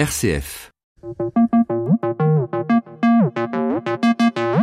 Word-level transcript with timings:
RCF. 0.00 0.72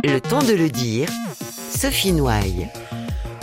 Le 0.02 0.18
temps 0.18 0.42
de 0.42 0.52
le 0.52 0.68
dire, 0.68 1.08
Sophie 1.40 2.12
Noailles. 2.12 2.68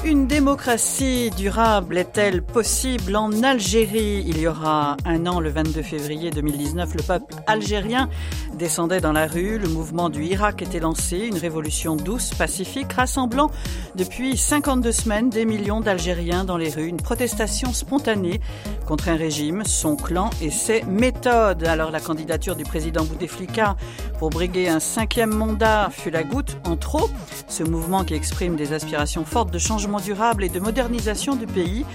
Une 0.04 0.28
démocratie 0.28 1.29
durable 1.38 1.97
est-elle 1.97 2.44
possible 2.44 3.16
en 3.16 3.42
Algérie? 3.44 4.26
Il 4.28 4.39
y 4.39 4.46
aura 4.46 4.97
un 5.05 5.26
an, 5.26 5.39
le 5.39 5.50
22 5.50 5.81
février 5.84 6.31
2019, 6.31 6.96
le 6.96 7.02
peuple 7.02 7.34
algérien 7.47 8.10
descendait 8.56 9.01
dans 9.01 9.12
la 9.12 9.28
rue. 9.28 9.58
Le 9.58 9.67
mouvement 9.67 10.10
du 10.10 10.24
Irak 10.24 10.62
était 10.62 10.79
lancé, 10.79 11.28
une 11.28 11.38
révolution 11.38 11.96
douce, 11.96 12.31
pacifique, 12.33 12.94
rassemblant 12.94 13.51
depuis 13.96 14.38
52 14.38 14.92
semaines 14.92 15.29
des 15.29 15.46
millions 15.46 15.81
d'Algériens 15.81 16.45
dans 16.45 16.57
les 16.57 16.70
rues. 16.70 16.88
Une 16.88 16.98
protestation 16.98 17.73
spontanée 17.73 18.41
contre 18.88 19.09
un 19.09 19.16
régime, 19.16 19.63
son 19.66 19.95
clan 19.95 20.30
et 20.41 20.49
ses 20.49 20.84
méthodes. 20.84 21.63
Alors 21.63 21.91
la 21.91 21.99
candidature 21.99 22.55
du 22.55 22.63
président 22.63 23.03
Bouteflika 23.03 23.75
pour 24.20 24.30
briguer 24.30 24.69
un 24.69 24.80
cinquième 24.80 25.33
mandat 25.33 25.89
fut 25.91 26.11
la 26.11 26.23
goutte 26.23 26.58
en 26.66 26.77
trop. 26.77 27.09
Ce 27.47 27.63
mouvement 27.63 28.03
qui 28.03 28.13
exprime 28.13 28.55
des 28.55 28.73
aspirations 28.73 29.25
fortes 29.25 29.52
de 29.52 29.59
changement 29.59 29.99
durable 29.99 30.44
et 30.44 30.49
de 30.49 30.59
modernisation 30.59 31.35
du 31.35 31.47
pays 31.47 31.85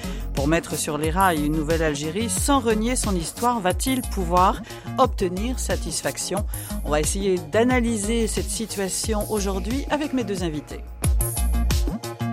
pour 0.41 0.49
mettre 0.49 0.75
sur 0.75 0.97
les 0.97 1.11
rails 1.11 1.45
une 1.45 1.53
nouvelle 1.53 1.83
Algérie 1.83 2.31
sans 2.31 2.61
renier 2.61 2.97
son 2.97 3.15
histoire, 3.15 3.61
va-t-il 3.61 4.01
pouvoir 4.01 4.63
obtenir 4.97 5.59
satisfaction? 5.59 6.47
On 6.87 6.89
va 6.89 7.01
essayer 7.01 7.37
d'analyser 7.53 8.27
cette 8.27 8.49
situation 8.49 9.31
aujourd'hui 9.31 9.85
avec 9.91 10.15
mes 10.15 10.25
deux 10.25 10.43
invités. 10.43 10.81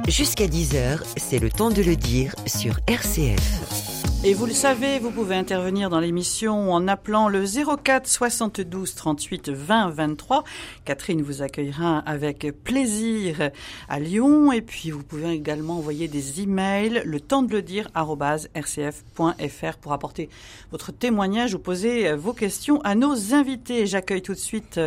Jusqu'à 0.08 0.48
10h, 0.48 1.02
c'est 1.18 1.40
le 1.40 1.50
temps 1.50 1.70
de 1.70 1.82
le 1.82 1.98
dire 1.98 2.34
sur 2.46 2.80
RCF. 2.88 3.87
Et 4.24 4.34
vous 4.34 4.48
le 4.48 4.54
savez, 4.54 4.98
vous 4.98 5.12
pouvez 5.12 5.36
intervenir 5.36 5.92
dans 5.92 6.00
l'émission 6.00 6.74
en 6.74 6.88
appelant 6.88 7.30
le 7.30 7.46
04 7.46 8.08
72 8.08 8.96
38 8.96 9.50
20 9.50 9.92
23. 9.92 10.44
Catherine 10.86 11.22
vous 11.22 11.44
accueillera 11.44 12.00
avec 12.00 12.48
plaisir 12.64 13.52
à 13.88 14.00
Lyon. 14.00 14.52
Et 14.52 14.64
puis 14.64 14.90
vous 14.90 15.04
pouvez 15.04 15.30
également 15.30 15.78
envoyer 15.78 16.08
des 16.08 16.42
emails, 16.42 17.04
le 17.06 17.20
temps 17.20 17.44
de 17.44 17.52
le 17.52 17.62
dire, 17.62 17.90
rcf.fr 17.96 19.78
pour 19.80 19.94
apporter 19.94 20.30
votre 20.72 20.92
témoignage 20.92 21.54
ou 21.54 21.60
poser 21.60 22.12
vos 22.14 22.34
questions 22.34 22.82
à 22.82 22.96
nos 22.96 23.36
invités. 23.36 23.86
J'accueille 23.86 24.24
tout 24.24 24.34
de 24.34 24.40
suite 24.40 24.80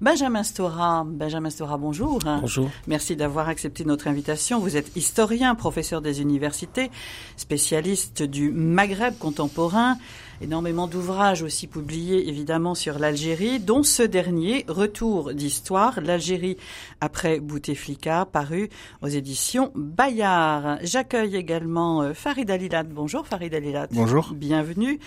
Benjamin 0.00 0.42
Stora. 0.42 1.04
Benjamin 1.06 1.50
Stora, 1.50 1.76
bonjour. 1.76 2.20
Bonjour. 2.24 2.70
Merci 2.86 3.16
d'avoir 3.16 3.50
accepté 3.50 3.84
notre 3.84 4.08
invitation. 4.08 4.58
Vous 4.60 4.78
êtes 4.78 4.96
historien, 4.96 5.54
professeur 5.54 6.00
des 6.00 6.22
universités, 6.22 6.90
spécialiste 7.36 8.22
du 8.22 8.50
Maghreb 8.78 9.18
contemporain, 9.18 9.98
énormément 10.40 10.86
d'ouvrages 10.86 11.42
aussi 11.42 11.66
publiés 11.66 12.28
évidemment 12.28 12.76
sur 12.76 13.00
l'Algérie, 13.00 13.58
dont 13.58 13.82
ce 13.82 14.04
dernier, 14.04 14.64
Retour 14.68 15.34
d'histoire, 15.34 16.00
l'Algérie 16.00 16.56
après 17.00 17.40
Bouteflika, 17.40 18.24
paru 18.24 18.68
aux 19.02 19.08
éditions 19.08 19.72
Bayard. 19.74 20.78
J'accueille 20.84 21.34
également 21.34 22.02
euh, 22.02 22.14
Farid 22.14 22.48
Alilat. 22.52 22.84
Bonjour 22.84 23.26
Farid 23.26 23.52
Alilat. 23.52 23.88
Bonjour. 23.90 24.32
Bienvenue. 24.32 25.00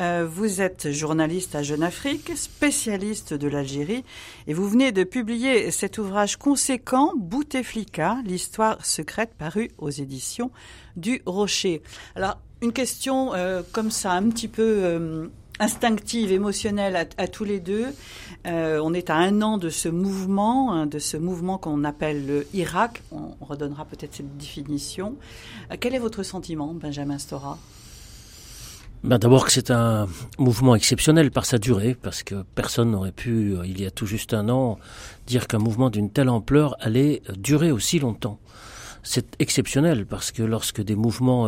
Euh, 0.00 0.26
vous 0.26 0.62
êtes 0.62 0.90
journaliste 0.90 1.54
à 1.54 1.62
Jeune 1.62 1.82
Afrique, 1.82 2.34
spécialiste 2.34 3.34
de 3.34 3.46
l'Algérie, 3.46 4.04
et 4.46 4.54
vous 4.54 4.66
venez 4.66 4.90
de 4.90 5.04
publier 5.04 5.70
cet 5.70 5.98
ouvrage 5.98 6.38
conséquent, 6.38 7.12
Bouteflika, 7.14 8.16
l'histoire 8.24 8.86
secrète, 8.86 9.34
paru 9.36 9.70
aux 9.76 9.90
éditions 9.90 10.50
du 10.96 11.20
Rocher. 11.26 11.82
Alors, 12.16 12.38
une 12.60 12.72
question 12.72 13.34
euh, 13.34 13.62
comme 13.72 13.90
ça, 13.90 14.12
un 14.12 14.28
petit 14.30 14.48
peu 14.48 14.80
euh, 14.82 15.26
instinctive, 15.60 16.32
émotionnelle 16.32 17.08
à, 17.16 17.28
tous 17.28 17.44
les 17.44 17.60
deux. 17.60 17.86
Euh, 18.46 18.80
on 18.82 18.94
est 18.94 19.10
à 19.10 19.16
un 19.16 19.42
an 19.42 19.58
de 19.58 19.70
ce 19.70 19.88
mouvement, 19.88 20.72
hein, 20.72 20.86
de 20.86 20.98
ce 20.98 21.16
mouvement 21.16 21.58
qu'on 21.58 21.84
appelle 21.84 22.26
le 22.26 22.46
Irak. 22.54 23.02
On, 23.12 23.34
on 23.40 23.44
redonnera 23.44 23.84
peut-être 23.84 24.14
cette 24.14 24.36
définition. 24.36 25.16
Quel 25.80 25.94
est 25.94 25.98
votre 25.98 26.22
sentiment, 26.22 26.74
Benjamin 26.74 27.18
Stora? 27.18 27.58
Ben 29.04 29.18
D'abord 29.18 29.46
que 29.46 29.52
c'est 29.52 29.70
un 29.70 30.08
mouvement 30.38 30.74
exceptionnel 30.74 31.30
par 31.30 31.46
sa 31.46 31.58
durée, 31.58 31.94
parce 31.94 32.24
que 32.24 32.42
personne 32.56 32.90
n'aurait 32.90 33.12
pu, 33.12 33.54
il 33.64 33.80
y 33.80 33.86
a 33.86 33.92
tout 33.92 34.06
juste 34.06 34.34
un 34.34 34.48
an, 34.48 34.78
dire 35.28 35.46
qu'un 35.46 35.58
mouvement 35.58 35.88
d'une 35.88 36.10
telle 36.10 36.28
ampleur 36.28 36.74
allait 36.80 37.22
durer 37.36 37.70
aussi 37.70 38.00
longtemps. 38.00 38.40
C'est 39.04 39.36
exceptionnel 39.38 40.04
parce 40.04 40.32
que 40.32 40.42
lorsque 40.42 40.82
des 40.82 40.96
mouvements 40.96 41.46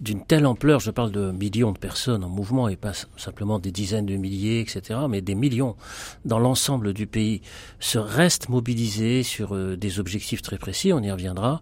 d'une 0.00 0.24
telle 0.24 0.46
ampleur, 0.46 0.80
je 0.80 0.90
parle 0.90 1.12
de 1.12 1.30
millions 1.30 1.72
de 1.72 1.78
personnes 1.78 2.24
en 2.24 2.28
mouvement 2.28 2.68
et 2.68 2.76
pas 2.76 2.92
simplement 3.16 3.58
des 3.58 3.70
dizaines 3.70 4.06
de 4.06 4.16
milliers, 4.16 4.60
etc., 4.60 5.00
mais 5.08 5.20
des 5.20 5.34
millions 5.34 5.76
dans 6.24 6.38
l'ensemble 6.38 6.94
du 6.94 7.06
pays 7.06 7.42
se 7.80 7.98
restent 7.98 8.48
mobilisés 8.48 9.22
sur 9.22 9.54
euh, 9.54 9.76
des 9.76 10.00
objectifs 10.00 10.40
très 10.40 10.56
précis, 10.56 10.92
on 10.92 11.02
y 11.02 11.10
reviendra, 11.10 11.60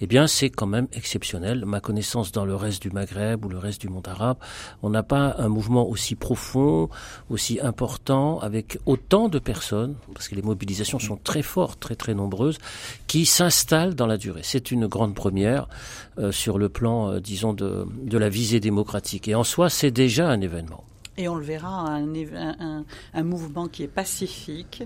eh 0.00 0.06
bien 0.06 0.26
c'est 0.26 0.50
quand 0.50 0.66
même 0.66 0.88
exceptionnel. 0.92 1.64
Ma 1.64 1.80
connaissance 1.80 2.32
dans 2.32 2.44
le 2.44 2.56
reste 2.56 2.82
du 2.82 2.90
Maghreb 2.90 3.44
ou 3.44 3.48
le 3.48 3.58
reste 3.58 3.80
du 3.80 3.88
monde 3.88 4.08
arabe, 4.08 4.38
on 4.82 4.90
n'a 4.90 5.04
pas 5.04 5.36
un 5.38 5.48
mouvement 5.48 5.88
aussi 5.88 6.16
profond, 6.16 6.88
aussi 7.30 7.60
important, 7.60 8.40
avec 8.40 8.78
autant 8.86 9.28
de 9.28 9.38
personnes, 9.38 9.94
parce 10.12 10.28
que 10.28 10.34
les 10.34 10.42
mobilisations 10.42 10.98
sont 10.98 11.16
très 11.16 11.42
fortes, 11.42 11.78
très 11.78 11.94
très 11.94 12.14
nombreuses, 12.14 12.58
qui 13.06 13.26
s'installent 13.26 13.94
dans 13.94 14.06
la 14.06 14.16
durée. 14.16 14.40
C'est 14.42 14.72
une 14.72 14.88
grande 14.88 15.14
première 15.14 15.68
sur 16.30 16.58
le 16.58 16.68
plan, 16.68 17.10
euh, 17.10 17.20
disons, 17.20 17.52
de 17.52 17.86
de 18.02 18.18
la 18.18 18.28
visée 18.28 18.60
démocratique. 18.60 19.28
Et 19.28 19.34
en 19.34 19.44
soi, 19.44 19.68
c'est 19.70 19.90
déjà 19.90 20.28
un 20.28 20.40
événement. 20.40 20.84
Et 21.18 21.28
on 21.28 21.34
le 21.34 21.44
verra, 21.44 21.88
un, 21.88 22.06
un, 22.14 22.84
un 23.14 23.22
mouvement 23.22 23.68
qui 23.68 23.82
est 23.82 23.88
pacifique, 23.88 24.82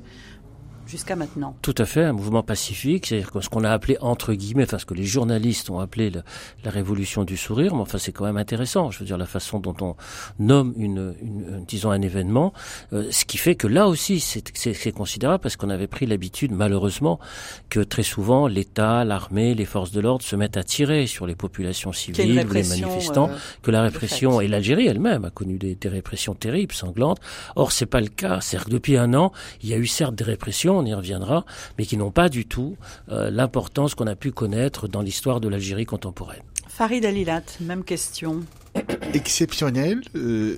jusqu'à 0.90 1.16
maintenant. 1.16 1.54
Tout 1.62 1.74
à 1.78 1.86
fait, 1.86 2.02
un 2.02 2.12
mouvement 2.12 2.42
pacifique, 2.42 3.06
c'est-à-dire 3.06 3.30
ce 3.40 3.48
qu'on 3.48 3.64
a 3.64 3.70
appelé 3.70 3.96
entre 4.00 4.34
guillemets, 4.34 4.64
enfin 4.64 4.78
ce 4.78 4.86
que 4.86 4.94
les 4.94 5.04
journalistes 5.04 5.70
ont 5.70 5.78
appelé 5.78 6.10
le, 6.10 6.22
la 6.64 6.70
révolution 6.70 7.24
du 7.24 7.36
sourire, 7.36 7.74
mais 7.74 7.82
enfin 7.82 7.98
c'est 7.98 8.12
quand 8.12 8.24
même 8.24 8.36
intéressant, 8.36 8.90
je 8.90 8.98
veux 8.98 9.04
dire 9.04 9.16
la 9.16 9.26
façon 9.26 9.60
dont 9.60 9.76
on 9.80 9.94
nomme 10.38 10.74
une, 10.76 11.14
une 11.22 11.64
disons 11.66 11.90
un 11.90 12.02
événement, 12.02 12.52
euh, 12.92 13.06
ce 13.10 13.24
qui 13.24 13.38
fait 13.38 13.54
que 13.54 13.68
là 13.68 13.86
aussi 13.86 14.20
c'est 14.20 14.92
considérable 14.92 15.40
parce 15.40 15.56
qu'on 15.56 15.70
avait 15.70 15.86
pris 15.86 16.06
l'habitude 16.06 16.50
malheureusement 16.52 17.20
que 17.68 17.80
très 17.80 18.02
souvent 18.02 18.48
l'État, 18.48 19.04
l'armée, 19.04 19.54
les 19.54 19.64
forces 19.64 19.92
de 19.92 20.00
l'ordre 20.00 20.24
se 20.24 20.34
mettent 20.34 20.56
à 20.56 20.64
tirer 20.64 21.06
sur 21.06 21.26
les 21.26 21.36
populations 21.36 21.92
civiles, 21.92 22.34
les 22.34 22.44
manifestants, 22.44 23.28
euh, 23.30 23.36
que 23.62 23.70
la 23.70 23.82
répression 23.82 24.40
et 24.40 24.48
l'Algérie 24.48 24.88
elle-même 24.88 25.24
a 25.24 25.30
connu 25.30 25.56
des, 25.56 25.76
des 25.76 25.88
répressions 25.88 26.34
terribles, 26.34 26.74
sanglantes. 26.74 27.20
Or 27.54 27.70
c'est 27.70 27.86
pas 27.86 28.00
le 28.00 28.08
cas, 28.08 28.40
c'est-à-dire 28.40 28.66
que 28.66 28.72
depuis 28.72 28.96
un 28.96 29.14
an 29.14 29.30
il 29.62 29.68
y 29.68 29.74
a 29.74 29.76
eu 29.76 29.86
certes 29.86 30.16
des 30.16 30.24
répressions 30.24 30.79
on 30.80 30.86
y 30.86 30.94
reviendra, 30.94 31.44
mais 31.78 31.86
qui 31.86 31.96
n'ont 31.96 32.10
pas 32.10 32.28
du 32.28 32.46
tout 32.46 32.76
euh, 33.08 33.30
l'importance 33.30 33.94
qu'on 33.94 34.06
a 34.06 34.16
pu 34.16 34.32
connaître 34.32 34.88
dans 34.88 35.02
l'histoire 35.02 35.40
de 35.40 35.48
l'Algérie 35.48 35.86
contemporaine. 35.86 36.42
Farid 36.68 37.04
Alilat, 37.04 37.42
même 37.60 37.84
question. 37.84 38.40
Exceptionnel, 39.14 40.00
euh, 40.14 40.56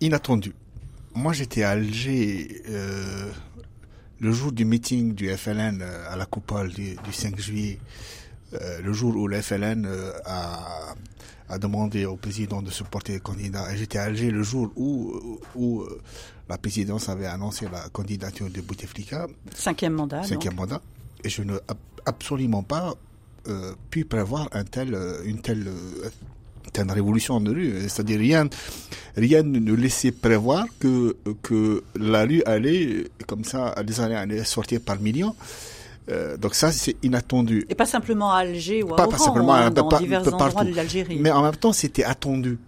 inattendu. 0.00 0.54
Moi, 1.14 1.32
j'étais 1.32 1.62
à 1.62 1.70
Alger 1.70 2.62
euh, 2.68 3.30
le 4.20 4.32
jour 4.32 4.52
du 4.52 4.64
meeting 4.64 5.14
du 5.14 5.28
FLN 5.28 5.82
à 5.82 6.16
la 6.16 6.26
coupole 6.26 6.70
du, 6.70 6.96
du 6.96 7.12
5 7.12 7.38
juillet, 7.38 7.78
euh, 8.54 8.80
le 8.82 8.92
jour 8.92 9.16
où 9.16 9.26
le 9.26 9.40
FLN 9.40 9.86
euh, 9.86 10.12
a, 10.24 10.94
a, 11.48 11.58
demandé 11.58 12.04
au 12.04 12.16
président 12.16 12.62
de 12.62 12.70
se 12.70 12.84
porter 12.84 13.18
candidat. 13.20 13.72
Et 13.72 13.76
j'étais 13.76 13.98
à 13.98 14.04
Alger 14.04 14.30
le 14.30 14.42
jour 14.42 14.70
où, 14.76 15.38
où, 15.54 15.82
où 15.82 15.84
la 16.48 16.58
présidence 16.58 17.08
avait 17.08 17.26
annoncé 17.26 17.66
la 17.70 17.88
candidature 17.90 18.50
de 18.50 18.60
Bouteflika. 18.60 19.26
Cinquième 19.54 19.94
mandat. 19.94 20.22
Cinquième 20.22 20.54
donc. 20.54 20.70
mandat. 20.70 20.82
Et 21.22 21.28
je 21.28 21.42
n'ai 21.42 21.54
absolument 22.04 22.62
pas 22.62 22.94
euh, 23.48 23.74
pu 23.90 24.04
prévoir 24.04 24.48
un 24.52 24.64
tel, 24.64 24.96
une 25.24 25.40
telle, 25.40 25.68
euh, 25.68 26.08
telle 26.72 26.90
révolution 26.90 27.40
de 27.40 27.50
rue. 27.50 27.80
C'est-à-dire 27.82 28.18
rien, 28.18 28.48
rien 29.16 29.42
ne 29.42 29.72
laissait 29.74 30.12
prévoir 30.12 30.66
que, 30.78 31.16
que 31.42 31.82
la 31.96 32.24
rue 32.24 32.42
allait, 32.44 33.04
comme 33.26 33.44
ça, 33.44 33.74
les 33.86 34.00
années 34.00 34.16
allaient 34.16 34.44
sortir 34.44 34.80
par 34.80 35.00
millions. 35.00 35.34
Euh, 36.10 36.36
donc 36.36 36.54
ça, 36.54 36.70
c'est 36.70 36.96
inattendu. 37.02 37.66
Et 37.68 37.74
pas 37.74 37.86
simplement 37.86 38.32
à 38.32 38.38
Alger 38.38 38.82
ou 38.82 38.92
à 38.92 38.96
pas, 38.96 39.02
Oran, 39.04 39.12
pas 39.12 39.18
simplement, 39.18 39.54
hein, 39.54 39.70
dans 39.70 39.88
pas, 39.88 39.98
divers 39.98 40.22
pas 40.22 40.32
endroits 40.32 40.50
partout. 40.50 40.70
de 40.70 40.76
l'Algérie. 40.76 41.18
Mais 41.20 41.30
en 41.30 41.42
même 41.42 41.56
temps, 41.56 41.72
c'était 41.72 42.04
attendu. 42.04 42.58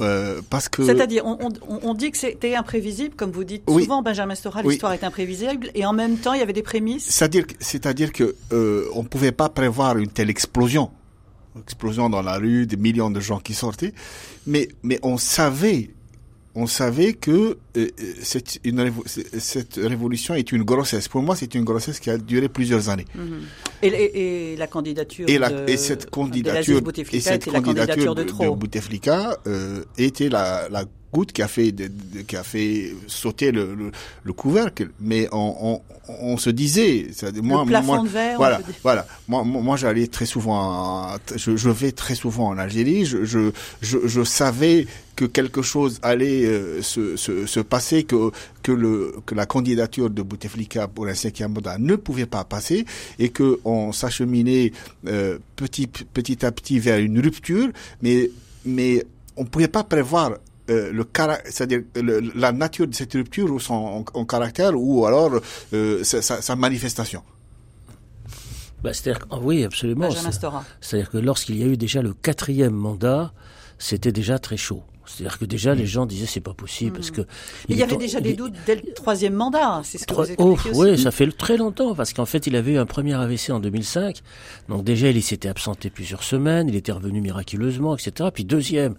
Euh, 0.00 0.40
parce 0.50 0.68
que 0.68 0.84
c'est-à-dire 0.84 1.24
on, 1.24 1.38
on, 1.40 1.78
on, 1.84 1.94
dit 1.94 2.10
que 2.10 2.18
c'était 2.18 2.56
imprévisible 2.56 3.14
comme 3.14 3.30
vous 3.30 3.44
dites 3.44 3.62
oui. 3.68 3.84
souvent 3.84 4.02
Benjamin 4.02 4.34
Stora 4.34 4.60
l'histoire 4.60 4.90
oui. 4.90 4.98
est 5.00 5.04
imprévisible 5.06 5.70
et 5.72 5.86
en 5.86 5.92
même 5.92 6.16
temps 6.16 6.32
il 6.32 6.40
y 6.40 6.42
avait 6.42 6.52
des 6.52 6.64
prémices 6.64 7.04
c'est-à-dire 7.04 7.44
c'est-à-dire 7.60 8.12
que 8.12 8.34
euh, 8.52 8.88
on 8.96 9.04
pouvait 9.04 9.30
pas 9.30 9.48
prévoir 9.48 9.96
une 9.98 10.08
telle 10.08 10.30
explosion 10.30 10.90
explosion 11.62 12.10
dans 12.10 12.22
la 12.22 12.38
rue 12.38 12.66
des 12.66 12.76
millions 12.76 13.08
de 13.08 13.20
gens 13.20 13.38
qui 13.38 13.54
sortaient 13.54 13.94
mais 14.48 14.66
mais 14.82 14.98
on 15.04 15.16
savait 15.16 15.90
on 16.54 16.66
savait 16.66 17.14
que 17.14 17.58
euh, 17.76 17.88
cette, 18.22 18.60
une, 18.64 18.92
cette 19.38 19.74
révolution 19.76 20.34
est 20.34 20.52
une 20.52 20.62
grossesse. 20.62 21.08
Pour 21.08 21.22
moi, 21.22 21.34
c'est 21.36 21.54
une 21.54 21.64
grossesse 21.64 21.98
qui 22.00 22.10
a 22.10 22.18
duré 22.18 22.48
plusieurs 22.48 22.88
années. 22.88 23.06
Mm 23.14 23.20
-hmm. 23.20 23.82
Et, 23.82 24.56
la 24.56 24.66
candidature 24.66 25.26
et, 25.28 25.38
la, 25.38 25.50
de, 25.50 25.68
et 25.72 25.76
cette 25.76 26.08
candidature, 26.10 26.80
et 27.12 27.20
cette 27.20 27.46
candidature 27.50 28.14
de, 28.14 28.22
de, 28.24 28.54
Bouteflika 28.60 29.18
euh, 29.46 29.82
était 29.98 30.28
la, 30.30 30.68
la 30.70 30.84
goutte 31.14 31.32
qui 31.32 31.42
a 31.42 31.48
fait 31.48 31.70
de, 31.72 31.88
qui 32.28 32.36
a 32.36 32.42
fait 32.42 32.92
sauter 33.06 33.52
le, 33.52 33.74
le, 33.74 33.92
le 34.22 34.32
couvercle. 34.32 34.90
Mais 35.00 35.28
on, 35.32 35.80
on, 36.08 36.14
on 36.32 36.36
se 36.36 36.50
disait 36.50 37.06
moi, 37.42 37.62
le 37.62 37.68
plafond 37.68 38.02
de 38.02 38.08
verre 38.08 38.36
voilà 38.36 38.60
voilà. 38.82 39.06
Moi 39.28 39.44
moi 39.44 39.76
j'allais 39.76 40.08
très 40.08 40.26
souvent 40.26 41.16
je, 41.34 41.56
je, 41.56 41.70
vais 41.70 41.92
très 41.92 42.16
souvent 42.16 42.48
en 42.48 42.58
Algérie. 42.58 43.04
Je 43.04 43.24
je, 43.24 43.52
je, 43.80 43.98
je 44.04 44.22
savais 44.24 44.86
que 45.16 45.24
quelque 45.24 45.62
chose 45.62 46.00
allait 46.02 46.44
euh, 46.44 46.82
se, 46.82 47.16
se, 47.16 47.46
se, 47.46 47.60
passer, 47.60 48.02
que, 48.04 48.32
que, 48.62 48.72
le, 48.72 49.14
que 49.26 49.34
la 49.36 49.46
candidature 49.46 50.10
de 50.10 50.22
Bouteflika 50.22 50.88
pour 50.88 51.06
un 51.06 51.14
cinquième 51.14 51.52
mandat 51.52 51.78
ne 51.78 51.94
pouvait 51.96 52.26
pas 52.26 52.44
passer 52.44 52.84
et 53.18 53.28
que 53.28 53.60
on 53.64 53.92
s'acheminait 53.92 54.72
euh, 55.06 55.38
petit, 55.56 55.86
petit 55.86 56.44
à 56.44 56.50
petit 56.50 56.78
vers 56.78 56.98
une 56.98 57.20
rupture, 57.20 57.68
mais, 58.02 58.30
mais 58.64 59.04
on 59.36 59.44
ne 59.44 59.48
pouvait 59.48 59.68
pas 59.68 59.84
prévoir 59.84 60.32
euh, 60.70 60.92
le 60.92 61.06
c'est-à-dire 61.44 61.82
la 62.34 62.52
nature 62.52 62.86
de 62.86 62.94
cette 62.94 63.12
rupture 63.12 63.50
ou 63.52 63.60
son 63.60 64.04
en, 64.14 64.24
caractère 64.24 64.72
ou 64.74 65.04
alors 65.04 65.30
euh, 65.72 66.02
sa, 66.04 66.22
sa, 66.22 66.56
manifestation. 66.56 67.22
Bah, 68.82 68.94
c'est-à-dire 68.94 69.26
oui, 69.42 69.64
absolument. 69.64 70.10
C'est-à-dire 70.80 71.10
que 71.10 71.18
lorsqu'il 71.18 71.56
y 71.58 71.62
a 71.62 71.66
eu 71.66 71.76
déjà 71.76 72.02
le 72.02 72.14
quatrième 72.14 72.74
mandat, 72.74 73.32
c'était 73.78 74.12
déjà 74.12 74.38
très 74.38 74.56
chaud. 74.56 74.82
C'est-à-dire 75.06 75.38
que 75.38 75.44
déjà, 75.44 75.74
les 75.74 75.86
gens 75.86 76.06
disaient 76.06 76.26
c'est 76.26 76.40
pas 76.40 76.54
possible 76.54 76.92
parce 76.92 77.10
que. 77.10 77.22
Il, 77.68 77.76
y 77.76 77.82
avait 77.82 77.96
déjà 77.96 78.20
des 78.20 78.34
doutes 78.34 78.54
dès 78.66 78.76
le 78.76 78.92
troisième 78.94 79.34
mandat, 79.34 79.80
c'est 79.84 79.98
ce 79.98 80.06
que 80.06 80.14
vous 80.14 80.34
oh, 80.38 80.56
Oui, 80.74 80.98
ça 80.98 81.10
fait 81.10 81.30
très 81.30 81.56
longtemps 81.56 81.94
parce 81.94 82.12
qu'en 82.12 82.26
fait, 82.26 82.46
il 82.46 82.56
avait 82.56 82.72
eu 82.72 82.78
un 82.78 82.86
premier 82.86 83.14
AVC 83.14 83.50
en 83.50 83.60
2005. 83.60 84.20
Donc 84.68 84.84
déjà, 84.84 85.10
il 85.10 85.22
s'était 85.22 85.48
absenté 85.48 85.90
plusieurs 85.90 86.22
semaines, 86.22 86.68
il 86.68 86.76
était 86.76 86.92
revenu 86.92 87.20
miraculeusement, 87.20 87.96
etc. 87.96 88.30
Puis 88.32 88.44
deuxième 88.44 88.94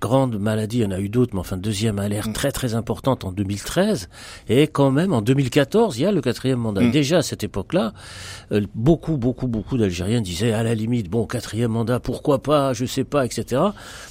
grande 0.00 0.38
maladie, 0.38 0.78
il 0.78 0.82
y 0.82 0.86
en 0.86 0.90
a 0.90 1.00
eu 1.00 1.08
d'autres, 1.08 1.34
mais 1.34 1.40
enfin 1.40 1.56
deuxième 1.56 1.98
alerte 1.98 2.28
mm. 2.28 2.32
très 2.32 2.52
très 2.52 2.74
importante 2.74 3.24
en 3.24 3.32
2013 3.32 4.08
et 4.48 4.66
quand 4.66 4.90
même 4.90 5.12
en 5.12 5.22
2014, 5.22 5.98
il 5.98 6.02
y 6.02 6.06
a 6.06 6.12
le 6.12 6.20
quatrième 6.20 6.58
mandat. 6.58 6.82
Mm. 6.82 6.90
Déjà 6.90 7.18
à 7.18 7.22
cette 7.22 7.44
époque-là, 7.44 7.92
euh, 8.52 8.62
beaucoup 8.74 9.16
beaucoup 9.16 9.46
beaucoup 9.46 9.78
d'Algériens 9.78 10.20
disaient 10.20 10.52
à 10.52 10.62
la 10.62 10.74
limite 10.74 11.08
bon 11.08 11.26
quatrième 11.26 11.72
mandat, 11.72 12.00
pourquoi 12.00 12.42
pas, 12.42 12.72
je 12.72 12.84
sais 12.84 13.04
pas, 13.04 13.24
etc. 13.24 13.62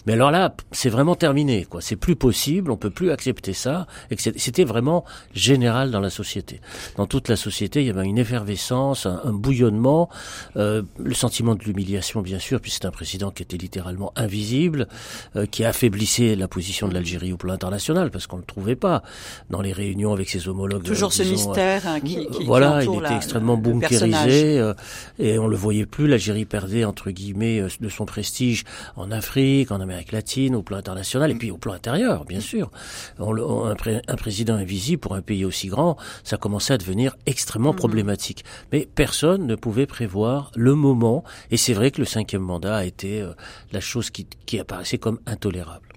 Mais 0.05 0.13
alors 0.13 0.31
là, 0.31 0.55
c'est 0.71 0.89
vraiment 0.89 1.15
terminé 1.15 1.32
quoi. 1.69 1.81
C'est 1.81 1.95
plus 1.95 2.15
possible, 2.15 2.71
on 2.71 2.77
peut 2.77 2.89
plus 2.89 3.11
accepter 3.11 3.53
ça. 3.53 3.87
C'était 4.17 4.63
vraiment 4.63 5.03
général 5.33 5.91
dans 5.91 5.99
la 5.99 6.09
société. 6.09 6.61
Dans 6.97 7.07
toute 7.07 7.29
la 7.29 7.35
société, 7.35 7.81
il 7.81 7.87
y 7.87 7.89
avait 7.89 8.05
une 8.05 8.17
effervescence, 8.17 9.05
un, 9.05 9.33
bouillonnement, 9.33 10.09
euh, 10.57 10.83
le 10.99 11.13
sentiment 11.13 11.55
de 11.55 11.63
l'humiliation, 11.63 12.21
bien 12.21 12.39
sûr, 12.39 12.59
puisque 12.61 12.73
c'est 12.73 12.85
un 12.85 12.91
président 12.91 13.31
qui 13.31 13.43
était 13.43 13.57
littéralement 13.57 14.11
invisible, 14.15 14.87
euh, 15.35 15.45
qui 15.45 15.63
affaiblissait 15.63 16.35
la 16.35 16.47
position 16.47 16.87
de 16.87 16.93
l'Algérie 16.93 17.33
au 17.33 17.37
plan 17.37 17.53
international, 17.53 18.09
parce 18.09 18.27
qu'on 18.27 18.37
ne 18.37 18.41
le 18.41 18.47
trouvait 18.47 18.75
pas 18.75 19.03
dans 19.49 19.61
les 19.61 19.73
réunions 19.73 20.13
avec 20.13 20.29
ses 20.29 20.47
homologues. 20.47 20.83
Toujours 20.83 21.13
ce 21.13 21.23
mystère 21.23 21.87
hein, 21.87 21.99
qui, 21.99 22.27
qui, 22.27 22.45
Voilà, 22.45 22.83
il 22.83 22.95
était 22.95 23.15
extrêmement 23.15 23.57
bunkérisé, 23.57 24.59
euh, 24.59 24.73
et 25.19 25.37
on 25.37 25.47
le 25.47 25.55
voyait 25.55 25.85
plus. 25.85 26.07
L'Algérie 26.07 26.45
perdait 26.45 26.83
entre 26.83 27.11
guillemets 27.11 27.61
de 27.79 27.89
son 27.89 28.05
prestige 28.05 28.63
en 28.95 29.11
Afrique, 29.11 29.71
en 29.71 29.79
Amérique 29.81 30.11
latine, 30.11 30.55
au 30.55 30.63
plan 30.63 30.77
international 30.77 31.22
et 31.31 31.35
puis 31.35 31.51
au 31.51 31.57
plan 31.57 31.73
intérieur, 31.73 32.25
bien 32.25 32.39
sûr. 32.39 32.71
un, 33.19 34.15
président 34.15 34.55
invisible 34.55 34.99
pour 34.99 35.15
un 35.15 35.21
pays 35.21 35.45
aussi 35.45 35.67
grand, 35.67 35.97
ça 36.23 36.37
commençait 36.37 36.73
à 36.73 36.77
devenir 36.77 37.15
extrêmement 37.25 37.73
mm-hmm. 37.73 37.75
problématique. 37.75 38.45
Mais 38.71 38.87
personne 38.93 39.45
ne 39.45 39.55
pouvait 39.55 39.85
prévoir 39.85 40.51
le 40.55 40.75
moment, 40.75 41.23
et 41.51 41.57
c'est 41.57 41.73
vrai 41.73 41.91
que 41.91 41.99
le 41.99 42.05
cinquième 42.05 42.41
mandat 42.41 42.77
a 42.77 42.83
été 42.85 43.21
euh, 43.21 43.33
la 43.71 43.79
chose 43.79 44.09
qui, 44.09 44.27
apparaissait 44.59 44.99
comme 44.99 45.19
intolérable. 45.25 45.87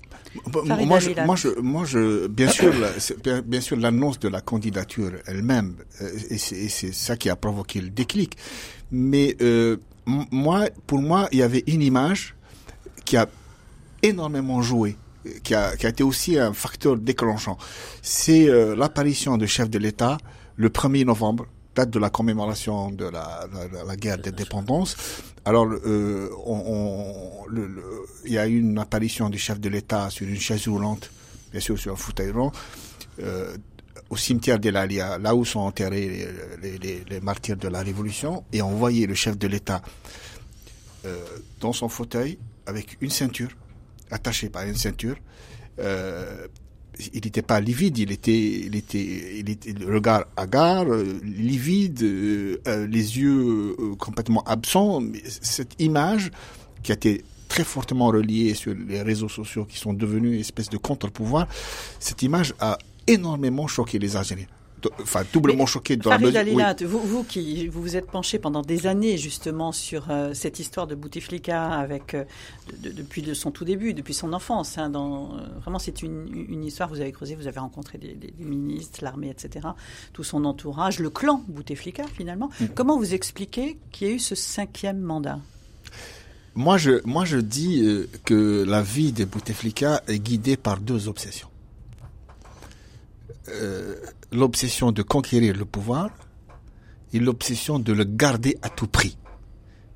Moi 0.52 0.98
je, 0.98 1.10
moi, 1.24 1.36
je, 1.36 1.48
moi, 1.60 1.84
je, 1.84 2.26
bien 2.26 2.48
sûr, 2.48 2.72
bien 3.44 3.60
sûr, 3.60 3.76
l'annonce 3.76 4.18
de 4.18 4.28
la 4.28 4.40
candidature 4.40 5.12
elle-même, 5.26 5.76
euh, 6.02 6.10
et 6.30 6.38
c'est 6.38 6.92
ça 6.92 7.16
qui 7.16 7.30
a 7.30 7.36
provoqué 7.36 7.80
le 7.80 7.90
déclic. 7.90 8.36
Mais 8.90 9.36
euh, 9.40 9.76
moi, 10.06 10.68
pour 10.86 11.00
moi, 11.00 11.28
il 11.32 11.38
y 11.38 11.42
avait 11.42 11.64
une 11.66 11.82
image 11.82 12.34
qui 13.04 13.16
a 13.16 13.28
énormément 14.02 14.62
joué 14.62 14.96
qui 15.42 15.54
a, 15.54 15.74
été 15.74 16.02
aussi 16.02 16.38
un 16.38 16.52
facteur 16.52 16.96
déclenchant. 16.96 17.58
C'est 18.02 18.48
euh, 18.48 18.74
l'apparition 18.76 19.36
du 19.36 19.46
chef 19.46 19.70
de 19.70 19.78
l'État 19.78 20.18
le 20.56 20.68
1er 20.68 21.04
novembre, 21.04 21.46
date 21.74 21.90
de 21.90 21.98
la 21.98 22.10
commémoration 22.10 22.90
de 22.90 23.04
la, 23.04 23.96
guerre 23.96 24.18
d'indépendance. 24.18 24.96
Alors, 25.44 25.66
euh, 25.66 26.30
il 28.24 28.32
y 28.32 28.38
a 28.38 28.46
eu 28.46 28.58
une 28.58 28.78
apparition 28.78 29.28
du 29.28 29.38
chef 29.38 29.60
de 29.60 29.68
l'État 29.68 30.08
sur 30.10 30.26
une 30.26 30.40
chaise 30.40 30.66
roulante, 30.66 31.10
bien 31.52 31.60
sûr 31.60 31.78
sur 31.78 31.92
un 31.92 31.96
fauteuil 31.96 32.30
rond, 32.30 32.50
euh, 33.22 33.54
au 34.08 34.16
cimetière 34.16 34.58
de 34.58 34.70
l'Alia, 34.70 35.18
là 35.18 35.34
où 35.34 35.44
sont 35.44 35.60
enterrés 35.60 36.26
les, 36.62 37.20
martyrs 37.20 37.56
de 37.56 37.68
la 37.68 37.82
Révolution, 37.82 38.44
et 38.52 38.62
on 38.62 38.70
voyait 38.70 39.06
le 39.06 39.14
chef 39.14 39.36
de 39.36 39.46
l'État 39.46 39.82
dans 41.60 41.72
son 41.72 41.88
fauteuil 41.88 42.36
avec 42.66 42.96
une 43.00 43.10
ceinture 43.10 43.50
attaché 44.10 44.48
par 44.48 44.64
une 44.64 44.76
ceinture. 44.76 45.16
Euh, 45.78 46.46
il 47.12 47.24
n'était 47.24 47.42
pas 47.42 47.60
livide, 47.60 47.98
il 47.98 48.10
était, 48.10 48.38
il 48.38 48.74
était, 48.74 49.72
le 49.78 49.94
regard 49.94 50.24
hagard, 50.36 50.86
euh, 50.88 51.20
livide, 51.22 52.02
euh, 52.02 52.86
les 52.86 53.18
yeux 53.18 53.76
complètement 53.98 54.42
absents. 54.44 55.02
Cette 55.24 55.74
image 55.78 56.30
qui 56.82 56.92
a 56.92 56.94
été 56.94 57.22
très 57.48 57.64
fortement 57.64 58.06
reliée 58.06 58.54
sur 58.54 58.74
les 58.74 59.02
réseaux 59.02 59.28
sociaux 59.28 59.66
qui 59.66 59.78
sont 59.78 59.92
devenus 59.92 60.34
une 60.34 60.40
espèce 60.40 60.70
de 60.70 60.78
contre-pouvoir, 60.78 61.46
cette 62.00 62.22
image 62.22 62.54
a 62.60 62.78
énormément 63.06 63.66
choqué 63.66 63.98
les 63.98 64.16
Algériens 64.16 64.46
enfin 65.00 65.22
doublement 65.32 65.66
choqué 65.66 65.96
dans 65.96 66.10
Farid 66.10 66.32
la 66.32 66.74
vous, 66.84 67.00
vous 67.00 67.24
qui 67.24 67.68
vous 67.68 67.82
vous 67.82 67.96
êtes 67.96 68.10
penché 68.10 68.38
pendant 68.38 68.62
des 68.62 68.86
années 68.86 69.16
justement 69.18 69.72
sur 69.72 70.10
euh, 70.10 70.34
cette 70.34 70.58
histoire 70.58 70.86
de 70.86 70.94
Bouteflika 70.94 71.66
avec 71.66 72.14
euh, 72.14 72.24
depuis 72.80 73.22
de 73.22 73.34
son 73.34 73.50
tout 73.50 73.64
début, 73.64 73.94
depuis 73.94 74.14
son 74.14 74.32
enfance. 74.32 74.78
Hein, 74.78 74.90
dans, 74.90 75.36
euh, 75.36 75.40
vraiment, 75.62 75.78
c'est 75.78 76.02
une, 76.02 76.46
une, 76.48 76.64
histoire. 76.64 76.88
Vous 76.88 77.00
avez 77.00 77.12
creusé, 77.12 77.34
vous 77.34 77.46
avez 77.46 77.60
rencontré 77.60 77.98
des, 77.98 78.14
des, 78.14 78.32
ministres, 78.38 79.00
l'armée, 79.02 79.30
etc. 79.30 79.68
Tout 80.12 80.24
son 80.24 80.44
entourage, 80.44 80.98
le 80.98 81.10
clan 81.10 81.42
Bouteflika 81.48 82.04
finalement. 82.06 82.50
Mm. 82.60 82.66
Comment 82.74 82.98
vous 82.98 83.14
expliquez 83.14 83.78
qu'il 83.92 84.08
y 84.08 84.10
a 84.10 84.14
eu 84.14 84.18
ce 84.18 84.34
cinquième 84.34 85.00
mandat? 85.00 85.38
Moi 86.54 86.78
je, 86.78 87.02
moi, 87.04 87.24
je 87.24 87.36
dis 87.36 88.06
que 88.24 88.64
la 88.66 88.82
vie 88.82 89.12
de 89.12 89.24
Bouteflika 89.24 90.02
est 90.08 90.18
guidée 90.18 90.56
par 90.56 90.80
deux 90.80 91.06
obsessions. 91.08 91.48
Euh, 93.48 93.94
l'obsession 94.32 94.90
de 94.90 95.02
conquérir 95.02 95.56
le 95.56 95.64
pouvoir 95.64 96.10
et 97.12 97.20
l'obsession 97.20 97.78
de 97.78 97.92
le 97.92 98.04
garder 98.04 98.58
à 98.62 98.68
tout 98.68 98.88
prix. 98.88 99.16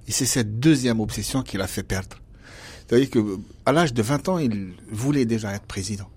Et 0.06 0.12
c'est 0.12 0.26
cette 0.26 0.60
deuxième 0.60 1.00
obsession 1.00 1.42
qui 1.42 1.56
l'a 1.56 1.66
fait 1.66 1.82
perdre. 1.82 2.16
C'est-à-dire 2.86 3.10
qu'à 3.10 3.72
l'âge 3.72 3.92
de 3.92 4.02
20 4.02 4.28
ans, 4.28 4.38
il 4.38 4.74
voulait 4.90 5.24
déjà 5.24 5.52
être 5.54 5.66
président. 5.66 6.08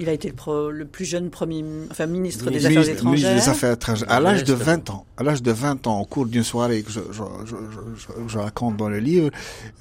Il 0.00 0.08
a 0.08 0.12
été 0.12 0.32
le, 0.46 0.84
plus 0.84 1.04
jeune 1.04 1.30
premier, 1.30 1.64
enfin, 1.90 2.06
ministre 2.06 2.50
des 2.50 2.64
Affaires 2.66 2.88
étrangères. 2.88 3.34
Des 3.34 3.48
Affaires 3.48 3.72
étrangères. 3.72 4.10
À 4.10 4.20
l'âge 4.20 4.44
de 4.44 4.54
20 4.54 4.90
ans, 4.90 5.06
à 5.16 5.22
l'âge 5.22 5.42
de 5.42 5.52
20 5.52 5.86
ans, 5.86 6.00
au 6.00 6.04
cours 6.06 6.26
d'une 6.26 6.42
soirée 6.42 6.82
que 6.82 6.90
je, 6.90 7.00
je, 7.12 7.22
je, 7.44 8.06
je, 8.26 8.38
raconte 8.38 8.76
dans 8.76 8.88
le 8.88 8.98
livre, 8.98 9.30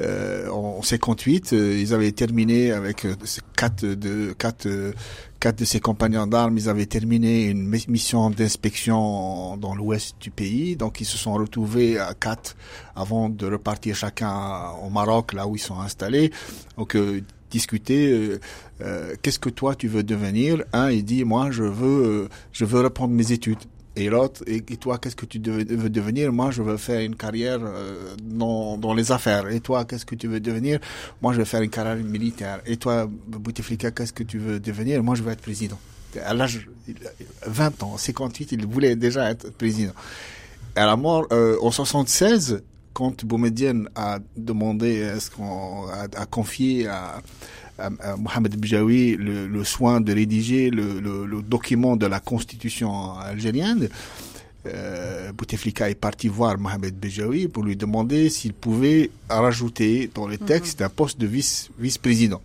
euh, 0.01 0.49
en 0.49 0.81
58, 0.81 1.53
euh, 1.53 1.77
ils 1.79 1.93
avaient 1.93 2.11
terminé 2.11 2.71
avec 2.71 3.05
euh, 3.05 3.15
quatre 3.55 3.85
de 3.85 4.33
quatre 4.37 4.65
euh, 4.65 4.91
quatre 5.41 5.59
de 5.59 5.65
ses 5.65 5.79
compagnons 5.79 6.27
d'armes, 6.27 6.57
ils 6.57 6.69
avaient 6.69 6.85
terminé 6.85 7.45
une 7.45 7.67
mission 7.67 8.29
d'inspection 8.29 9.57
dans 9.57 9.73
l'ouest 9.75 10.15
du 10.21 10.29
pays, 10.29 10.75
donc 10.75 11.01
ils 11.01 11.05
se 11.05 11.17
sont 11.17 11.33
retrouvés 11.33 11.97
à 11.97 12.13
quatre 12.13 12.55
avant 12.95 13.27
de 13.27 13.45
repartir 13.47 13.95
chacun 13.95 14.69
au 14.85 14.89
Maroc, 14.89 15.33
là 15.33 15.47
où 15.47 15.55
ils 15.55 15.59
sont 15.59 15.79
installés. 15.79 16.31
Donc 16.77 16.95
euh, 16.95 17.21
discuter 17.51 18.11
euh, 18.11 18.39
euh, 18.81 19.15
qu'est-ce 19.21 19.37
que 19.39 19.49
toi 19.49 19.75
tu 19.75 19.87
veux 19.87 20.03
devenir? 20.03 20.63
Un 20.73 20.89
il 20.89 21.05
dit 21.05 21.23
moi 21.23 21.51
je 21.51 21.63
veux 21.63 22.05
euh, 22.05 22.29
je 22.51 22.65
veux 22.65 22.81
reprendre 22.81 23.13
mes 23.13 23.31
études. 23.31 23.59
Et 23.97 24.09
l'autre 24.09 24.41
et, 24.47 24.61
toi 24.77 24.97
qu'est-ce 24.97 25.17
que 25.17 25.25
tu 25.25 25.39
veux 25.39 25.89
devenir? 25.89 26.31
Moi 26.31 26.49
je 26.49 26.63
veux 26.63 26.77
faire 26.77 27.01
une 27.01 27.17
carrière 27.17 27.59
dans, 28.23 28.77
dans 28.77 28.93
les 28.93 29.11
affaires. 29.11 29.49
Et 29.49 29.59
toi 29.59 29.83
qu'est-ce 29.83 30.05
que 30.05 30.15
tu 30.15 30.27
veux 30.29 30.39
devenir? 30.39 30.79
Moi 31.21 31.33
je 31.33 31.39
veux 31.39 31.45
faire 31.45 31.61
une 31.61 31.69
carrière 31.69 31.97
militaire. 31.97 32.61
Et 32.65 32.77
toi 32.77 33.09
Bouteflika 33.27 33.91
qu'est-ce 33.91 34.13
que 34.13 34.23
tu 34.23 34.39
veux 34.39 34.61
devenir? 34.61 35.03
Moi 35.03 35.15
je 35.15 35.23
veux 35.23 35.31
être 35.31 35.41
président. 35.41 35.77
À 36.25 36.33
l'âge 36.33 36.69
20 37.45 37.83
ans 37.83 37.97
58 37.97 38.53
il 38.53 38.65
voulait 38.65 38.95
déjà 38.95 39.29
être 39.29 39.51
président. 39.51 39.93
À 40.77 40.85
la 40.85 40.95
mort 40.95 41.27
en 41.61 41.69
76 41.69 42.63
quand 42.93 43.25
Boumedienne 43.25 43.89
a 43.95 44.19
demandé, 44.37 44.95
est-ce 44.95 45.31
qu'on 45.31 45.87
a, 45.87 46.25
confié 46.25 46.87
à, 46.87 47.21
Mohamed 48.17 48.55
Bjawi 48.59 49.17
le, 49.17 49.63
soin 49.63 50.01
de 50.01 50.13
rédiger 50.13 50.69
le, 50.69 51.41
document 51.41 51.95
de 51.95 52.05
la 52.05 52.19
constitution 52.19 53.17
algérienne, 53.17 53.89
euh, 54.67 55.31
Bouteflika 55.33 55.89
est 55.89 55.95
parti 55.95 56.27
voir 56.27 56.59
Mohamed 56.59 56.93
Bejaoui 56.93 57.47
pour 57.47 57.63
lui 57.63 57.75
demander 57.75 58.29
s'il 58.29 58.53
pouvait 58.53 59.09
rajouter 59.27 60.11
dans 60.13 60.27
le 60.27 60.37
texte 60.37 60.83
un 60.83 60.89
poste 60.89 61.19
de 61.19 61.25
vice 61.25 61.69
vice-président 61.79 62.41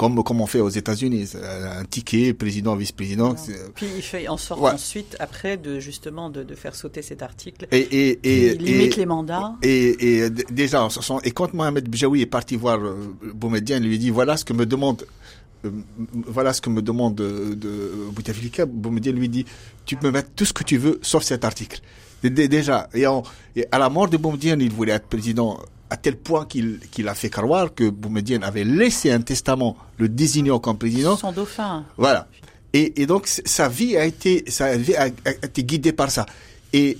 comme, 0.00 0.24
comme 0.24 0.40
on 0.40 0.46
fait 0.46 0.60
aux 0.60 0.70
États-Unis, 0.70 1.32
un 1.34 1.84
ticket 1.84 2.32
président-vice-président. 2.32 3.36
Puis 3.74 3.86
il 3.94 4.00
fait 4.00 4.28
en 4.28 4.38
sorte 4.38 4.62
ensuite, 4.62 5.14
après, 5.20 5.58
de 5.58 5.78
justement 5.78 6.30
de, 6.30 6.42
de, 6.42 6.54
faire 6.54 6.74
sauter 6.74 7.02
cet 7.02 7.20
article. 7.22 7.66
Et, 7.70 7.80
et, 7.80 8.18
et 8.24 8.54
il 8.54 8.62
limite 8.64 8.96
les 8.96 9.04
mandats. 9.04 9.56
Et, 9.60 10.22
et 10.22 10.30
déjà, 10.30 10.88
et 11.22 11.32
quand 11.32 11.52
Mohamed 11.52 11.86
Bjaoui 11.86 12.22
est 12.22 12.32
parti 12.38 12.56
voir 12.56 12.78
euh, 12.78 13.14
Boumediene, 13.34 13.84
il 13.84 13.90
lui 13.90 13.98
dit 13.98 14.08
voilà 14.08 14.38
ce 14.38 14.44
que 14.46 14.54
me 14.54 14.64
demande. 14.64 15.04
Euh, 15.66 15.70
voilà 16.14 16.54
ce 16.54 16.62
que 16.62 16.70
me 16.70 16.80
demande 16.80 17.16
de, 17.16 17.52
de 17.52 17.92
Bouteflika. 18.10 18.64
Boumediene 18.64 19.16
lui 19.16 19.28
dit 19.28 19.44
tu 19.84 19.96
peux 19.96 20.06
me 20.06 20.12
mettre 20.12 20.30
tout 20.34 20.46
ce 20.46 20.54
que 20.54 20.64
tu 20.64 20.78
veux 20.78 20.98
sauf 21.02 21.24
cet 21.24 21.44
article. 21.44 21.82
Déjà, 22.22 22.88
et, 22.94 23.04
et 23.54 23.66
à 23.70 23.78
la 23.78 23.90
mort 23.90 24.08
de 24.08 24.16
Boumediene, 24.16 24.62
il 24.62 24.72
voulait 24.72 24.92
être 24.92 25.08
président 25.08 25.58
à 25.90 25.96
tel 25.96 26.16
point 26.16 26.46
qu'il 26.46 26.78
qu'il 26.90 27.08
a 27.08 27.14
fait 27.14 27.30
croire 27.30 27.74
que 27.74 27.90
Boumediene 27.90 28.44
avait 28.44 28.64
laissé 28.64 29.10
un 29.10 29.20
testament 29.20 29.76
le 29.98 30.08
désignant 30.08 30.58
comme 30.60 30.78
président. 30.78 31.16
Son 31.16 31.32
dauphin. 31.32 31.84
Voilà. 31.96 32.28
Et, 32.72 33.02
et 33.02 33.06
donc 33.06 33.26
sa 33.26 33.68
vie 33.68 33.96
a 33.96 34.04
été, 34.04 34.44
sa 34.48 34.76
vie 34.76 34.94
a, 34.94 35.08
été 35.08 35.64
guidée 35.64 35.92
par 35.92 36.10
ça. 36.10 36.26
Et 36.72 36.98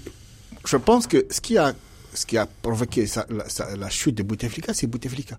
je 0.67 0.77
pense 0.77 1.07
que 1.07 1.27
ce 1.31 1.41
qui 1.41 1.57
a, 1.57 1.73
ce 2.13 2.27
qui 2.27 2.37
a 2.37 2.47
provoqué 2.47 3.07
la, 3.29 3.77
la, 3.77 3.91
chute 3.91 4.17
de 4.17 4.25
Bouteflika, 4.25 4.75
c'est 4.75 4.89
Bouteflika. 4.89 5.39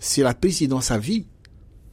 C'est 0.00 0.22
la 0.22 0.32
présidence 0.32 0.90
à 0.90 0.96
vie 0.96 1.26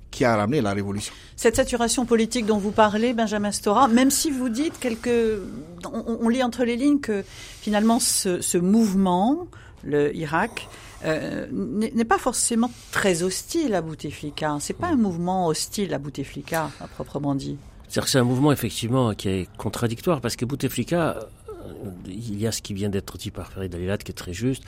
qui 0.09 0.23
a 0.23 0.37
ramené 0.37 0.61
la 0.61 0.71
révolution. 0.73 1.13
Cette 1.35 1.57
saturation 1.57 2.05
politique 2.05 2.45
dont 2.45 2.57
vous 2.57 2.71
parlez, 2.71 3.13
Benjamin 3.13 3.51
Stora, 3.51 3.89
même 3.89 4.11
si 4.11 4.31
vous 4.31 4.47
dites 4.47 4.79
quelques, 4.79 5.41
on, 5.83 6.19
on 6.21 6.29
lit 6.29 6.43
entre 6.43 6.63
les 6.63 6.77
lignes 6.77 7.01
que 7.01 7.25
finalement 7.59 7.99
ce, 7.99 8.39
ce 8.39 8.57
mouvement, 8.57 9.47
le 9.83 10.15
Irak, 10.15 10.69
euh, 11.03 11.47
n'est 11.51 12.05
pas 12.05 12.17
forcément 12.17 12.71
très 12.91 13.23
hostile 13.23 13.73
à 13.75 13.81
Bouteflika. 13.81 14.57
C'est 14.59 14.73
pas 14.73 14.87
un 14.87 14.95
mouvement 14.95 15.47
hostile 15.47 15.93
à 15.93 15.99
Bouteflika, 15.99 16.71
à 16.79 16.87
proprement 16.87 17.35
dit. 17.35 17.57
C'est-à-dire 17.87 18.09
c'est 18.09 18.19
un 18.19 18.23
mouvement 18.23 18.51
effectivement 18.51 19.13
qui 19.13 19.29
est 19.29 19.49
contradictoire 19.57 20.21
parce 20.21 20.35
que 20.35 20.45
Bouteflika, 20.45 21.17
euh, 21.49 21.89
il 22.07 22.39
y 22.39 22.47
a 22.47 22.51
ce 22.51 22.61
qui 22.61 22.73
vient 22.73 22.89
d'être 22.89 23.17
dit 23.17 23.31
par 23.31 23.51
Farid 23.51 23.73
Alilat 23.73 23.97
qui 23.97 24.11
est 24.11 24.15
très 24.15 24.33
juste, 24.33 24.63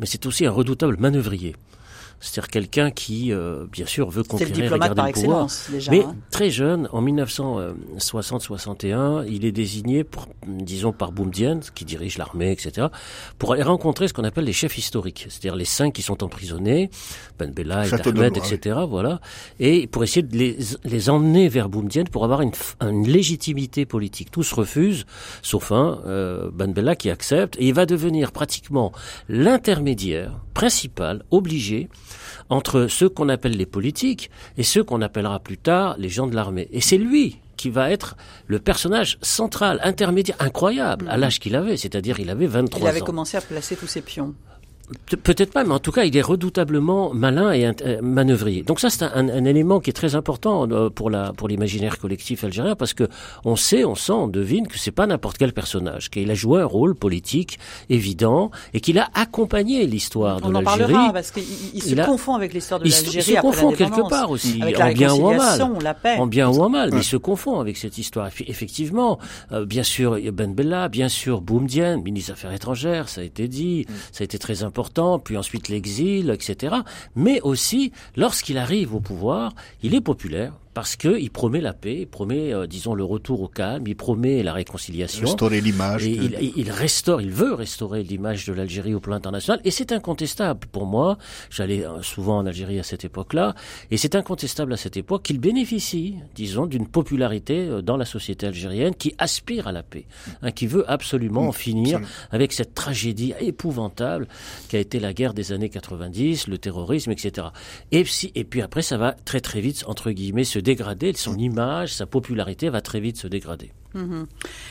mais 0.00 0.06
c'est 0.06 0.26
aussi 0.26 0.46
un 0.46 0.50
redoutable 0.50 0.96
manœuvrier. 0.98 1.54
C'est-à-dire 2.20 2.48
quelqu'un 2.48 2.90
qui, 2.90 3.32
euh, 3.32 3.66
bien 3.70 3.86
sûr, 3.86 4.08
veut 4.08 4.22
conquérir 4.22 4.74
et 4.74 4.78
garder 4.78 5.02
le 5.06 5.12
pouvoir. 5.12 5.48
mais 5.90 6.02
hein. 6.02 6.16
très 6.30 6.48
jeune, 6.50 6.88
en 6.92 7.02
1960-61, 7.02 9.26
il 9.28 9.44
est 9.44 9.52
désigné, 9.52 10.02
pour, 10.02 10.26
disons, 10.46 10.92
par 10.92 11.12
Boumediene, 11.12 11.60
qui 11.74 11.84
dirige 11.84 12.16
l'armée, 12.16 12.52
etc., 12.52 12.86
pour 13.38 13.52
aller 13.52 13.62
rencontrer 13.62 14.08
ce 14.08 14.14
qu'on 14.14 14.24
appelle 14.24 14.44
les 14.44 14.54
chefs 14.54 14.78
historiques, 14.78 15.26
c'est-à-dire 15.28 15.56
les 15.56 15.66
cinq 15.66 15.92
qui 15.92 16.00
sont 16.02 16.24
emprisonnés, 16.24 16.90
Ben 17.38 17.52
Bella, 17.52 17.80
Ahmed, 17.80 18.36
etc., 18.36 18.78
voilà, 18.88 19.20
et 19.60 19.86
pour 19.86 20.02
essayer 20.02 20.22
de 20.22 20.36
les, 20.36 20.56
les 20.84 21.10
emmener 21.10 21.48
vers 21.48 21.68
Boumediene 21.68 22.08
pour 22.08 22.24
avoir 22.24 22.40
une, 22.40 22.52
une, 22.80 23.06
légitimité 23.06 23.84
politique. 23.84 24.30
Tous 24.30 24.50
refusent, 24.52 25.04
sauf 25.42 25.70
un, 25.70 26.00
euh, 26.06 26.50
Ben 26.52 26.72
Bella, 26.72 26.96
qui 26.96 27.10
accepte, 27.10 27.56
et 27.58 27.68
il 27.68 27.74
va 27.74 27.84
devenir 27.84 28.32
pratiquement 28.32 28.92
l'intermédiaire 29.28 30.40
principal, 30.54 31.22
obligé, 31.30 31.90
entre 32.48 32.86
ceux 32.88 33.08
qu'on 33.08 33.28
appelle 33.28 33.56
les 33.56 33.66
politiques 33.66 34.30
et 34.56 34.62
ceux 34.62 34.84
qu'on 34.84 35.02
appellera 35.02 35.40
plus 35.40 35.58
tard 35.58 35.96
les 35.98 36.08
gens 36.08 36.26
de 36.26 36.34
l'armée. 36.34 36.68
Et 36.72 36.80
c'est 36.80 36.98
lui 36.98 37.38
qui 37.56 37.70
va 37.70 37.90
être 37.90 38.16
le 38.46 38.58
personnage 38.58 39.18
central, 39.22 39.80
intermédiaire, 39.82 40.36
incroyable, 40.40 41.06
à 41.08 41.16
l'âge 41.16 41.40
qu'il 41.40 41.56
avait, 41.56 41.76
c'est-à-dire 41.76 42.20
il 42.20 42.30
avait 42.30 42.46
23 42.46 42.80
ans. 42.80 42.84
Il 42.84 42.88
avait 42.88 43.00
commencé 43.00 43.36
à 43.36 43.40
placer 43.40 43.76
tous 43.76 43.86
ses 43.86 44.02
pions. 44.02 44.34
Peut-être 45.24 45.52
pas, 45.52 45.64
mais 45.64 45.74
en 45.74 45.80
tout 45.80 45.90
cas, 45.90 46.04
il 46.04 46.16
est 46.16 46.22
redoutablement 46.22 47.12
malin 47.12 47.50
et 47.52 47.66
euh, 47.66 48.00
manœuvrier. 48.02 48.62
Donc 48.62 48.78
ça, 48.78 48.88
c'est 48.88 49.02
un, 49.02 49.28
un, 49.28 49.44
élément 49.44 49.80
qui 49.80 49.90
est 49.90 49.92
très 49.92 50.14
important 50.14 50.68
euh, 50.70 50.90
pour 50.90 51.10
la 51.10 51.32
pour 51.32 51.48
l'imaginaire 51.48 51.98
collectif 51.98 52.44
algérien 52.44 52.76
parce 52.76 52.94
que 52.94 53.08
on 53.44 53.56
sait, 53.56 53.84
on 53.84 53.96
sent, 53.96 54.12
on 54.12 54.28
devine 54.28 54.68
que 54.68 54.78
c'est 54.78 54.92
pas 54.92 55.06
n'importe 55.08 55.38
quel 55.38 55.52
personnage, 55.52 56.08
qu'il 56.08 56.30
a 56.30 56.34
joué 56.34 56.60
un 56.60 56.66
rôle 56.66 56.94
politique 56.94 57.58
évident 57.90 58.52
et 58.74 58.80
qu'il 58.80 59.00
a 59.00 59.08
accompagné 59.14 59.86
l'histoire 59.86 60.40
de 60.40 60.52
l'Algérie. 60.52 60.66
On 60.66 60.70
en 60.70 60.88
parlera 60.92 61.12
parce 61.12 61.32
qu'il 61.32 61.82
se 61.82 61.94
confond 62.06 62.34
avec 62.34 62.54
l'histoire 62.54 62.78
de 62.78 62.84
l'Algérie. 62.84 63.16
Il 63.16 63.22
se 63.22 63.40
confond 63.40 63.72
quelque 63.72 64.08
part 64.08 64.30
aussi, 64.30 64.62
en 64.62 64.92
bien 64.92 65.12
ou 65.12 65.26
en 65.26 65.34
mal. 65.34 65.62
En 66.18 66.26
bien 66.28 66.48
ou 66.48 66.62
en 66.62 66.68
mal, 66.68 66.90
mais 66.92 67.00
il 67.00 67.04
se 67.04 67.16
confond 67.16 67.58
avec 67.58 67.76
cette 67.76 67.98
histoire. 67.98 68.28
Effectivement, 68.46 69.18
euh, 69.50 69.66
bien 69.66 69.82
sûr, 69.82 70.16
Ben 70.32 70.54
Bella, 70.54 70.88
bien 70.88 71.08
sûr, 71.08 71.40
Boumdienne, 71.40 72.02
ministre 72.02 72.28
des 72.28 72.38
Affaires 72.38 72.52
étrangères, 72.52 73.08
ça 73.08 73.20
a 73.20 73.24
été 73.24 73.48
dit, 73.48 73.84
mm. 73.88 73.92
ça 74.12 74.22
a 74.22 74.24
été 74.24 74.38
très 74.38 74.62
important 74.62 74.75
puis 75.22 75.36
ensuite 75.36 75.68
l'exil, 75.68 76.30
etc. 76.30 76.76
Mais 77.14 77.40
aussi, 77.40 77.92
lorsqu'il 78.16 78.58
arrive 78.58 78.94
au 78.94 79.00
pouvoir, 79.00 79.54
il 79.82 79.94
est 79.94 80.00
populaire, 80.00 80.52
parce 80.76 80.94
qu'il 80.94 81.30
promet 81.30 81.62
la 81.62 81.72
paix, 81.72 82.00
il 82.00 82.06
promet, 82.06 82.52
euh, 82.52 82.66
disons, 82.66 82.92
le 82.92 83.02
retour 83.02 83.40
au 83.40 83.48
calme, 83.48 83.84
il 83.86 83.96
promet 83.96 84.42
la 84.42 84.52
réconciliation. 84.52 85.26
Restaurer 85.26 85.62
l'image. 85.62 86.04
Il, 86.04 86.52
il, 86.54 86.70
restaure, 86.70 87.22
il 87.22 87.30
veut 87.30 87.54
restaurer 87.54 88.02
l'image 88.02 88.44
de 88.44 88.52
l'Algérie 88.52 88.92
au 88.92 89.00
plan 89.00 89.16
international, 89.16 89.58
et 89.64 89.70
c'est 89.70 89.90
incontestable 89.90 90.66
pour 90.70 90.84
moi. 90.84 91.16
J'allais 91.48 91.82
euh, 91.82 92.02
souvent 92.02 92.36
en 92.36 92.44
Algérie 92.44 92.78
à 92.78 92.82
cette 92.82 93.06
époque-là, 93.06 93.54
et 93.90 93.96
c'est 93.96 94.14
incontestable 94.16 94.70
à 94.74 94.76
cette 94.76 94.98
époque 94.98 95.22
qu'il 95.22 95.40
bénéficie, 95.40 96.16
disons, 96.34 96.66
d'une 96.66 96.86
popularité 96.86 97.68
euh, 97.68 97.80
dans 97.80 97.96
la 97.96 98.04
société 98.04 98.46
algérienne 98.46 98.94
qui 98.94 99.14
aspire 99.16 99.68
à 99.68 99.72
la 99.72 99.82
paix, 99.82 100.04
hein, 100.42 100.50
qui 100.50 100.66
veut 100.66 100.84
absolument 100.90 101.48
en 101.48 101.52
finir 101.52 102.02
avec 102.30 102.52
cette 102.52 102.74
tragédie 102.74 103.32
épouvantable 103.40 104.28
qui 104.68 104.76
a 104.76 104.80
été 104.80 105.00
la 105.00 105.14
guerre 105.14 105.32
des 105.32 105.52
années 105.52 105.70
90, 105.70 106.48
le 106.48 106.58
terrorisme, 106.58 107.12
etc. 107.12 107.46
Et, 107.92 108.04
et 108.34 108.44
puis 108.44 108.60
après, 108.60 108.82
ça 108.82 108.98
va 108.98 109.12
très 109.12 109.40
très 109.40 109.62
vite, 109.62 109.82
entre 109.86 110.10
guillemets, 110.10 110.44
se 110.44 110.65
dégrader, 110.66 111.12
son 111.14 111.38
image, 111.38 111.94
sa 111.94 112.06
popularité 112.06 112.68
va 112.70 112.80
très 112.80 112.98
vite 112.98 113.16
se 113.16 113.28
dégrader. 113.28 113.70
Mhm. 113.94 114.26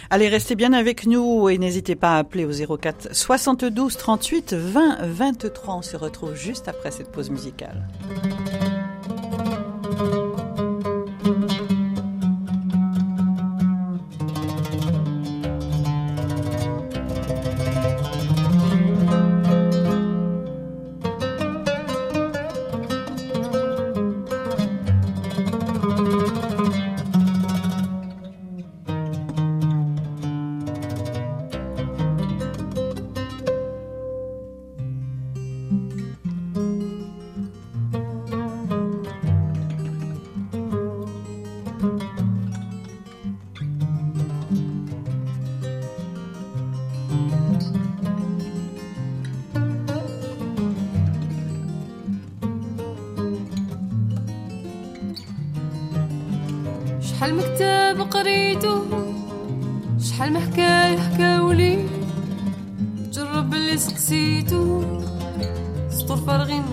Allez, 0.10 0.28
restez 0.28 0.56
bien 0.56 0.74
avec 0.74 1.08
nous 1.08 1.48
et 1.50 1.58
n'hésitez 1.58 1.96
pas 1.96 2.16
à 2.16 2.20
appeler 2.20 2.46
au 2.46 2.78
04 2.78 3.16
72 3.16 3.96
38 3.96 4.54
20 4.54 4.98
23. 5.08 5.76
On 5.76 5.82
se 5.82 5.96
retrouve 5.96 6.36
juste 6.36 6.68
après 6.68 6.92
cette 6.92 7.12
pause 7.12 7.30
musicale. 7.30 7.88
شحال 57.26 57.38
من 57.38 57.56
كتاب 57.56 58.02
قريتو 58.02 58.82
شحال 60.00 60.34
من 60.34 60.40
حكاية 60.40 60.98
حكاولي 61.00 61.86
جرب 63.14 63.54
اللي 63.54 63.78
سقسيتو. 63.78 64.84
سطور 65.90 66.18
فارغين 66.18 66.64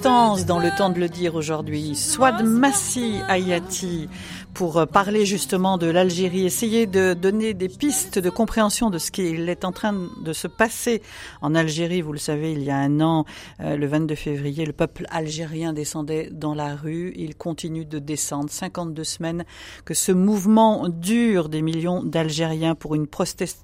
dans 0.00 0.58
le 0.58 0.76
temps 0.76 0.90
de 0.90 0.98
le 0.98 1.08
dire 1.08 1.34
aujourd'hui. 1.34 1.94
Swad 1.94 2.44
Massi 2.44 3.20
Ayati 3.28 4.08
pour 4.58 4.88
parler 4.88 5.24
justement 5.24 5.78
de 5.78 5.86
l'Algérie, 5.86 6.44
essayer 6.44 6.88
de 6.88 7.14
donner 7.14 7.54
des 7.54 7.68
pistes 7.68 8.18
de 8.18 8.28
compréhension 8.28 8.90
de 8.90 8.98
ce 8.98 9.12
qu'il 9.12 9.48
est 9.48 9.64
en 9.64 9.70
train 9.70 9.94
de 10.20 10.32
se 10.32 10.48
passer 10.48 11.00
en 11.42 11.54
Algérie. 11.54 12.02
Vous 12.02 12.12
le 12.12 12.18
savez, 12.18 12.50
il 12.54 12.64
y 12.64 12.70
a 12.72 12.76
un 12.76 13.00
an, 13.00 13.24
euh, 13.60 13.76
le 13.76 13.86
22 13.86 14.16
février, 14.16 14.66
le 14.66 14.72
peuple 14.72 15.06
algérien 15.10 15.72
descendait 15.72 16.28
dans 16.32 16.56
la 16.56 16.74
rue. 16.74 17.12
Il 17.14 17.36
continue 17.36 17.84
de 17.84 18.00
descendre. 18.00 18.50
52 18.50 19.04
semaines 19.04 19.44
que 19.84 19.94
ce 19.94 20.10
mouvement 20.10 20.88
dure 20.88 21.48
des 21.48 21.62
millions 21.62 22.02
d'Algériens 22.02 22.74
pour 22.74 22.96
une, 22.96 23.06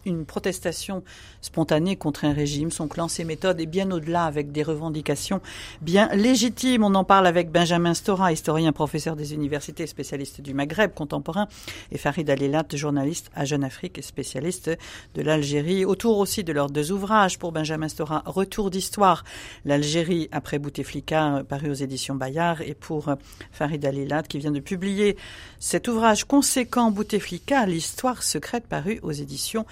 une 0.05 0.25
protestation 0.25 1.03
spontanée 1.41 1.97
contre 1.97 2.25
un 2.25 2.33
régime, 2.33 2.71
son 2.71 2.87
clan, 2.87 3.09
ses 3.09 3.25
méthodes 3.25 3.61
et 3.61 3.67
bien 3.67 3.91
au-delà 3.91 4.27
avec 4.27 4.53
des 4.53 4.63
revendications 4.63 5.41
bien 5.83 6.09
légitimes. 6.15 6.85
On 6.85 6.95
en 6.95 7.03
parle 7.03 7.27
avec 7.27 7.51
Benjamin 7.51 7.95
Stora, 7.95 8.31
historien, 8.31 8.71
professeur 8.71 9.17
des 9.17 9.35
universités, 9.35 9.89
spécialiste 9.89 10.41
du 10.41 10.55
Maghreb 10.55 10.84
contemporain, 10.93 11.49
et 11.93 11.99
Farid 11.99 12.29
Alilat, 12.29 12.67
journaliste 12.75 13.31
à 13.35 13.45
Jeune 13.45 13.65
Afrique 13.65 13.99
et 13.99 14.03
spécialiste 14.03 14.71
de 15.15 15.23
l'Algérie. 15.23 15.85
Autour 15.85 16.19
aussi 16.19 16.45
de 16.45 16.53
leurs 16.53 16.71
deux 16.71 16.93
ouvrages 16.93 17.39
pour 17.39 17.53
Benjamin 17.53 17.89
Stora, 17.89 18.23
Retour 18.27 18.71
d'histoire, 18.71 19.25
l'Algérie 19.65 20.29
après 20.33 20.59
Bouteflika, 20.59 21.45
paru 21.49 21.71
aux 21.71 21.75
éditions 21.75 22.15
Bayard, 22.15 22.61
et 22.61 22.75
pour 22.75 23.15
Farid 23.53 23.85
Alilat, 23.85 24.25
qui 24.25 24.39
vient 24.39 24.51
de 24.51 24.61
publier 24.61 25.17
cet 25.59 25.89
ouvrage 25.89 26.25
conséquent 26.25 26.91
Bouteflika, 26.91 27.67
l'histoire 27.67 28.23
secrète, 28.23 28.67
paru 28.67 28.99
aux 29.03 29.13
éditions 29.13 29.65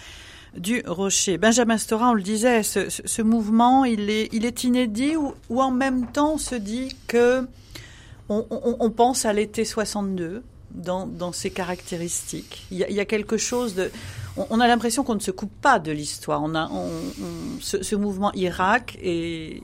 du 0.56 0.82
Rocher. 0.86 1.38
Benjamin 1.38 1.78
Stora, 1.78 2.10
on 2.10 2.14
le 2.14 2.22
disait, 2.22 2.62
ce, 2.62 3.22
mouvement, 3.22 3.84
il 3.84 4.10
est, 4.10 4.64
inédit 4.64 5.16
ou, 5.16 5.60
en 5.60 5.70
même 5.70 6.06
temps 6.12 6.34
on 6.34 6.38
se 6.38 6.54
dit 6.54 6.96
que 7.06 7.46
on 8.28 8.90
pense 8.90 9.26
à 9.26 9.32
l'été 9.34 9.64
62, 9.64 10.42
dans, 10.74 11.32
ses 11.32 11.50
caractéristiques. 11.50 12.66
Il 12.70 12.78
y, 12.78 13.00
a, 13.00 13.04
quelque 13.04 13.36
chose 13.36 13.74
de... 13.74 13.90
On, 14.36 14.60
a 14.60 14.66
l'impression 14.66 15.04
qu'on 15.04 15.14
ne 15.14 15.20
se 15.20 15.30
coupe 15.30 15.52
pas 15.60 15.78
de 15.78 15.92
l'histoire. 15.92 16.42
On 16.42 16.54
a, 16.54 16.70
ce, 17.60 17.94
mouvement 17.96 18.32
Irak 18.32 18.98
et 19.02 19.62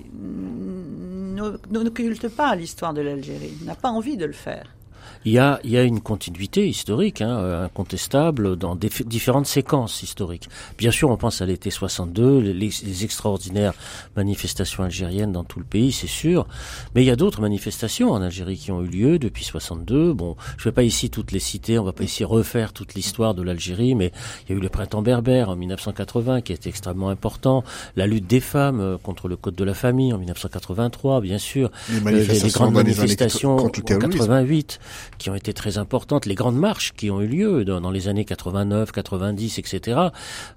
n'occulte 1.71 2.29
pas 2.29 2.55
l'histoire 2.55 2.95
de 2.95 3.01
l'Algérie. 3.01 3.55
n'a 3.65 3.75
pas 3.75 3.91
envie 3.91 4.17
de 4.17 4.27
le 4.27 4.33
faire 4.33 4.78
il 5.25 5.33
y 5.33 5.39
a, 5.39 5.61
il 5.65 5.71
y 5.71 5.77
a 5.77 5.83
une 5.83 6.01
continuité 6.01 6.69
historique, 6.69 7.21
hein, 7.21 7.39
euh, 7.39 7.65
incontestable, 7.65 8.57
dans 8.57 8.75
des, 8.75 8.91
différentes 9.07 9.47
séquences 9.47 10.03
historiques. 10.03 10.49
Bien 10.77 10.91
sûr, 10.91 11.11
on 11.11 11.17
pense 11.17 11.43
à 11.43 11.47
l'été 11.47 11.71
62, 11.71 12.39
les, 12.41 12.53
les, 12.55 13.05
extraordinaires 13.05 13.75
manifestations 14.17 14.83
algériennes 14.85 15.33
dans 15.33 15.45
tout 15.45 15.59
le 15.59 15.65
pays, 15.65 15.93
c'est 15.93 16.07
sûr. 16.07 16.47
Mais 16.95 17.03
il 17.03 17.07
y 17.07 17.11
a 17.11 17.17
d'autres 17.17 17.41
manifestations 17.41 18.11
en 18.13 18.23
Algérie 18.23 18.57
qui 18.57 18.71
ont 18.71 18.83
eu 18.83 18.89
lieu 18.89 19.19
depuis 19.19 19.45
62. 19.45 20.13
Bon, 20.13 20.37
je 20.57 20.63
ne 20.63 20.65
vais 20.65 20.75
pas 20.75 20.83
ici 20.83 21.11
toutes 21.11 21.33
les 21.33 21.39
citer, 21.39 21.79
on 21.79 21.85
va 21.85 21.93
pas 21.93 22.05
ici 22.05 22.25
refaire 22.25 22.73
toute 22.73 22.95
l'histoire 22.95 23.35
de 23.35 23.43
l'Algérie, 23.43 23.95
mais 23.95 24.13
il 24.45 24.53
y 24.53 24.55
a 24.55 24.59
eu 24.59 24.63
le 24.63 24.69
printemps 24.69 25.03
berbère 25.03 25.51
en 25.51 25.57
1980 25.57 26.43
qui 26.43 26.53
était 26.53 26.69
extrêmement 26.69 27.09
important, 27.09 27.65
la 27.97 28.07
lutte 28.07 28.27
des 28.27 28.41
femmes 28.41 28.81
euh, 28.81 28.99
contre 28.99 29.29
le 29.29 29.37
code 29.37 29.55
de 29.55 29.65
la 29.65 29.75
famille 29.75 30.13
en 30.13 30.19
1983, 30.19 31.21
bien 31.21 31.39
sûr, 31.39 31.71
les, 31.91 32.01
manifestations 32.01 32.47
les 32.47 32.53
grandes 32.53 32.75
manifestations 32.75 33.57
en 33.57 33.69
88 33.69 34.81
qui 35.19 35.31
ont 35.31 35.35
été 35.35 35.53
très 35.53 35.79
importantes, 35.79 36.27
les 36.27 36.35
grandes 36.35 36.57
marches 36.57 36.93
qui 36.95 37.11
ont 37.11 37.21
eu 37.21 37.27
lieu 37.27 37.65
dans, 37.65 37.91
les 37.91 38.09
années 38.09 38.25
89, 38.25 38.93
90, 38.93 39.59
etc. 39.59 40.01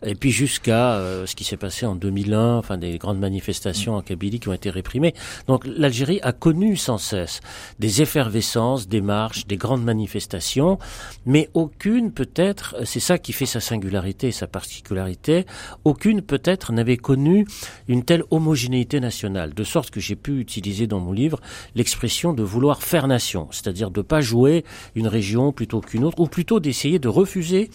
Et 0.05 0.15
puis 0.15 0.31
jusqu'à 0.31 0.93
euh, 0.93 1.25
ce 1.25 1.35
qui 1.35 1.43
s'est 1.43 1.57
passé 1.57 1.85
en 1.85 1.95
2001, 1.95 2.57
enfin 2.57 2.77
des 2.77 2.97
grandes 2.97 3.19
manifestations 3.19 3.95
en 3.95 4.01
Kabylie 4.01 4.39
qui 4.39 4.49
ont 4.49 4.53
été 4.53 4.69
réprimées. 4.69 5.13
Donc 5.47 5.65
l'Algérie 5.65 6.19
a 6.21 6.31
connu 6.31 6.77
sans 6.77 6.97
cesse 6.97 7.41
des 7.79 8.01
effervescences, 8.01 8.87
des 8.87 9.01
marches, 9.01 9.47
des 9.47 9.57
grandes 9.57 9.83
manifestations, 9.83 10.77
mais 11.25 11.49
aucune 11.53 12.11
peut-être, 12.11 12.75
c'est 12.85 12.99
ça 12.99 13.17
qui 13.17 13.33
fait 13.33 13.45
sa 13.45 13.59
singularité, 13.59 14.31
sa 14.31 14.47
particularité, 14.47 15.45
aucune 15.83 16.21
peut-être 16.21 16.71
n'avait 16.71 16.97
connu 16.97 17.47
une 17.87 18.03
telle 18.03 18.23
homogénéité 18.29 18.99
nationale, 18.99 19.53
de 19.53 19.63
sorte 19.63 19.89
que 19.89 19.99
j'ai 19.99 20.15
pu 20.15 20.39
utiliser 20.39 20.87
dans 20.87 20.99
mon 20.99 21.11
livre 21.11 21.39
l'expression 21.75 22.33
de 22.33 22.43
vouloir 22.43 22.83
faire 22.83 23.07
nation, 23.07 23.47
c'est-à-dire 23.51 23.91
de 23.91 24.01
pas 24.01 24.21
jouer 24.21 24.50
une 24.95 25.07
région 25.07 25.51
plutôt 25.51 25.81
qu'une 25.81 26.03
autre, 26.03 26.19
ou 26.19 26.27
plutôt 26.27 26.59
d'essayer 26.59 26.99
de 26.99 27.07
refuser 27.07 27.69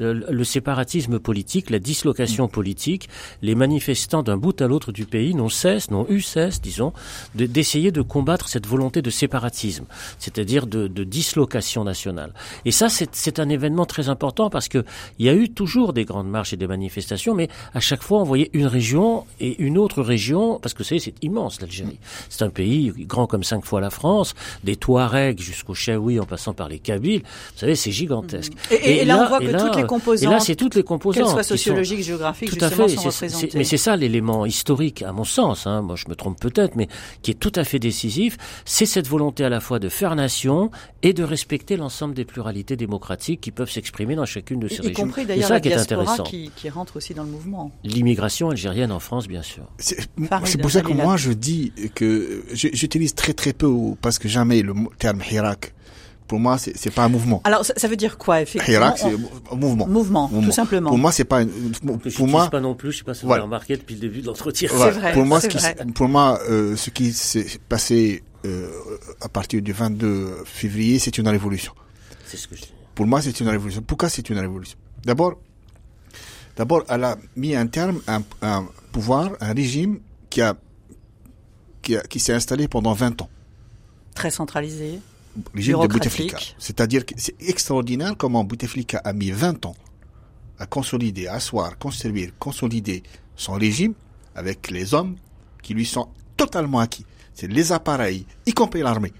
le, 0.00 0.44
séparatisme 0.44 1.18
politique, 1.18 1.70
la 1.70 1.78
dislocation 1.78 2.48
politique, 2.48 3.08
les 3.42 3.54
manifestants 3.54 4.22
d'un 4.22 4.36
bout 4.36 4.60
à 4.60 4.66
l'autre 4.66 4.92
du 4.92 5.04
pays 5.04 5.34
n'ont 5.34 5.48
cesse, 5.48 5.90
n'ont 5.90 6.06
eu 6.08 6.20
cesse, 6.20 6.60
disons, 6.60 6.92
d'essayer 7.34 7.92
de, 7.92 8.02
combattre 8.02 8.48
cette 8.48 8.66
volonté 8.66 9.02
de 9.02 9.10
séparatisme, 9.10 9.84
c'est-à-dire 10.18 10.66
de, 10.66 10.88
de, 10.88 11.04
dislocation 11.04 11.84
nationale. 11.84 12.32
Et 12.64 12.70
ça, 12.70 12.88
c'est 12.88 13.38
un 13.38 13.48
événement 13.48 13.86
très 13.86 14.08
important 14.08 14.50
parce 14.50 14.68
que 14.68 14.84
il 15.18 15.26
y 15.26 15.28
a 15.28 15.34
eu 15.34 15.50
toujours 15.50 15.92
des 15.92 16.04
grandes 16.04 16.28
marches 16.28 16.52
et 16.52 16.56
des 16.56 16.66
manifestations, 16.66 17.34
mais 17.34 17.48
à 17.74 17.80
chaque 17.80 18.02
fois, 18.02 18.20
on 18.20 18.24
voyait 18.24 18.50
une 18.52 18.66
région 18.66 19.26
et 19.38 19.60
une 19.62 19.78
autre 19.78 20.02
région, 20.02 20.58
parce 20.60 20.74
que 20.74 20.82
c'est 20.84 21.14
immense 21.22 21.60
l'Algérie. 21.60 21.98
C'est 22.28 22.42
un 22.42 22.50
pays 22.50 22.92
grand 23.06 23.26
comme 23.26 23.44
cinq 23.44 23.64
fois 23.64 23.80
la 23.80 23.90
France, 23.90 24.34
des 24.64 24.76
Touaregs 24.76 25.40
jusqu'aux 25.40 25.74
Chaouis 25.74 26.18
en 26.20 26.26
passant 26.26 26.54
par 26.54 26.68
les 26.68 26.78
Kabyles. 26.78 27.22
Vous 27.22 27.58
savez, 27.58 27.76
c'est 27.76 27.92
gigantesque. 27.92 28.52
Et, 28.70 29.04
là, 29.04 29.22
on 29.22 29.28
voit 29.28 29.40
que 29.40 29.56
toutes 29.56 29.76
les 29.76 29.86
et 30.20 30.26
là, 30.26 30.40
c'est 30.40 30.54
toutes 30.54 30.74
les 30.74 30.82
composantes. 30.82 31.22
Qu'elles 31.22 31.32
soient 31.32 31.42
sociologiques, 31.42 32.02
géographiques, 32.02 32.56
tout 32.56 32.64
à 32.64 32.70
fait, 32.70 32.88
sont 32.88 33.10
Mais 33.54 33.64
c'est 33.64 33.76
ça 33.76 33.96
l'élément 33.96 34.46
historique, 34.46 35.02
à 35.02 35.12
mon 35.12 35.24
sens. 35.24 35.66
Hein, 35.66 35.82
moi, 35.82 35.96
je 35.96 36.08
me 36.08 36.14
trompe 36.14 36.40
peut-être, 36.40 36.76
mais 36.76 36.88
qui 37.22 37.30
est 37.30 37.34
tout 37.34 37.52
à 37.54 37.64
fait 37.64 37.78
décisif. 37.78 38.36
C'est 38.64 38.86
cette 38.86 39.08
volonté 39.08 39.44
à 39.44 39.48
la 39.48 39.60
fois 39.60 39.78
de 39.78 39.88
faire 39.88 40.14
nation 40.16 40.70
et 41.02 41.12
de 41.12 41.24
respecter 41.24 41.76
l'ensemble 41.76 42.14
des 42.14 42.24
pluralités 42.24 42.76
démocratiques 42.76 43.40
qui 43.40 43.50
peuvent 43.50 43.70
s'exprimer 43.70 44.14
dans 44.14 44.26
chacune 44.26 44.60
de 44.60 44.68
ces 44.68 44.76
y 44.76 44.78
régions. 44.78 44.92
Y 44.92 44.94
compris 44.94 45.26
d'ailleurs 45.26 45.50
la 45.50 45.60
diaspora 45.60 46.18
qui, 46.18 46.50
qui, 46.54 46.68
rentre 46.68 46.96
aussi 46.96 47.14
dans 47.14 47.24
le 47.24 47.30
mouvement. 47.30 47.70
L'immigration 47.84 48.50
algérienne 48.50 48.92
en 48.92 49.00
France, 49.00 49.28
bien 49.28 49.42
sûr. 49.42 49.64
C'est 49.78 50.60
pour 50.60 50.70
ça 50.70 50.82
que 50.82 50.92
moi, 50.92 51.16
je 51.16 51.32
dis 51.32 51.72
que 51.94 52.44
j'utilise 52.52 53.14
très 53.14 53.32
très 53.32 53.52
peu, 53.52 53.70
parce 54.00 54.18
que 54.18 54.28
jamais 54.28 54.62
le 54.62 54.74
terme 54.98 55.22
Hirak 55.30 55.74
pour 56.30 56.38
moi, 56.38 56.58
c'est, 56.58 56.76
c'est 56.76 56.92
pas 56.92 57.02
un 57.02 57.08
mouvement. 57.08 57.40
Alors, 57.42 57.64
ça, 57.64 57.88
veut 57.88 57.96
dire 57.96 58.16
quoi, 58.16 58.40
effectivement 58.40 58.86
Hirak, 58.86 58.98
c'est 58.98 59.12
un 59.52 59.56
mouvement. 59.56 59.88
mouvement. 59.88 60.28
tout 60.28 60.52
simplement. 60.52 60.90
Pour 60.90 60.98
moi, 60.98 61.10
c'est 61.10 61.24
pas. 61.24 61.40
pour 62.14 62.28
moi, 62.28 62.48
pas 62.48 62.60
non 62.60 62.76
plus. 62.76 62.92
Je 62.92 62.98
sais 62.98 63.04
pas 63.04 63.14
si 63.14 63.26
vous 63.26 63.32
avez 63.32 63.42
remarqué 63.42 63.76
depuis 63.76 63.96
le 63.96 64.00
début 64.02 64.20
de 64.20 64.26
l'entretien. 64.28 64.68
C'est 64.70 64.90
vrai. 64.92 65.12
Pour 65.12 65.26
moi, 65.26 65.40
ce 65.40 65.48
qui, 65.48 65.58
pour 65.92 66.08
moi, 66.08 66.38
euh, 66.48 66.76
ce 66.76 66.90
qui 66.90 67.12
s'est 67.12 67.58
passé 67.68 68.22
euh, 68.46 68.70
à 69.20 69.28
partir 69.28 69.60
du 69.60 69.72
22 69.72 70.44
février, 70.44 71.00
c'est 71.00 71.18
une 71.18 71.26
révolution. 71.26 71.72
C'est 72.26 72.36
ce 72.36 72.46
que 72.46 72.54
je 72.54 72.60
dis. 72.60 72.72
Pour 72.94 73.08
moi, 73.08 73.20
c'est 73.20 73.40
une 73.40 73.48
révolution. 73.48 73.82
Pourquoi 73.84 74.08
c'est 74.08 74.30
une 74.30 74.38
révolution? 74.38 74.78
D'abord, 75.04 75.34
d'abord, 76.56 76.84
elle 76.88 77.02
a 77.02 77.16
mis 77.34 77.56
un 77.56 77.66
terme 77.66 78.02
à 78.06 78.20
un, 78.42 78.68
pouvoir, 78.92 79.30
un 79.40 79.52
régime 79.52 79.98
qui 80.30 80.42
a 80.42 80.54
qui, 81.82 81.96
a, 81.96 82.02
qui 82.02 82.20
s'est 82.20 82.34
installé 82.34 82.68
pendant 82.68 82.92
20 82.92 83.20
ans. 83.22 83.30
Très 84.14 84.30
centralisé 84.30 85.00
régime 85.54 85.80
de 85.80 85.86
Bouteflika. 85.86 86.38
C'est-à-dire 86.58 87.06
que 87.06 87.14
c'est 87.16 87.34
extraordinaire 87.40 88.14
comment 88.16 88.44
Bouteflika 88.44 88.98
a 88.98 89.12
mis 89.12 89.30
20 89.30 89.66
ans 89.66 89.76
à 90.58 90.66
consolider, 90.66 91.26
à 91.26 91.34
asseoir, 91.34 91.78
construire, 91.78 92.32
consolider 92.38 93.02
son 93.36 93.54
régime 93.54 93.94
avec 94.34 94.70
les 94.70 94.94
hommes 94.94 95.16
qui 95.62 95.74
lui 95.74 95.86
sont 95.86 96.08
totalement 96.36 96.78
acquis. 96.78 97.06
C'est 97.34 97.46
les 97.48 97.72
appareils, 97.72 98.26
y 98.46 98.52
compris 98.52 98.82
l'armée. 98.82 99.12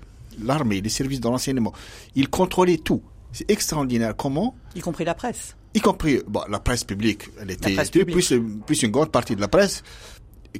L'armée, 0.42 0.80
les 0.80 0.88
services 0.88 1.20
de 1.20 1.28
renseignement. 1.28 1.72
Il 2.14 2.28
contrôlait 2.28 2.78
tout. 2.78 3.02
C'est 3.32 3.50
extraordinaire 3.50 4.14
comment... 4.16 4.54
Y 4.74 4.80
compris 4.80 5.04
la 5.04 5.14
presse. 5.14 5.56
Y 5.74 5.80
compris 5.80 6.20
bon, 6.26 6.42
la 6.48 6.60
presse 6.60 6.84
publique. 6.84 7.28
Elle 7.40 7.50
était 7.50 7.74
Plus, 8.04 8.34
plus 8.66 8.82
une 8.82 8.90
grande 8.90 9.10
partie 9.10 9.36
de 9.36 9.40
la 9.40 9.48
presse 9.48 9.82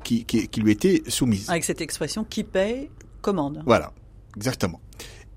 qui, 0.02 0.24
qui, 0.24 0.48
qui 0.48 0.60
lui 0.60 0.72
était 0.72 1.02
soumise. 1.08 1.50
Avec 1.50 1.64
cette 1.64 1.80
expression 1.80 2.24
qui 2.24 2.44
paye 2.44 2.90
commande. 3.20 3.62
Voilà, 3.66 3.92
exactement. 4.36 4.80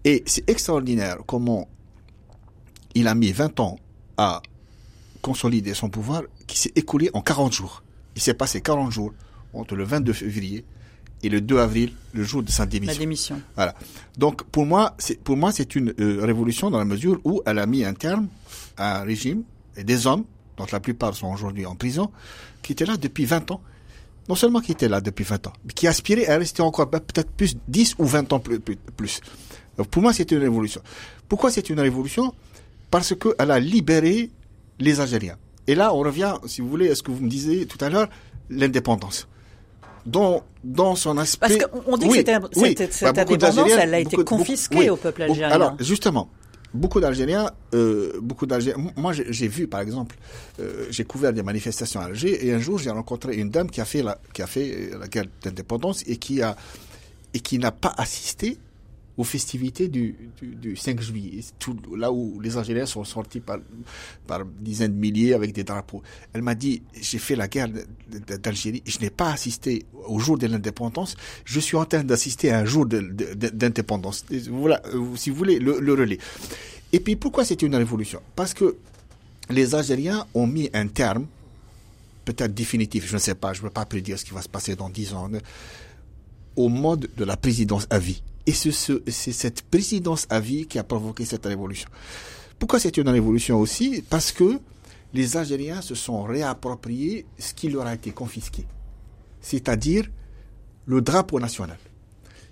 Et 0.06 0.24
c'est 0.26 0.50
extraordinaire 0.50 1.18
comment 1.26 1.68
il 2.96 3.08
a 3.08 3.16
mis 3.16 3.32
20 3.32 3.60
ans 3.60 3.78
à 4.18 4.42
consolider 5.22 5.74
son 5.74 5.90
pouvoir 5.90 6.24
qui 6.48 6.58
s'est 6.58 6.72
écoulé 6.76 7.10
en 7.14 7.22
40 7.22 7.54
jours. 7.54 7.84
Il 8.16 8.22
s'est 8.22 8.34
passé 8.34 8.62
40 8.62 8.92
jours 8.92 9.14
entre 9.54 9.76
le 9.76 9.84
22 9.84 10.14
février 10.14 10.66
et 11.24 11.30
le 11.30 11.40
2 11.40 11.58
avril, 11.60 11.94
le 12.14 12.24
jour 12.24 12.44
de 12.44 12.50
sa 12.52 12.64
La 12.64 12.68
démission. 12.70 13.00
démission. 13.00 13.42
Voilà. 13.56 13.76
Donc 14.18 14.44
pour 14.44 14.66
moi, 14.66 14.94
c'est 14.98 15.20
pour 15.24 15.38
moi 15.38 15.52
c'est 15.54 15.76
une 15.76 15.94
euh, 16.00 16.20
révolution 16.26 16.70
dans 16.70 16.78
la 16.80 16.86
mesure 16.86 17.20
où 17.24 17.42
elle 17.46 17.60
a 17.60 17.66
mis 17.66 17.86
un 17.86 17.94
terme 17.94 18.28
à 18.76 19.00
un 19.00 19.04
régime 19.04 19.44
et 19.78 19.84
des 19.86 20.06
hommes, 20.06 20.26
dont 20.58 20.66
la 20.72 20.80
plupart 20.82 21.16
sont 21.16 21.32
aujourd'hui 21.32 21.66
en 21.66 21.76
prison, 21.76 22.12
qui 22.62 22.74
étaient 22.74 22.86
là 22.86 22.98
depuis 22.98 23.26
20 23.26 23.52
ans. 23.52 23.62
Non 24.30 24.36
seulement 24.36 24.60
qui 24.62 24.72
étaient 24.72 24.88
là 24.90 25.02
depuis 25.02 25.24
20 25.26 25.48
ans, 25.48 25.54
mais 25.66 25.74
qui 25.74 25.88
aspiraient 25.88 26.28
à 26.28 26.38
rester 26.38 26.62
encore 26.62 26.88
bah, 26.88 27.00
peut-être 27.00 27.32
plus 27.32 27.56
10 27.68 27.96
ou 28.00 28.06
20 28.06 28.32
ans 28.34 28.40
plus- 28.40 28.60
plus. 28.60 29.20
Donc, 29.78 29.88
pour 29.88 30.02
moi, 30.02 30.14
c'est 30.14 30.30
une 30.32 30.40
révolution. 30.40 30.82
Pourquoi 31.28 31.52
c'est 31.52 31.70
une 31.70 31.80
révolution? 31.80 32.34
Parce 32.92 33.16
qu'elle 33.16 33.52
a 33.52 33.60
libéré 33.60 34.30
les 34.80 35.00
Algériens. 35.00 35.38
Et 35.68 35.76
là, 35.76 35.94
on 35.94 36.00
revient, 36.00 36.36
si 36.46 36.62
vous 36.62 36.70
voulez, 36.70 36.90
à 36.92 36.96
ce 36.96 37.02
que 37.04 37.12
vous 37.12 37.24
me 37.24 37.30
disiez 37.30 37.66
tout 37.66 37.84
à 37.84 37.90
l'heure, 37.90 38.08
l'indépendance. 38.50 39.28
Dans, 40.06 40.44
dans 40.66 40.96
son 40.96 41.18
aspect. 41.18 41.40
Parce 41.40 41.58
qu'on 41.72 41.94
on 41.94 41.98
dit 41.98 42.06
Oui, 42.08 42.24
que 42.24 42.32
cette, 42.32 42.44
oui. 42.58 42.76
cette- 42.78 43.02
Bah, 43.16 43.22
indépendance, 43.22 43.70
elle 43.80 43.94
a 43.94 44.00
été 44.00 44.18
beaucoup- 44.18 44.24
beaucoup- 44.36 44.38
confisquée 44.44 44.78
oui. 44.78 44.90
au 44.90 44.98
peuple 44.98 45.22
algérien. 45.24 45.50
Alors, 45.50 45.76
justement, 45.80 46.30
beaucoup 46.74 47.00
d'Algériens, 47.00 47.50
euh, 47.74 48.12
beaucoup 48.22 48.46
d'Algériens. 48.46 48.92
Moi, 48.98 49.14
j'ai 49.14 49.48
vu, 49.48 49.66
par 49.68 49.80
exemple, 49.80 50.18
euh, 50.60 50.88
j'ai 50.90 51.06
couvert 51.06 51.32
des 51.32 51.42
manifestations 51.42 52.02
à 52.02 52.06
Alger, 52.06 52.46
et 52.46 52.54
un 52.54 52.60
jour, 52.60 52.80
j'ai 52.80 52.90
rencontré 52.90 53.38
une 53.38 53.50
dame 53.50 53.70
qui 53.70 53.80
a 53.80 53.86
fait 53.86 54.04
la, 54.04 54.20
qui 54.34 54.42
a 54.42 54.48
fait 54.48 54.90
la 55.00 55.08
guerre 55.08 55.26
d'indépendance 55.42 56.04
et 56.06 56.18
qui 56.18 56.42
a 56.42 56.58
et 57.34 57.40
qui 57.40 57.58
n'a 57.58 57.72
pas 57.72 57.94
assisté 57.98 58.58
aux 59.18 59.24
festivités 59.24 59.88
du, 59.90 60.16
du, 60.42 60.56
du 60.56 60.76
5 60.76 61.00
juillet, 61.00 61.42
là 61.96 62.12
où 62.12 62.40
les 62.40 62.58
Algériens 62.58 62.88
sont 62.88 63.04
sortis 63.04 63.42
par, 63.42 63.60
dizaines 64.60 64.94
de 64.94 65.00
milliers 65.00 65.34
avec 65.34 65.54
des 65.54 65.64
drapeaux. 65.64 66.02
Elle 66.34 66.42
m'a 66.42 66.56
dit, 66.56 66.82
j'ai 67.00 67.20
fait 67.20 67.36
la 67.36 67.48
guerre 67.48 67.68
d'Algérie, 68.42 68.82
je 68.86 69.00
n'ai 69.00 69.12
pas 69.12 69.32
assisté 69.32 69.86
au 70.08 70.18
jour 70.18 70.38
de 70.38 70.48
l'indépendance, 70.48 71.16
je 71.46 71.60
suis 71.60 71.78
en 71.78 71.86
train 71.86 72.04
d'assister 72.04 72.52
à 72.52 72.60
un 72.60 72.66
jour 72.66 72.88
d'indépendance. 72.88 74.26
Voilà, 74.50 74.82
euh, 74.94 75.16
si 75.16 75.30
vous 75.30 75.36
voulez, 75.36 75.60
le, 75.60 75.94
relais. 75.94 76.18
Et 76.92 77.00
puis 77.00 77.16
pourquoi 77.16 77.46
c'est 77.46 77.62
une 77.62 77.76
révolution? 77.76 78.22
Parce 78.36 78.54
que 78.56 78.78
les 79.50 79.76
Algériens 79.76 80.26
ont 80.34 80.48
mis 80.48 80.72
un 80.74 80.88
terme, 80.88 81.28
peut-être 82.26 82.54
définitif, 82.54 83.08
je 83.08 83.14
ne 83.14 83.20
sais 83.20 83.36
pas, 83.36 83.54
je 83.54 83.60
ne 83.60 83.66
veux 83.66 83.70
pas 83.70 83.86
prédire 83.86 84.18
ce 84.18 84.26
qui 84.26 84.32
va 84.32 84.42
se 84.42 84.50
passer 84.50 84.76
dans 84.76 84.90
10 84.90 85.14
ans, 85.14 85.30
au 86.56 86.70
mode 86.70 87.10
de 87.16 87.24
la 87.24 87.38
présidence 87.38 87.86
à 87.92 88.00
vie. 88.00 88.24
Et 88.46 88.52
c'est 88.52 88.72
ce, 88.72 89.02
c'est 89.08 89.32
cette 89.32 89.62
présidence 89.62 90.28
à 90.30 90.40
vie 90.40 90.66
qui 90.66 90.78
a 90.80 90.84
provoqué 90.84 91.26
cette 91.26 91.46
révolution. 91.46 91.90
Pourquoi 92.60 92.80
c'est 92.80 92.98
une 92.98 93.10
révolution 93.10 93.60
aussi? 93.60 94.04
Parce 94.10 94.32
que 94.32 94.60
les 95.14 95.38
Algériens 95.38 95.82
se 95.82 95.96
sont 95.96 96.24
réappropriés 96.24 97.26
ce 97.38 97.54
qui 97.54 97.70
leur 97.70 97.86
a 97.86 97.94
été 97.94 98.12
confisqué, 98.12 98.66
c'est-à-dire 99.42 100.06
le 100.86 101.02
drapeau 101.02 101.40
national. 101.40 101.78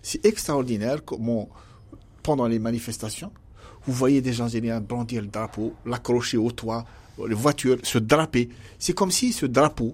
C'est 0.01 0.25
extraordinaire 0.25 1.03
comment, 1.03 1.49
pendant 2.23 2.47
les 2.47 2.59
manifestations, 2.59 3.31
vous 3.85 3.93
voyez 3.93 4.21
des 4.21 4.41
Algériens 4.41 4.79
brandir 4.79 5.21
le 5.21 5.27
drapeau, 5.27 5.73
l'accrocher 5.85 6.37
au 6.37 6.51
toit, 6.51 6.85
les 7.27 7.35
voitures, 7.35 7.77
se 7.83 7.97
draper. 7.97 8.49
C'est 8.79 8.93
comme 8.93 9.11
si 9.11 9.33
ce 9.33 9.45
drapeau, 9.45 9.93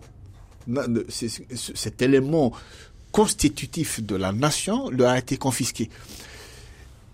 cet 1.56 2.02
élément 2.02 2.52
constitutif 3.22 4.04
de 4.04 4.16
la 4.16 4.32
nation, 4.32 4.90
leur 4.92 5.10
a 5.10 5.18
été 5.18 5.38
confisqué. 5.38 5.90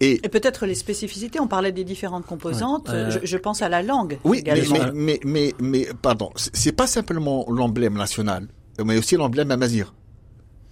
Et 0.02 0.14
Et 0.26 0.30
peut-être 0.30 0.66
les 0.66 0.76
spécificités, 0.76 1.40
on 1.40 1.48
parlait 1.48 1.72
des 1.72 1.86
différentes 1.86 2.26
composantes, 2.26 2.90
Ouais, 2.90 2.96
euh, 2.96 3.10
je, 3.12 3.20
je 3.34 3.38
pense 3.38 3.62
à 3.62 3.70
la 3.70 3.82
langue 3.82 4.20
Oui, 4.26 4.42
mais, 4.46 4.60
également. 4.60 4.92
mais, 4.94 4.94
mais, 4.94 5.20
mais, 5.24 5.54
mais, 5.60 5.88
pardon, 6.02 6.30
c'est 6.36 6.74
pas 6.82 6.88
simplement 6.88 7.46
l'emblème 7.50 7.94
national, 8.06 8.48
mais 8.84 8.98
aussi 8.98 9.16
l'emblème 9.16 9.50
amazir. 9.52 9.94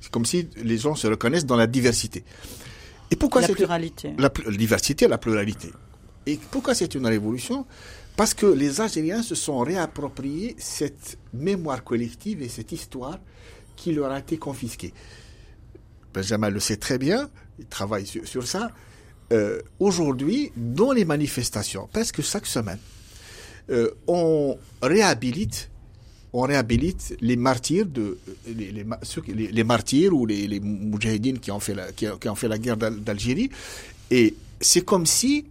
C'est 0.01 0.11
comme 0.11 0.25
si 0.25 0.49
les 0.57 0.77
gens 0.77 0.95
se 0.95 1.07
reconnaissent 1.07 1.45
dans 1.45 1.55
la 1.55 1.67
diversité. 1.67 2.25
Et 3.11 3.15
pourquoi 3.15 3.39
la 3.41 3.47
pluralité. 3.49 4.13
la 4.17 4.29
pl- 4.29 4.57
diversité, 4.57 5.07
la 5.07 5.17
pluralité. 5.17 5.69
Et 6.25 6.37
pourquoi 6.51 6.73
c'est 6.75 6.93
une 6.95 7.07
révolution? 7.07 7.65
Parce 8.17 8.33
que 8.33 8.47
les 8.47 8.81
Algériens 8.81 9.23
se 9.23 9.35
sont 9.35 9.59
réappropriés 9.59 10.55
cette 10.57 11.17
mémoire 11.33 11.81
collective 11.85 12.41
et 12.41 12.49
cette 12.49 12.71
histoire 12.73 13.17
qui 13.77 13.93
leur 13.93 14.11
a 14.11 14.19
été 14.19 14.37
confisquée. 14.37 14.93
Benjamin 16.13 16.49
le 16.49 16.59
sait 16.59 16.77
très 16.77 16.97
bien, 16.97 17.29
il 17.59 17.65
travaille 17.65 18.05
sur, 18.05 18.27
ça. 18.47 18.71
Euh, 19.31 19.61
Aujourd'hui, 19.79 20.51
dans 20.57 20.91
les 20.91 21.05
manifestations, 21.05 21.87
presque 21.91 22.21
chaque 22.21 22.45
semaine, 22.45 22.79
euh, 23.69 23.91
on 24.07 24.57
réhabilite 24.81 25.69
les 27.21 27.35
martyrs 27.35 27.85
de 27.85 28.17
les, 28.47 28.71
les, 28.71 29.63
martyrs 29.63 30.13
ou 30.13 30.25
les, 30.25 30.47
les 30.47 30.59
qui 31.39 31.51
ont 31.51 31.59
fait 31.59 31.73
la 31.75 31.91
qui, 31.91 32.07
ont- 32.07 32.35
fait 32.35 32.47
la 32.47 32.57
guerre 32.57 32.77
d'Al- 32.77 33.01
d'Algérie 33.03 33.49
et 34.09 34.35
c'est 34.59 34.81
comme 34.85 35.05
si 35.05 35.45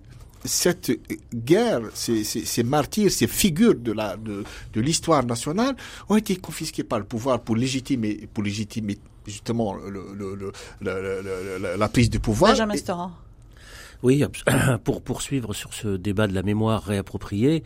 cette 0.45 0.93
guerre, 1.35 1.83
ces, 1.95 2.25
ces, 2.25 2.45
ces 2.45 2.63
martyrs, 2.63 3.11
ces 3.11 3.27
figures 3.27 3.75
de 3.75 3.93
la 3.93 4.17
de, 4.17 4.45
de 4.73 4.81
l'histoire 4.81 5.25
nationale 5.25 5.77
ont 6.09 6.17
été 6.17 6.37
confisqués 6.37 6.85
par 6.85 6.99
le 6.99 7.05
pouvoir 7.05 7.41
pour 7.41 7.57
légitimer 7.57 8.29
pour 8.33 8.43
légitimer 8.45 8.99
justement 9.27 9.75
le, 9.75 9.91
le, 9.91 10.01
le, 10.15 10.35
le- 10.35 10.53
le- 10.81 11.23
le- 11.23 11.59
la- 11.63 11.77
la 11.77 11.89
prise 11.89 12.09
du 12.11 12.21
pouvoir. 12.21 12.53
Benjamin 12.53 12.75
Et- 12.75 12.79
Stora. 12.79 13.11
Oui, 14.03 14.25
pour 14.85 15.03
poursuivre 15.03 15.53
sur 15.53 15.75
ce 15.75 15.89
débat 15.97 16.27
de 16.27 16.33
la 16.35 16.43
mémoire 16.43 16.83
réappropriée, 16.85 17.63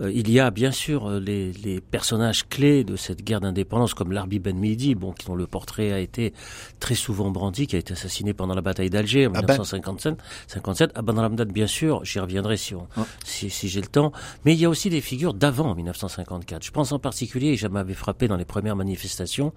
euh, 0.00 0.12
il 0.12 0.30
y 0.30 0.40
a 0.40 0.50
bien 0.50 0.70
sûr 0.70 1.08
euh, 1.08 1.20
les, 1.20 1.52
les 1.52 1.80
personnages 1.80 2.48
clés 2.48 2.84
de 2.84 2.96
cette 2.96 3.22
guerre 3.22 3.40
d'indépendance 3.40 3.94
comme 3.94 4.12
Larbi 4.12 4.38
Ben 4.38 4.56
Midi, 4.56 4.94
bon, 4.94 5.14
dont 5.26 5.34
le 5.34 5.46
portrait 5.46 5.92
a 5.92 5.98
été 6.00 6.32
très 6.80 6.94
souvent 6.94 7.30
brandi, 7.30 7.66
qui 7.66 7.76
a 7.76 7.78
été 7.78 7.92
assassiné 7.92 8.34
pendant 8.34 8.54
la 8.54 8.60
bataille 8.60 8.90
d'Alger 8.90 9.26
en 9.26 9.32
Ah 9.34 9.42
ben. 9.42 9.54
1957. 9.54 10.16
57. 10.48 10.92
Aban 10.94 11.14
Ramdad, 11.14 11.50
bien 11.50 11.66
sûr, 11.66 12.04
j'y 12.04 12.18
reviendrai 12.18 12.56
si, 12.56 12.74
on, 12.74 12.86
si, 13.24 13.50
si 13.50 13.68
j'ai 13.68 13.80
le 13.80 13.86
temps. 13.86 14.12
Mais 14.44 14.54
il 14.54 14.60
y 14.60 14.64
a 14.64 14.68
aussi 14.68 14.90
des 14.90 15.00
figures 15.00 15.34
d'avant 15.34 15.74
1954. 15.74 16.64
Je 16.64 16.70
pense 16.70 16.92
en 16.92 16.98
particulier, 16.98 17.52
et 17.52 17.56
ça 17.56 17.68
m'avait 17.68 17.94
frappé 17.94 18.28
dans 18.28 18.36
les 18.36 18.44
premières 18.44 18.76
manifestations, 18.76 19.52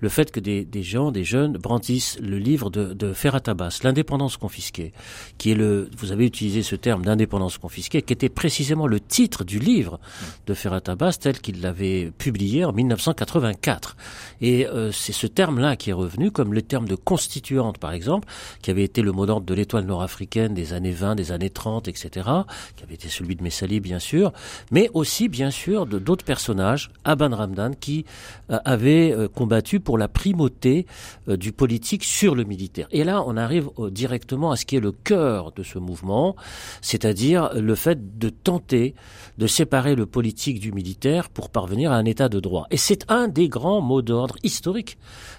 le 0.00 0.08
fait 0.08 0.30
que 0.30 0.40
des, 0.40 0.64
des 0.64 0.82
gens, 0.82 1.12
des 1.12 1.24
jeunes, 1.24 1.54
brandissent 1.58 2.18
le 2.20 2.38
livre 2.38 2.70
de, 2.70 2.92
de 2.94 3.12
Ferhat 3.12 3.42
Abbas, 3.46 3.80
L'indépendance 3.82 4.36
confisquée, 4.36 4.92
qui 5.36 5.50
est 5.50 5.54
le, 5.54 5.90
vous 5.98 6.12
avez 6.12 6.24
utilisé 6.24 6.62
ce 6.62 6.76
terme 6.76 7.04
d'indépendance 7.04 7.58
confisquée, 7.58 8.02
qui 8.02 8.12
était 8.12 8.28
précisément 8.28 8.86
le 8.86 9.00
titre 9.00 9.44
du 9.44 9.58
livre 9.58 9.73
de 9.82 10.54
Ferhat 10.54 10.82
Abbas 10.86 11.18
tel 11.20 11.40
qu'il 11.40 11.60
l'avait 11.60 12.12
publié 12.16 12.64
en 12.64 12.72
1984. 12.72 13.96
Et 14.40 14.66
euh, 14.66 14.92
c'est 14.92 15.12
ce 15.12 15.26
terme-là 15.26 15.76
qui 15.76 15.90
est 15.90 15.94
revenu, 15.94 16.30
comme 16.30 16.54
le 16.54 16.62
terme 16.62 16.86
de 16.86 16.94
constituante, 16.94 17.78
par 17.78 17.92
exemple, 17.92 18.28
qui 18.62 18.70
avait 18.70 18.84
été 18.84 19.02
le 19.02 19.12
mot 19.12 19.26
d'ordre 19.26 19.46
de 19.46 19.54
l'étoile 19.54 19.84
nord-africaine 19.84 20.54
des 20.54 20.72
années 20.72 20.92
20, 20.92 21.14
des 21.14 21.32
années 21.32 21.50
30, 21.50 21.88
etc., 21.88 22.28
qui 22.76 22.84
avait 22.84 22.94
été 22.94 23.08
celui 23.08 23.36
de 23.36 23.42
Messali, 23.42 23.80
bien 23.80 23.98
sûr, 23.98 24.32
mais 24.70 24.90
aussi, 24.94 25.28
bien 25.28 25.50
sûr, 25.50 25.86
de 25.86 25.98
d'autres 25.98 26.24
personnages, 26.24 26.90
Aban 27.04 27.34
Ramdan, 27.34 27.72
qui 27.78 28.04
euh, 28.50 28.58
avait 28.64 29.12
euh, 29.12 29.28
combattu 29.28 29.80
pour 29.80 29.98
la 29.98 30.08
primauté 30.08 30.86
euh, 31.28 31.36
du 31.36 31.52
politique 31.52 32.04
sur 32.04 32.34
le 32.34 32.44
militaire. 32.44 32.88
Et 32.90 33.04
là, 33.04 33.22
on 33.26 33.36
arrive 33.36 33.70
directement 33.90 34.50
à 34.50 34.56
ce 34.56 34.66
qui 34.66 34.76
est 34.76 34.80
le 34.80 34.92
cœur 34.92 35.52
de 35.52 35.62
ce 35.62 35.78
mouvement, 35.78 36.36
c'est-à-dire 36.80 37.50
le 37.54 37.74
fait 37.74 38.18
de 38.18 38.28
tenter 38.28 38.94
de 39.38 39.46
séparer 39.46 39.63
le 39.64 40.06
politique 40.06 40.60
du 40.60 40.72
militaire 40.72 41.28
pour 41.30 41.50
parvenir 41.50 41.90
à 41.92 41.96
un 41.96 42.04
état 42.04 42.28
de 42.28 42.40
droit. 42.40 42.66
Et 42.70 42.76
c'est 42.76 43.10
un 43.10 43.28
des 43.28 43.48
grands 43.48 43.80
mots 43.80 44.02
d'ordre 44.02 44.36
historiques 44.42 44.98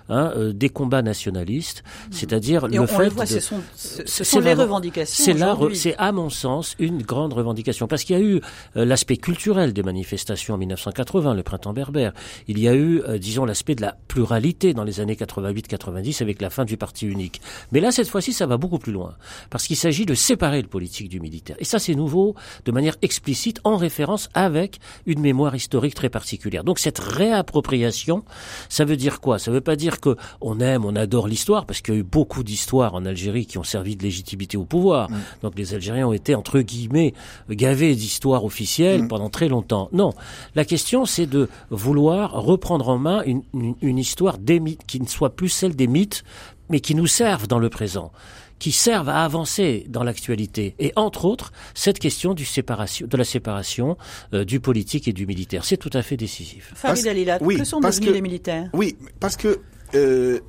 hein, 0.09 0.31
euh, 0.35 0.53
des 0.53 0.69
combats 0.69 1.01
nationalistes, 1.01 1.83
c'est-à-dire 2.11 2.65
Et 2.65 2.75
le 2.75 2.81
on, 2.81 2.87
fait 2.87 3.05
le 3.05 3.09
voit, 3.09 3.25
de... 3.25 3.29
ce 3.29 3.39
sont, 3.39 3.61
ce, 3.75 4.23
sont 4.23 4.39
les 4.39 4.53
revendications. 4.53 5.23
C'est 5.25 5.33
là, 5.33 5.57
c'est 5.73 5.95
à 5.97 6.11
mon 6.11 6.29
sens 6.29 6.75
une 6.79 7.01
grande 7.01 7.33
revendication 7.33 7.87
parce 7.87 8.03
qu'il 8.03 8.17
y 8.17 8.19
a 8.19 8.23
eu 8.23 8.41
euh, 8.77 8.85
l'aspect 8.85 9.17
culturel 9.17 9.73
des 9.73 9.83
manifestations 9.83 10.55
en 10.55 10.57
1980, 10.57 11.33
le 11.33 11.43
printemps 11.43 11.73
berbère. 11.73 12.13
Il 12.47 12.59
y 12.59 12.67
a 12.67 12.73
eu, 12.73 13.01
euh, 13.01 13.17
disons, 13.17 13.45
l'aspect 13.45 13.75
de 13.75 13.81
la 13.81 13.97
pluralité 14.07 14.73
dans 14.73 14.83
les 14.83 14.99
années 14.99 15.15
88-90 15.15 16.21
avec 16.21 16.41
la 16.41 16.49
fin 16.49 16.65
du 16.65 16.77
parti 16.77 17.05
unique. 17.07 17.41
Mais 17.71 17.79
là, 17.79 17.91
cette 17.91 18.07
fois-ci, 18.07 18.33
ça 18.33 18.45
va 18.45 18.57
beaucoup 18.57 18.79
plus 18.79 18.93
loin 18.93 19.15
parce 19.49 19.67
qu'il 19.67 19.77
s'agit 19.77 20.05
de 20.05 20.13
séparer 20.13 20.61
le 20.61 20.67
politique 20.67 21.09
du 21.09 21.19
militaire. 21.19 21.55
Et 21.59 21.65
ça, 21.65 21.79
c'est 21.79 21.95
nouveau 21.95 22.35
de 22.65 22.71
manière 22.71 22.95
explicite 23.01 23.59
en 23.63 23.77
référence 23.77 24.29
avec 24.33 24.79
une 25.05 25.19
mémoire 25.19 25.55
historique 25.55 25.95
très 25.95 26.09
particulière. 26.09 26.63
Donc 26.63 26.79
cette 26.79 26.99
réappropriation, 26.99 28.23
ça 28.69 28.85
veut 28.85 28.97
dire 28.97 29.21
quoi? 29.21 29.39
Ça 29.39 29.51
veut 29.51 29.61
pas 29.61 29.75
dire 29.75 29.94
que 29.99 30.15
on 30.41 30.59
aime, 30.59 30.85
on 30.85 30.95
adore 30.95 31.27
l'histoire 31.27 31.65
parce 31.65 31.81
qu'il 31.81 31.93
y 31.93 31.97
a 31.97 31.99
eu 31.99 32.03
beaucoup 32.03 32.43
d'histoires 32.43 32.93
en 32.95 33.05
Algérie 33.05 33.45
qui 33.45 33.57
ont 33.57 33.63
servi 33.63 33.95
de 33.95 34.03
légitimité 34.03 34.57
au 34.57 34.65
pouvoir. 34.65 35.09
Donc 35.41 35.57
les 35.57 35.73
Algériens 35.73 36.07
ont 36.07 36.13
été 36.13 36.35
entre 36.35 36.59
guillemets 36.61 37.13
gavés 37.49 37.95
d'histoires 37.95 38.45
officielles 38.45 39.07
pendant 39.07 39.29
très 39.29 39.47
longtemps. 39.47 39.89
Non, 39.93 40.13
la 40.55 40.65
question 40.65 41.05
c'est 41.05 41.27
de 41.27 41.49
vouloir 41.69 42.31
reprendre 42.33 42.89
en 42.89 42.97
main 42.97 43.23
une, 43.25 43.43
une- 43.53 43.75
une 43.81 43.97
histoire 43.97 44.37
des 44.37 44.59
mythes 44.59 44.85
qui 44.87 44.99
ne 44.99 45.07
soit 45.07 45.35
plus 45.35 45.49
celle 45.49 45.75
des 45.75 45.87
mythes, 45.87 46.23
mais 46.69 46.79
qui 46.79 46.95
nous 46.95 47.07
servent 47.07 47.47
dans 47.47 47.59
le 47.59 47.69
présent 47.69 48.11
qui 48.57 48.71
servent 48.71 49.09
à 49.09 49.25
avancer 49.25 49.85
dans 49.89 50.01
l'actualité. 50.01 50.75
Et 50.79 50.93
entre 50.95 51.25
autres, 51.25 51.51
cette 51.73 51.99
question 51.99 52.33
du 52.33 52.45
séparation, 52.45 53.05
de 53.05 53.17
la 53.17 53.25
séparation 53.25 53.97
euh, 54.33 54.45
du 54.45 54.61
politique 54.61 55.09
et 55.09 55.13
du 55.13 55.27
militaire. 55.27 55.65
C'est 55.65 55.75
tout 55.75 55.89
à 55.91 56.01
fait 56.01 56.15
décisif. 56.15 56.71
Farid 56.73 57.05
oui, 57.41 57.57
que 57.57 57.65
sont 57.65 57.81
devenus 57.81 58.07
que- 58.09 58.13
les 58.13 58.21
militaires? 58.21 58.69
Oui, 58.71 58.95
parce 59.19 59.35
que 59.35 59.59
euh, 59.93 60.39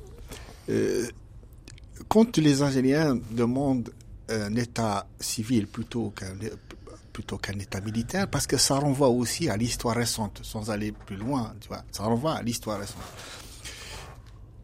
Euh, 0.69 1.07
quand 2.07 2.37
les 2.37 2.61
Algériens 2.61 3.17
demandent 3.31 3.89
un 4.29 4.55
État 4.55 5.07
civil 5.19 5.67
plutôt 5.67 6.09
qu'un 6.11 6.33
plutôt 7.13 7.37
qu'un 7.37 7.57
État 7.57 7.81
militaire, 7.81 8.27
parce 8.29 8.45
que 8.45 8.57
ça 8.57 8.75
renvoie 8.75 9.09
aussi 9.09 9.49
à 9.49 9.57
l'histoire 9.57 9.95
récente, 9.95 10.39
sans 10.43 10.69
aller 10.69 10.91
plus 10.91 11.15
loin, 11.15 11.55
tu 11.59 11.67
vois, 11.67 11.83
ça 11.91 12.03
renvoie 12.03 12.33
à 12.33 12.43
l'histoire 12.43 12.79
récente. 12.79 13.01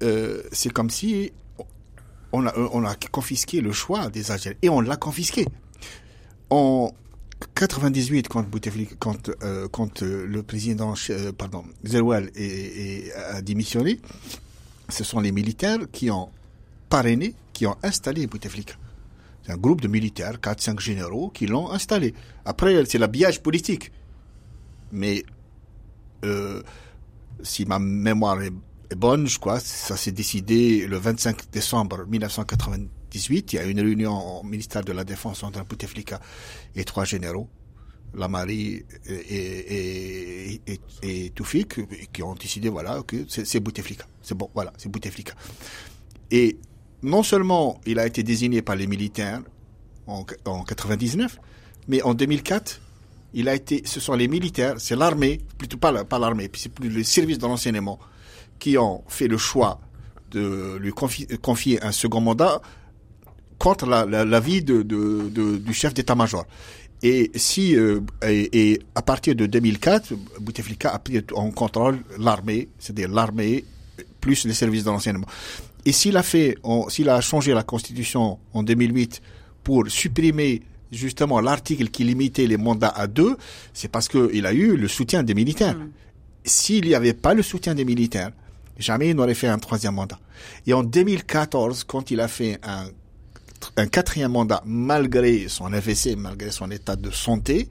Euh, 0.03 0.43
c'est 0.51 0.71
comme 0.71 0.91
si 0.91 1.31
on 2.31 2.45
a, 2.45 2.55
on 2.55 2.85
a 2.85 2.93
confisqué 3.11 3.59
le 3.59 3.71
choix 3.71 4.09
des 4.09 4.29
Algériens, 4.29 4.59
et 4.61 4.69
on 4.69 4.81
l'a 4.81 4.97
confisqué. 4.97 5.47
En 6.51 6.91
98, 7.55 8.27
quand, 8.27 8.45
euh, 9.41 9.67
quand 9.69 10.01
le 10.03 10.43
président, 10.43 10.93
euh, 11.09 11.31
pardon, 11.31 11.63
a 13.31 13.41
démissionné, 13.41 13.99
ce 14.93 15.03
sont 15.03 15.19
les 15.19 15.31
militaires 15.31 15.79
qui 15.91 16.09
ont 16.09 16.29
parrainé, 16.89 17.35
qui 17.51 17.65
ont 17.65 17.75
installé 17.83 18.27
Bouteflika. 18.27 18.75
C'est 19.45 19.51
un 19.51 19.57
groupe 19.57 19.81
de 19.81 19.87
militaires, 19.87 20.37
4-5 20.37 20.79
généraux, 20.79 21.29
qui 21.29 21.47
l'ont 21.47 21.69
installé. 21.71 22.13
Après, 22.45 22.85
c'est 22.85 22.97
l'habillage 22.97 23.41
politique. 23.41 23.91
Mais 24.91 25.23
euh, 26.23 26.61
si 27.41 27.65
ma 27.65 27.79
mémoire 27.79 28.41
est, 28.41 28.53
bonne, 28.95 29.27
je 29.27 29.39
crois, 29.39 29.59
ça 29.59 29.97
s'est 29.97 30.11
décidé 30.11 30.85
le 30.87 30.97
25 30.97 31.51
décembre 31.51 32.05
1998. 32.07 33.53
Il 33.53 33.55
y 33.55 33.59
a 33.59 33.63
une 33.63 33.81
réunion 33.81 34.39
au 34.39 34.43
ministère 34.43 34.83
de 34.83 34.91
la 34.93 35.03
Défense 35.03 35.43
entre 35.43 35.65
Bouteflika 35.65 36.19
et 36.75 36.83
trois 36.83 37.03
généraux, 37.03 37.49
Lamari 38.15 38.83
et, 39.07 39.13
et, 39.13 40.61
et, 40.67 40.79
et, 41.03 41.29
Toufik, 41.31 42.11
qui 42.11 42.23
ont 42.23 42.35
décidé, 42.35 42.69
voilà, 42.69 43.01
c'est 43.27 43.59
Bouteflika. 43.59 44.05
C'est 44.21 44.35
bon, 44.35 44.49
voilà, 44.53 44.71
c'est 44.77 44.89
Bouteflika. 44.89 45.33
Et 46.31 46.57
non 47.01 47.23
seulement 47.23 47.79
il 47.85 47.99
a 47.99 48.07
été 48.07 48.23
désigné 48.23 48.61
par 48.61 48.75
les 48.75 48.87
militaires 48.87 49.41
en, 50.07 50.25
en 50.45 50.63
99, 50.63 51.39
mais 51.87 52.01
en 52.01 52.13
2004, 52.13 52.81
il 53.33 53.49
a 53.49 53.55
été, 53.55 53.81
ce 53.85 53.99
sont 53.99 54.13
les 54.13 54.27
militaires, 54.27 54.75
c'est 54.77 54.95
l'armée, 54.95 55.41
plutôt 55.57 55.77
pas, 55.77 56.03
pas 56.05 56.19
l'armée, 56.19 56.49
c'est 56.55 56.71
plus 56.71 56.89
les 56.89 57.03
services 57.03 57.39
de 57.39 57.47
l'enseignement 57.47 57.99
qui 58.59 58.77
ont 58.77 59.03
fait 59.07 59.27
le 59.27 59.37
choix 59.37 59.79
de 60.31 60.77
lui 60.77 60.91
confier, 60.91 61.27
confier 61.41 61.83
un 61.83 61.91
second 61.91 62.21
mandat 62.21 62.61
contre 63.59 63.85
la, 63.85 64.05
la, 64.05 64.25
la 64.25 64.39
de, 64.41 64.81
de, 64.81 65.57
du 65.57 65.73
chef 65.73 65.93
d'état-major. 65.93 66.45
Et 67.03 67.31
si 67.35 67.75
euh, 67.75 67.99
et, 68.25 68.71
et, 68.71 68.79
à 68.95 69.01
partir 69.01 69.35
de 69.35 69.45
2004, 69.45 70.13
Bouteflika 70.39 70.89
a 70.89 70.99
pris 70.99 71.21
en 71.33 71.51
contrôle 71.51 71.99
l'armée, 72.17 72.69
c'est-à-dire 72.79 73.09
l'armée 73.09 73.65
plus 74.21 74.45
les 74.45 74.53
services 74.53 74.85
de 74.85 74.89
l'enseignement. 74.89 75.27
Et 75.85 75.91
s'il 75.91 76.15
a 76.15 76.23
fait, 76.23 76.57
s'il 76.87 77.09
a 77.09 77.19
changé 77.19 77.53
la 77.53 77.63
constitution 77.63 78.39
en 78.53 78.63
2008 78.63 79.21
pour 79.63 79.87
supprimer 79.89 80.61
justement 80.91 81.41
l'article 81.41 81.89
qui 81.89 82.05
limitait 82.05 82.47
les 82.47 82.55
mandats 82.57 82.93
à 82.95 83.07
deux, 83.07 83.35
c'est 83.73 83.89
parce 83.89 84.07
qu'il 84.07 84.45
a 84.45 84.53
eu 84.53 84.77
le 84.77 84.87
soutien 84.87 85.23
des 85.23 85.33
militaires. 85.33 85.75
Mmh. 85.75 85.89
S'il 86.45 86.85
n'y 86.85 86.95
avait 86.95 87.13
pas 87.13 87.33
le 87.33 87.41
soutien 87.41 87.75
des 87.75 87.83
militaires, 87.83 88.31
jamais 88.77 89.09
il 89.09 89.15
n'aurait 89.15 89.33
fait 89.33 89.47
un 89.47 89.59
troisième 89.59 89.95
mandat. 89.95 90.19
Et 90.67 90.73
en 90.73 90.83
2014, 90.83 91.83
quand 91.83 92.11
il 92.11 92.19
a 92.21 92.27
fait 92.29 92.59
un, 92.63 92.85
un 93.77 93.87
quatrième 93.87 94.31
mandat, 94.31 94.61
malgré 94.65 95.47
son 95.47 95.71
AVC, 95.73 96.15
malgré 96.17 96.51
son 96.51 96.69
état 96.71 96.95
de 96.95 97.11
santé, 97.11 97.69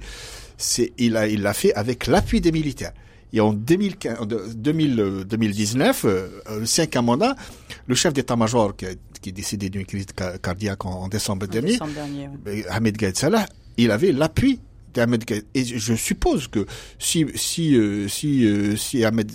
c'est, 0.57 0.92
il 0.98 1.16
a, 1.16 1.26
il 1.26 1.42
l'a 1.42 1.55
fait 1.55 1.74
avec 1.74 2.07
l'appui 2.07 2.40
des 2.40 2.52
militaires. 2.52 2.92
Et 3.33 3.40
en 3.40 3.52
2015, 3.52 4.18
2000, 4.55 5.24
2019, 5.26 6.05
euh, 6.05 6.28
le 6.61 6.66
cinquième 6.66 7.07
mandat, 7.07 7.35
le 7.87 7.94
chef 7.94 8.12
d'état-major 8.12 8.76
qui, 8.76 8.87
qui 9.20 9.31
est 9.31 9.33
décédé 9.33 9.70
d'une 9.70 9.87
crise 9.87 10.07
cardiaque 10.42 10.85
en, 10.85 10.90
en 11.05 11.09
décembre 11.09 11.46
En 11.46 11.50
dernier, 11.50 11.72
décembre 11.72 11.94
dernier, 11.94 12.28
oui. 12.46 12.64
Ahmed 12.68 12.96
Gaïd 12.96 13.16
Salah, 13.16 13.46
il 13.78 13.90
avait 13.90 14.12
l'appui 14.12 14.61
Et 15.55 15.64
je 15.64 15.94
suppose 15.94 16.48
que 16.48 16.66
si 16.98 17.26
si 17.35 17.76
euh, 17.76 18.09
si 18.09 18.44
euh, 18.46 18.76
si 18.76 19.05
Ahmed 19.05 19.31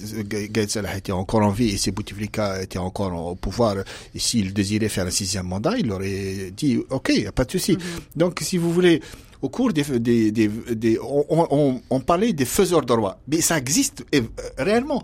Salah 0.70 0.98
était 0.98 1.12
encore 1.12 1.42
en 1.42 1.52
vie 1.52 1.70
et 1.70 1.78
si 1.78 1.92
Bouteflika 1.92 2.62
était 2.62 2.80
encore 2.80 3.14
au 3.32 3.36
pouvoir 3.36 3.78
et 4.16 4.20
s'il 4.20 4.54
désirait 4.54 4.90
faire 4.90 5.08
un 5.08 5.12
sixième 5.12 5.48
mandat, 5.48 5.76
il 5.78 5.92
aurait 5.92 6.52
dit 6.56 6.78
OK, 6.90 7.10
y 7.16 7.28
a 7.28 7.32
pas 7.32 7.46
de 7.46 7.52
souci. 7.52 7.74
Mm 7.74 7.78
-hmm. 7.80 8.20
Donc 8.22 8.40
si 8.42 8.58
vous 8.58 8.72
voulez 8.72 9.02
au 9.42 9.50
cours 9.50 9.72
des, 9.74 9.84
des, 10.00 10.32
des, 10.32 10.48
des 10.84 11.00
on, 11.00 11.26
on, 11.30 11.82
on, 11.90 12.00
parlait 12.00 12.34
des 12.34 12.46
faiseurs 12.46 12.86
de 12.86 12.94
roi, 12.94 13.20
mais 13.28 13.42
ça 13.42 13.58
existe 13.58 14.04
réellement. 14.58 15.04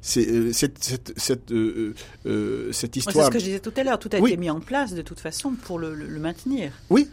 C'est 0.00 0.52
cette, 0.52 0.78
cette, 0.84 1.12
cette, 1.16 1.50
euh, 1.50 1.92
euh, 2.26 2.70
cette 2.72 2.94
histoire. 2.96 3.26
C'est 3.26 3.30
ce 3.32 3.34
que 3.34 3.38
je 3.40 3.44
disais 3.50 3.60
tout 3.68 3.72
à 3.76 3.82
l'heure. 3.82 3.98
Tout 3.98 4.10
a 4.12 4.18
oui. 4.20 4.30
été 4.30 4.36
mis 4.44 4.50
en 4.50 4.60
place 4.60 4.94
de 4.94 5.02
toute 5.02 5.18
façon 5.20 5.48
pour 5.64 5.78
le, 5.82 5.94
le, 6.00 6.06
le 6.06 6.20
maintenir. 6.20 6.70
Oui. 6.90 7.08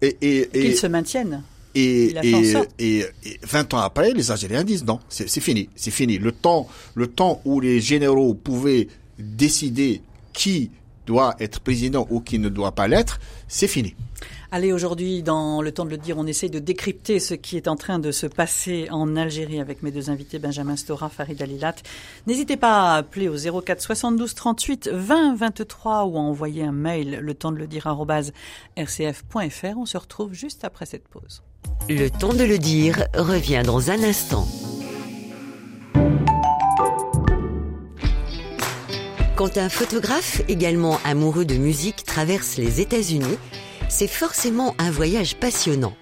Et, 0.00 0.16
et, 0.22 0.38
et 0.54 0.60
qu'il 0.62 0.76
se 0.76 0.86
maintienne. 0.86 1.42
Et, 1.74 2.14
et, 2.22 2.54
et, 2.78 3.04
et, 3.24 3.40
20 3.42 3.74
ans 3.74 3.78
après, 3.78 4.12
les 4.12 4.30
Algériens 4.30 4.64
disent 4.64 4.84
non, 4.84 5.00
c'est 5.08 5.40
fini, 5.40 5.68
c'est 5.74 5.90
fini. 5.90 6.18
Le 6.18 6.32
temps, 6.32 6.68
le 6.94 7.08
temps 7.08 7.40
où 7.44 7.60
les 7.60 7.80
généraux 7.80 8.34
pouvaient 8.34 8.88
décider 9.18 10.02
qui 10.32 10.70
doit 11.06 11.34
être 11.40 11.60
président 11.60 12.06
ou 12.10 12.20
qui 12.20 12.38
ne 12.38 12.48
doit 12.48 12.72
pas 12.72 12.88
l'être, 12.88 13.20
c'est 13.48 13.68
fini. 13.68 13.94
Allez, 14.50 14.72
aujourd'hui, 14.72 15.24
dans 15.24 15.62
le 15.62 15.72
temps 15.72 15.84
de 15.84 15.90
le 15.90 15.96
dire, 15.96 16.16
on 16.16 16.26
essaye 16.26 16.48
de 16.48 16.60
décrypter 16.60 17.18
ce 17.18 17.34
qui 17.34 17.56
est 17.56 17.66
en 17.66 17.74
train 17.74 17.98
de 17.98 18.12
se 18.12 18.28
passer 18.28 18.86
en 18.90 19.16
Algérie 19.16 19.58
avec 19.58 19.82
mes 19.82 19.90
deux 19.90 20.10
invités, 20.10 20.38
Benjamin 20.38 20.76
Stora, 20.76 21.08
Farid 21.08 21.42
Alilat. 21.42 21.74
N'hésitez 22.28 22.56
pas 22.56 22.92
à 22.92 22.96
appeler 22.98 23.28
au 23.28 23.34
04 23.36 23.80
72 23.80 24.32
38 24.34 24.90
20 24.92 25.34
23 25.34 26.04
ou 26.04 26.16
à 26.16 26.20
envoyer 26.20 26.62
un 26.62 26.72
mail, 26.72 27.18
le 27.20 27.34
temps 27.34 27.50
de 27.50 27.58
le 27.58 27.66
dire, 27.66 27.88
rcf.fr. 28.78 29.76
On 29.76 29.86
se 29.86 29.98
retrouve 29.98 30.32
juste 30.34 30.64
après 30.64 30.86
cette 30.86 31.08
pause. 31.08 31.42
Le 31.88 32.08
temps 32.08 32.32
de 32.32 32.44
le 32.44 32.56
dire 32.56 33.08
revient 33.14 33.62
dans 33.62 33.90
un 33.90 34.02
instant. 34.02 34.48
Quand 39.36 39.58
un 39.58 39.68
photographe, 39.68 40.40
également 40.48 40.98
amoureux 41.04 41.44
de 41.44 41.56
musique, 41.56 42.04
traverse 42.04 42.56
les 42.56 42.80
États-Unis, 42.80 43.36
c'est 43.90 44.08
forcément 44.08 44.74
un 44.78 44.90
voyage 44.90 45.36
passionnant. 45.36 45.92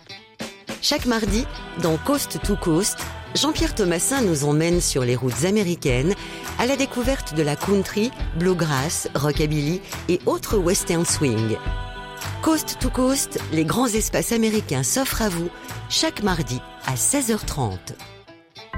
Chaque 0.83 1.07
mardi, 1.07 1.47
dans 1.83 1.97
Coast 1.97 2.39
to 2.45 2.55
Coast, 2.55 2.99
Jean-Pierre 3.35 3.75
Thomasin 3.75 4.21
nous 4.21 4.45
emmène 4.45 4.81
sur 4.81 5.05
les 5.05 5.17
routes 5.17 5.45
américaines 5.45 6.15
à 6.61 6.67
la 6.67 6.77
découverte 6.77 7.35
de 7.35 7.43
la 7.43 7.57
country, 7.57 8.13
bluegrass, 8.39 9.09
rockabilly 9.17 9.81
et 10.09 10.21
autres 10.27 10.59
western 10.59 11.05
swing. 11.05 11.57
Coast 12.43 12.79
to 12.81 12.91
Coast, 12.91 13.41
les 13.53 13.65
grands 13.65 13.87
espaces 13.87 14.33
américains 14.33 14.83
s'offrent 14.83 15.23
à 15.23 15.29
vous 15.29 15.49
chaque 15.89 16.23
mardi 16.23 16.61
à 16.87 16.95
16h30. 16.95 17.79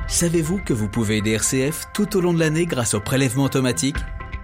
Savez-vous 0.07 0.59
que 0.59 0.72
vous 0.72 0.88
pouvez 0.88 1.18
aider 1.18 1.33
RCF 1.33 1.87
tout 1.94 2.16
au 2.16 2.20
long 2.20 2.35
de 2.35 2.38
l'année 2.38 2.66
grâce 2.66 2.94
au 2.94 3.00
prélèvement 3.00 3.44
automatique? 3.44 3.96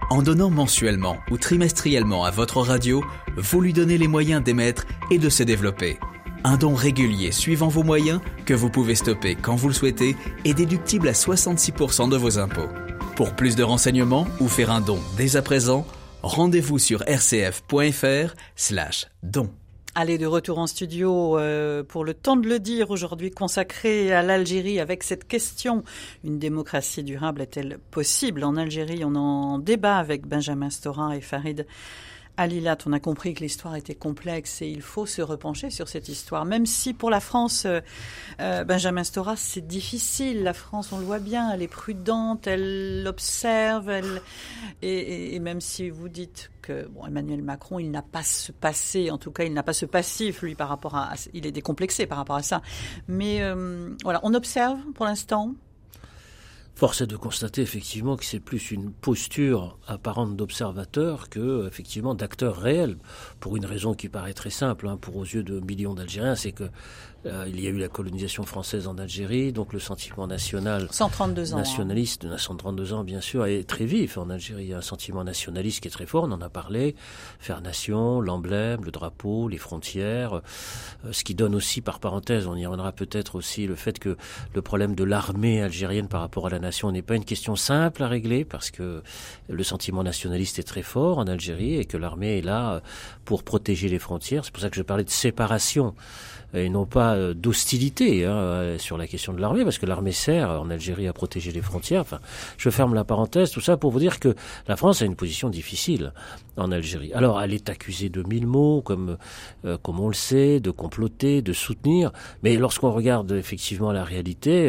En 0.09 0.21
donnant 0.21 0.49
mensuellement 0.49 1.17
ou 1.29 1.37
trimestriellement 1.37 2.25
à 2.25 2.31
votre 2.31 2.61
radio, 2.61 3.03
vous 3.37 3.61
lui 3.61 3.73
donnez 3.73 3.97
les 3.97 4.07
moyens 4.07 4.43
d'émettre 4.43 4.85
et 5.09 5.19
de 5.19 5.29
se 5.29 5.43
développer. 5.43 5.99
Un 6.43 6.57
don 6.57 6.73
régulier 6.73 7.31
suivant 7.31 7.67
vos 7.67 7.83
moyens 7.83 8.19
que 8.45 8.53
vous 8.53 8.69
pouvez 8.69 8.95
stopper 8.95 9.35
quand 9.35 9.55
vous 9.55 9.67
le 9.67 9.73
souhaitez 9.73 10.17
est 10.43 10.55
déductible 10.55 11.07
à 11.07 11.13
66% 11.13 12.09
de 12.09 12.17
vos 12.17 12.39
impôts. 12.39 12.69
Pour 13.15 13.35
plus 13.35 13.55
de 13.55 13.63
renseignements 13.63 14.27
ou 14.39 14.47
faire 14.47 14.71
un 14.71 14.81
don 14.81 14.99
dès 15.15 15.35
à 15.35 15.41
présent, 15.41 15.85
rendez-vous 16.21 16.79
sur 16.79 17.01
rcf.fr 17.01 18.35
slash 18.55 19.07
don. 19.23 19.49
Allez, 19.93 20.17
de 20.17 20.25
retour 20.25 20.57
en 20.57 20.67
studio 20.67 21.37
euh, 21.37 21.83
pour 21.83 22.05
le 22.05 22.13
temps 22.13 22.37
de 22.37 22.47
le 22.47 22.59
dire 22.59 22.91
aujourd'hui 22.91 23.29
consacré 23.29 24.13
à 24.13 24.21
l'Algérie 24.21 24.79
avec 24.79 25.03
cette 25.03 25.27
question. 25.27 25.83
Une 26.23 26.39
démocratie 26.39 27.03
durable 27.03 27.41
est-elle 27.41 27.77
possible? 27.91 28.45
En 28.45 28.55
Algérie 28.55 29.03
On 29.03 29.15
en 29.15 29.59
débat 29.59 29.97
avec 29.97 30.25
Benjamin 30.25 30.69
Storin 30.69 31.11
et 31.11 31.19
Farid 31.19 31.67
Alilat, 32.41 32.77
on 32.85 32.93
a 32.93 32.99
compris 32.99 33.33
que 33.33 33.41
l'histoire 33.41 33.75
était 33.75 33.95
complexe 33.95 34.61
et 34.61 34.67
il 34.67 34.81
faut 34.81 35.05
se 35.05 35.21
repencher 35.21 35.69
sur 35.69 35.87
cette 35.87 36.09
histoire. 36.09 36.43
Même 36.45 36.65
si 36.65 36.93
pour 36.93 37.09
la 37.09 37.19
France, 37.19 37.67
euh, 37.67 38.63
Benjamin 38.63 39.03
Stora, 39.03 39.35
c'est 39.35 39.65
difficile. 39.65 40.43
La 40.43 40.53
France, 40.53 40.91
on 40.91 40.97
le 40.97 41.05
voit 41.05 41.19
bien, 41.19 41.51
elle 41.51 41.61
est 41.61 41.67
prudente, 41.67 42.47
elle 42.47 43.05
observe, 43.07 43.89
elle... 43.89 44.21
Et, 44.81 45.39
même 45.39 45.61
si 45.61 45.89
vous 45.89 46.09
dites 46.09 46.51
que 46.61 46.89
Emmanuel 47.07 47.43
Macron, 47.43 47.79
il 47.79 47.91
n'a 47.91 48.01
pas 48.01 48.23
ce 48.23 48.51
passé, 48.51 49.11
en 49.11 49.17
tout 49.17 49.31
cas, 49.31 49.43
il 49.43 49.53
n'a 49.53 49.63
pas 49.63 49.73
ce 49.73 49.85
passif, 49.85 50.41
lui, 50.41 50.55
par 50.55 50.69
rapport 50.69 50.95
à... 50.95 51.13
Il 51.33 51.45
est 51.45 51.51
décomplexé 51.51 52.07
par 52.07 52.17
rapport 52.17 52.35
à 52.35 52.43
ça. 52.43 52.61
Mais 53.07 53.41
euh, 53.41 53.95
voilà, 54.03 54.19
on 54.23 54.33
observe 54.33 54.79
pour 54.93 55.05
l'instant. 55.05 55.53
Force 56.75 57.01
est 57.01 57.07
de 57.07 57.17
constater 57.17 57.61
effectivement 57.61 58.15
que 58.15 58.25
c'est 58.25 58.39
plus 58.39 58.71
une 58.71 58.91
posture 58.91 59.77
apparente 59.87 60.35
d'observateur 60.35 61.29
que 61.29 61.67
effectivement 61.67 62.15
d'acteur 62.15 62.57
réel, 62.57 62.97
pour 63.39 63.55
une 63.55 63.65
raison 63.65 63.93
qui 63.93 64.09
paraît 64.09 64.33
très 64.33 64.49
simple, 64.49 64.87
hein, 64.87 64.97
pour 64.97 65.17
aux 65.17 65.23
yeux 65.23 65.43
de 65.43 65.59
millions 65.59 65.93
d'Algériens, 65.93 66.35
c'est 66.35 66.53
que 66.53 66.69
il 67.25 67.59
y 67.59 67.67
a 67.67 67.69
eu 67.69 67.77
la 67.77 67.87
colonisation 67.87 68.43
française 68.43 68.87
en 68.87 68.97
Algérie, 68.97 69.51
donc 69.51 69.73
le 69.73 69.79
sentiment 69.79 70.27
national, 70.27 70.87
132 70.89 71.53
ans, 71.53 71.57
hein. 71.57 71.59
nationaliste, 71.59 72.25
132 72.37 72.93
ans 72.93 73.03
bien 73.03 73.21
sûr, 73.21 73.45
est 73.45 73.67
très 73.67 73.85
vif 73.85 74.17
en 74.17 74.29
Algérie. 74.29 74.63
Il 74.63 74.69
y 74.69 74.73
a 74.73 74.77
un 74.77 74.81
sentiment 74.81 75.23
nationaliste 75.23 75.81
qui 75.81 75.87
est 75.87 75.91
très 75.91 76.05
fort, 76.05 76.23
on 76.25 76.31
en 76.31 76.41
a 76.41 76.49
parlé. 76.49 76.95
Faire 77.39 77.61
nation, 77.61 78.21
l'emblème, 78.21 78.83
le 78.83 78.91
drapeau, 78.91 79.47
les 79.47 79.57
frontières, 79.57 80.35
euh, 81.05 81.11
ce 81.11 81.23
qui 81.23 81.35
donne 81.35 81.55
aussi, 81.55 81.81
par 81.81 81.99
parenthèse, 81.99 82.47
on 82.47 82.55
y 82.55 82.65
reviendra 82.65 82.91
peut-être 82.91 83.35
aussi, 83.35 83.67
le 83.67 83.75
fait 83.75 83.99
que 83.99 84.17
le 84.53 84.61
problème 84.61 84.95
de 84.95 85.03
l'armée 85.03 85.61
algérienne 85.61 86.07
par 86.07 86.21
rapport 86.21 86.47
à 86.47 86.49
la 86.49 86.59
nation 86.59 86.91
n'est 86.91 87.01
pas 87.01 87.15
une 87.15 87.25
question 87.25 87.55
simple 87.55 88.03
à 88.03 88.07
régler, 88.07 88.45
parce 88.45 88.71
que 88.71 89.03
le 89.49 89.63
sentiment 89.63 90.03
nationaliste 90.03 90.59
est 90.59 90.63
très 90.63 90.83
fort 90.83 91.19
en 91.19 91.27
Algérie 91.27 91.75
et 91.75 91.85
que 91.85 91.97
l'armée 91.97 92.39
est 92.39 92.41
là 92.41 92.73
euh, 92.73 92.79
pour 93.25 93.43
protéger 93.43 93.89
les 93.89 93.99
frontières. 93.99 94.45
C'est 94.45 94.51
pour 94.51 94.61
ça 94.61 94.69
que 94.69 94.75
je 94.75 94.81
parlais 94.81 95.03
de 95.03 95.09
séparation 95.09 95.93
et 96.53 96.69
non 96.69 96.85
pas 96.85 97.15
euh, 97.15 97.33
d'hostilité 97.33 98.25
hein, 98.25 98.35
euh, 98.35 98.77
sur 98.77 98.97
la 98.97 99.07
question 99.07 99.33
de 99.33 99.39
l'armée, 99.39 99.63
parce 99.63 99.77
que 99.77 99.85
l'armée 99.85 100.11
sert 100.11 100.49
en 100.49 100.69
Algérie 100.69 101.07
à 101.07 101.13
protéger 101.13 101.51
les 101.51 101.61
frontières. 101.61 102.01
Enfin, 102.01 102.19
je 102.57 102.69
ferme 102.69 102.93
la 102.93 103.03
parenthèse, 103.03 103.51
tout 103.51 103.61
ça 103.61 103.77
pour 103.77 103.91
vous 103.91 103.99
dire 103.99 104.19
que 104.19 104.35
la 104.67 104.75
France 104.75 105.01
a 105.01 105.05
une 105.05 105.15
position 105.15 105.49
difficile 105.49 106.13
en 106.57 106.71
Algérie. 106.71 107.13
Alors, 107.13 107.41
elle 107.41 107.53
est 107.53 107.69
accusée 107.69 108.09
de 108.09 108.23
mille 108.23 108.47
mots, 108.47 108.81
comme, 108.81 109.17
euh, 109.65 109.77
comme 109.77 109.99
on 109.99 110.07
le 110.07 110.13
sait, 110.13 110.59
de 110.59 110.71
comploter, 110.71 111.41
de 111.41 111.53
soutenir, 111.53 112.11
mais 112.43 112.57
lorsqu'on 112.57 112.91
regarde 112.91 113.31
effectivement 113.31 113.91
la 113.91 114.03
réalité, 114.03 114.67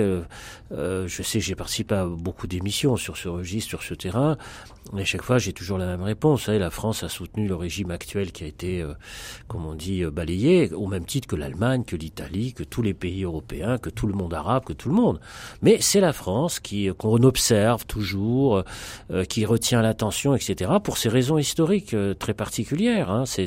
euh, 0.72 1.08
je 1.08 1.22
sais, 1.22 1.40
j'ai 1.40 1.54
participé 1.54 1.94
à 1.96 2.06
beaucoup 2.06 2.46
d'émissions 2.46 2.96
sur 2.96 3.16
ce 3.16 3.28
registre, 3.28 3.68
sur 3.68 3.82
ce 3.82 3.94
terrain, 3.94 4.36
et 4.96 5.04
chaque 5.04 5.22
fois, 5.22 5.38
j'ai 5.38 5.52
toujours 5.52 5.78
la 5.78 5.86
même 5.86 6.02
réponse. 6.02 6.48
Hein, 6.48 6.58
la 6.58 6.70
France 6.70 7.02
a 7.02 7.08
soutenu 7.08 7.46
le 7.46 7.54
régime 7.54 7.90
actuel 7.90 8.32
qui 8.32 8.44
a 8.44 8.46
été, 8.46 8.84
comme 9.48 9.64
on 9.64 9.74
dit, 9.74 10.04
balayé, 10.04 10.72
au 10.72 10.86
même 10.86 11.04
titre 11.04 11.28
que 11.28 11.36
l'Allemagne 11.36 11.71
que 11.80 11.96
l'Italie, 11.96 12.52
que 12.52 12.62
tous 12.62 12.82
les 12.82 12.94
pays 12.94 13.24
européens, 13.24 13.78
que 13.78 13.90
tout 13.90 14.06
le 14.06 14.14
monde 14.14 14.34
arabe, 14.34 14.64
que 14.64 14.72
tout 14.72 14.88
le 14.88 14.94
monde. 14.94 15.20
Mais 15.62 15.78
c'est 15.80 16.00
la 16.00 16.12
France 16.12 16.60
qui 16.60 16.90
qu'on 16.98 17.22
observe 17.22 17.86
toujours, 17.86 18.62
euh, 19.10 19.24
qui 19.24 19.44
retient 19.44 19.82
l'attention, 19.82 20.34
etc. 20.34 20.72
Pour 20.82 20.98
ces 20.98 21.08
raisons 21.08 21.38
historiques 21.38 21.94
euh, 21.94 22.14
très 22.14 22.34
particulières. 22.34 23.10
Hein. 23.10 23.24
C'est 23.26 23.46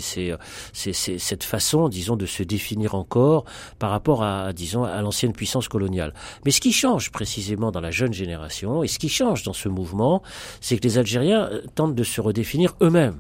cette 0.74 1.44
façon, 1.44 1.90
disons, 1.90 2.16
de 2.16 2.26
se 2.26 2.44
définir 2.44 2.96
encore 2.96 3.46
par 3.80 3.92
rapport 3.92 4.24
à, 4.24 4.54
disons, 4.54 4.84
à 4.84 5.02
l'ancienne 5.02 5.34
puissance 5.34 5.68
coloniale. 5.68 6.14
Mais 6.46 6.52
ce 6.52 6.62
qui 6.62 6.72
change 6.72 7.12
précisément 7.12 7.72
dans 7.72 7.82
la 7.82 7.92
jeune 7.92 8.14
génération 8.14 8.84
et 8.84 8.88
ce 8.88 9.00
qui 9.00 9.10
change 9.10 9.44
dans 9.44 9.54
ce 9.54 9.70
mouvement, 9.70 10.22
c'est 10.62 10.78
que 10.78 10.84
les 10.84 10.98
Algériens 10.98 11.50
euh, 11.52 11.62
tentent 11.76 11.96
de 11.96 12.04
se 12.04 12.22
redéfinir 12.22 12.76
eux-mêmes 12.82 13.20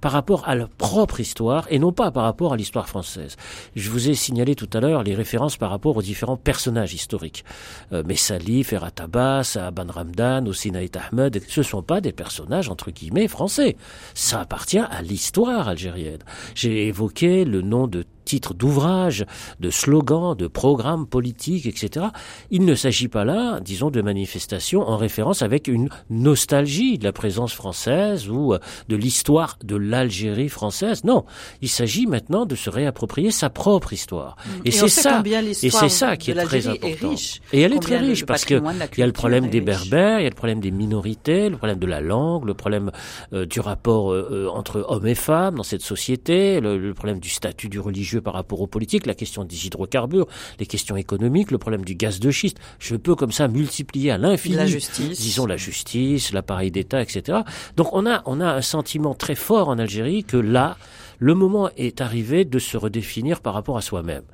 par 0.00 0.12
rapport 0.12 0.48
à 0.48 0.54
leur 0.54 0.68
propre 0.68 1.20
histoire 1.20 1.66
et 1.70 1.78
non 1.78 1.92
pas 1.92 2.10
par 2.10 2.24
rapport 2.24 2.52
à 2.52 2.56
l'histoire 2.56 2.88
française. 2.88 3.36
Je 3.74 3.90
vous 3.90 4.08
ai 4.08 4.14
signalé 4.14 4.54
tout 4.54 4.68
à 4.72 4.80
l'heure 4.80 5.02
les 5.02 5.14
références 5.14 5.56
par 5.56 5.70
rapport 5.70 5.96
aux 5.96 6.02
différents 6.02 6.36
personnages 6.36 6.94
historiques. 6.94 7.44
Euh, 7.92 8.02
Messali, 8.04 8.64
Ferhat 8.64 8.92
Abbas, 8.98 9.56
Aban 9.60 9.86
Ramdan, 9.88 10.52
Sinaït 10.52 10.96
Ahmed, 10.96 11.42
ce 11.48 11.60
ne 11.60 11.64
sont 11.64 11.82
pas 11.82 12.00
des 12.00 12.12
personnages 12.12 12.68
entre 12.68 12.90
guillemets 12.90 13.28
français. 13.28 13.76
Ça 14.14 14.40
appartient 14.40 14.78
à 14.78 15.02
l'histoire 15.02 15.68
algérienne. 15.68 16.22
J'ai 16.54 16.86
évoqué 16.86 17.44
le 17.44 17.62
nom 17.62 17.86
de 17.86 18.04
titres 18.26 18.52
d'ouvrages, 18.52 19.24
de 19.60 19.70
slogans, 19.70 20.34
de 20.36 20.48
programmes 20.48 21.06
politiques, 21.06 21.64
etc. 21.64 22.06
Il 22.50 22.66
ne 22.66 22.74
s'agit 22.74 23.08
pas 23.08 23.24
là, 23.24 23.60
disons, 23.60 23.90
de 23.90 24.02
manifestations 24.02 24.82
en 24.82 24.98
référence 24.98 25.40
avec 25.40 25.68
une 25.68 25.88
nostalgie 26.10 26.98
de 26.98 27.04
la 27.04 27.12
présence 27.12 27.54
française 27.54 28.28
ou 28.28 28.52
euh, 28.52 28.58
de 28.88 28.96
l'histoire 28.96 29.58
de 29.64 29.76
l'Algérie 29.76 30.48
française. 30.48 31.04
Non, 31.04 31.24
il 31.62 31.68
s'agit 31.68 32.06
maintenant 32.06 32.44
de 32.44 32.54
se 32.54 32.68
réapproprier 32.68 33.30
sa 33.30 33.48
propre 33.48 33.92
histoire. 33.92 34.36
Mm. 34.36 34.50
Et, 34.66 34.70
c'est 34.72 34.88
ça, 34.88 35.22
et 35.24 35.70
c'est 35.70 35.88
ça 35.88 36.16
qui 36.16 36.32
est 36.32 36.34
très 36.34 36.66
important. 36.66 37.14
et 37.52 37.60
elle 37.60 37.72
est 37.72 37.78
très 37.78 37.98
riche 37.98 38.26
parce 38.26 38.44
que 38.44 38.60
il 38.96 39.00
y 39.00 39.02
a 39.02 39.06
le 39.06 39.12
problème 39.12 39.48
des 39.48 39.60
Berbères, 39.60 40.18
il 40.20 40.24
y 40.24 40.26
a 40.26 40.30
le 40.30 40.34
problème 40.34 40.60
des 40.60 40.72
minorités, 40.72 41.48
le 41.48 41.56
problème 41.56 41.78
de 41.78 41.86
la 41.86 42.00
langue, 42.00 42.44
le 42.44 42.54
problème 42.54 42.90
euh, 43.32 43.46
du 43.46 43.60
rapport 43.60 44.12
euh, 44.12 44.48
entre 44.52 44.84
hommes 44.88 45.06
et 45.06 45.14
femmes 45.14 45.56
dans 45.56 45.62
cette 45.62 45.82
société, 45.82 46.60
le 46.60 46.92
problème 46.92 47.20
du 47.20 47.28
statut 47.28 47.68
du 47.68 47.78
religieux 47.78 48.15
par 48.20 48.34
rapport 48.34 48.60
aux 48.60 48.66
politiques, 48.66 49.06
la 49.06 49.14
question 49.14 49.44
des 49.44 49.66
hydrocarbures, 49.66 50.26
les 50.58 50.66
questions 50.66 50.96
économiques, 50.96 51.50
le 51.50 51.58
problème 51.58 51.84
du 51.84 51.94
gaz 51.94 52.20
de 52.20 52.30
schiste. 52.30 52.58
Je 52.78 52.96
peux 52.96 53.14
comme 53.14 53.32
ça 53.32 53.48
multiplier 53.48 54.10
à 54.10 54.18
l'infini, 54.18 54.56
la 54.56 54.66
justice. 54.66 55.18
disons 55.20 55.46
la 55.46 55.56
justice, 55.56 56.32
l'appareil 56.32 56.70
d'État, 56.70 57.02
etc. 57.02 57.40
Donc 57.76 57.92
on 57.92 58.06
a, 58.06 58.22
on 58.26 58.40
a 58.40 58.52
un 58.52 58.62
sentiment 58.62 59.14
très 59.14 59.34
fort 59.34 59.68
en 59.68 59.78
Algérie 59.78 60.24
que 60.24 60.36
là, 60.36 60.76
le 61.18 61.34
moment 61.34 61.70
est 61.76 62.00
arrivé 62.00 62.44
de 62.44 62.58
se 62.58 62.76
redéfinir 62.76 63.40
par 63.40 63.54
rapport 63.54 63.76
à 63.76 63.82
soi-même. 63.82 64.24